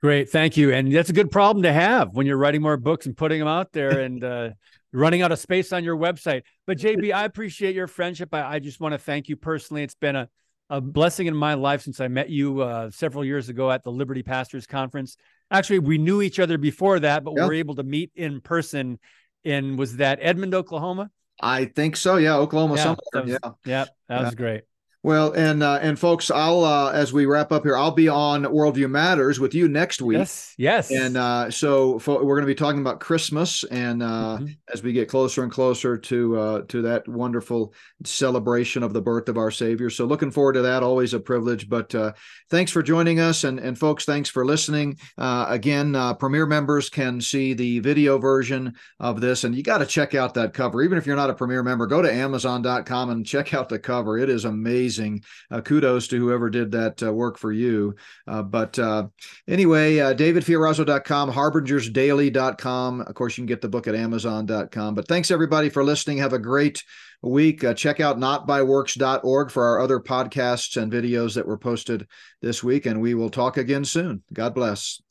Great, 0.01 0.29
thank 0.29 0.57
you. 0.57 0.73
And 0.73 0.93
that's 0.93 1.09
a 1.09 1.13
good 1.13 1.29
problem 1.29 1.63
to 1.63 1.71
have 1.71 2.13
when 2.13 2.25
you're 2.25 2.37
writing 2.37 2.61
more 2.61 2.77
books 2.77 3.05
and 3.05 3.15
putting 3.15 3.39
them 3.39 3.47
out 3.47 3.71
there 3.71 3.99
and 4.05 4.23
uh, 4.23 4.49
running 4.91 5.21
out 5.21 5.31
of 5.31 5.39
space 5.39 5.71
on 5.71 5.83
your 5.83 5.95
website. 5.95 6.43
But 6.65 6.77
JB, 6.79 7.13
I 7.13 7.25
appreciate 7.25 7.75
your 7.75 7.87
friendship. 7.87 8.33
I, 8.33 8.55
I 8.55 8.59
just 8.59 8.79
want 8.79 8.93
to 8.93 8.97
thank 8.97 9.29
you 9.29 9.35
personally. 9.35 9.83
It's 9.83 9.95
been 9.95 10.15
a 10.15 10.29
a 10.71 10.79
blessing 10.79 11.27
in 11.27 11.35
my 11.35 11.53
life 11.53 11.81
since 11.81 11.99
I 11.99 12.07
met 12.07 12.29
you 12.29 12.61
uh, 12.61 12.89
several 12.91 13.25
years 13.25 13.49
ago 13.49 13.69
at 13.69 13.83
the 13.83 13.91
Liberty 13.91 14.23
Pastors 14.23 14.65
Conference. 14.65 15.17
Actually, 15.51 15.79
we 15.79 15.97
knew 15.97 16.21
each 16.21 16.39
other 16.39 16.57
before 16.57 16.97
that, 17.01 17.25
but 17.25 17.33
we 17.33 17.41
were 17.41 17.53
able 17.53 17.75
to 17.75 17.83
meet 17.83 18.09
in 18.15 18.39
person. 18.39 18.97
In 19.43 19.75
was 19.75 19.97
that 19.97 20.19
Edmond, 20.21 20.55
Oklahoma? 20.55 21.11
I 21.41 21.65
think 21.65 21.97
so. 21.97 22.15
Yeah, 22.15 22.37
Oklahoma. 22.37 22.75
Yeah, 22.75 22.89
was, 22.91 23.27
yeah, 23.27 23.37
yeah, 23.65 23.85
that 24.07 24.19
yeah. 24.19 24.23
was 24.23 24.35
great. 24.35 24.61
Well, 25.03 25.31
and 25.31 25.63
uh, 25.63 25.79
and 25.81 25.97
folks, 25.97 26.29
I'll 26.29 26.63
uh, 26.63 26.91
as 26.91 27.11
we 27.11 27.25
wrap 27.25 27.51
up 27.51 27.63
here, 27.63 27.75
I'll 27.75 27.89
be 27.89 28.07
on 28.07 28.43
Worldview 28.43 28.87
Matters 28.87 29.39
with 29.39 29.55
you 29.55 29.67
next 29.67 29.99
week. 29.99 30.19
Yes, 30.19 30.53
yes. 30.59 30.91
And 30.91 31.17
uh, 31.17 31.49
so 31.49 31.99
we're 32.05 32.35
going 32.35 32.41
to 32.41 32.45
be 32.45 32.53
talking 32.53 32.81
about 32.81 32.99
Christmas, 32.99 33.63
and 33.63 34.03
uh, 34.03 34.37
mm-hmm. 34.39 34.45
as 34.71 34.83
we 34.83 34.93
get 34.93 35.09
closer 35.09 35.41
and 35.41 35.51
closer 35.51 35.97
to 35.97 36.39
uh, 36.39 36.61
to 36.67 36.83
that 36.83 37.07
wonderful 37.07 37.73
celebration 38.05 38.83
of 38.83 38.93
the 38.93 39.01
birth 39.01 39.27
of 39.27 39.39
our 39.39 39.49
Savior. 39.49 39.89
So 39.89 40.05
looking 40.05 40.29
forward 40.29 40.53
to 40.53 40.61
that. 40.61 40.83
Always 40.83 41.15
a 41.15 41.19
privilege. 41.19 41.67
But 41.67 41.95
uh, 41.95 42.13
thanks 42.51 42.71
for 42.71 42.83
joining 42.83 43.19
us, 43.19 43.43
and 43.43 43.59
and 43.59 43.79
folks, 43.79 44.05
thanks 44.05 44.29
for 44.29 44.45
listening. 44.45 44.99
again, 45.17 45.93
Premier 46.19 46.45
members 46.45 46.91
can 46.91 47.19
see 47.19 47.55
the 47.55 47.79
video 47.79 48.19
version 48.19 48.75
of 48.99 49.19
this, 49.19 49.45
and 49.45 49.55
you 49.55 49.63
got 49.63 49.79
to 49.79 49.87
check 49.87 50.13
out 50.13 50.35
that 50.35 50.53
cover. 50.53 50.83
Even 50.83 50.99
if 50.99 51.07
you're 51.07 51.15
not 51.15 51.31
a 51.31 51.35
Premier 51.35 51.63
member, 51.63 51.87
go 51.87 52.03
to 52.03 52.13
Amazon.com 52.13 53.09
and 53.09 53.25
check 53.25 53.55
out 53.55 53.67
the 53.67 53.79
cover. 53.79 54.19
It 54.19 54.29
is 54.29 54.45
amazing 54.45 54.90
amazing. 54.91 55.23
Uh, 55.49 55.61
kudos 55.61 56.07
to 56.07 56.17
whoever 56.17 56.49
did 56.49 56.71
that 56.71 57.01
uh, 57.03 57.13
work 57.13 57.37
for 57.37 57.51
you. 57.51 57.95
Uh, 58.27 58.41
but 58.43 58.77
uh, 58.77 59.07
anyway, 59.47 59.99
uh, 59.99 60.13
davidfiorazo.com, 60.13 61.31
harbingersdaily.com. 61.31 63.01
Of 63.01 63.15
course, 63.15 63.37
you 63.37 63.41
can 63.41 63.47
get 63.47 63.61
the 63.61 63.69
book 63.69 63.87
at 63.87 63.95
amazon.com. 63.95 64.95
But 64.95 65.07
thanks 65.07 65.31
everybody 65.31 65.69
for 65.69 65.83
listening. 65.83 66.17
Have 66.17 66.33
a 66.33 66.39
great 66.39 66.83
week. 67.21 67.63
Uh, 67.63 67.73
check 67.73 67.99
out 67.99 68.17
notbyworks.org 68.17 69.51
for 69.51 69.63
our 69.65 69.79
other 69.79 69.99
podcasts 69.99 70.81
and 70.81 70.91
videos 70.91 71.35
that 71.35 71.47
were 71.47 71.57
posted 71.57 72.07
this 72.41 72.63
week. 72.63 72.85
And 72.85 73.01
we 73.01 73.13
will 73.13 73.29
talk 73.29 73.57
again 73.57 73.85
soon. 73.85 74.23
God 74.33 74.53
bless. 74.53 74.99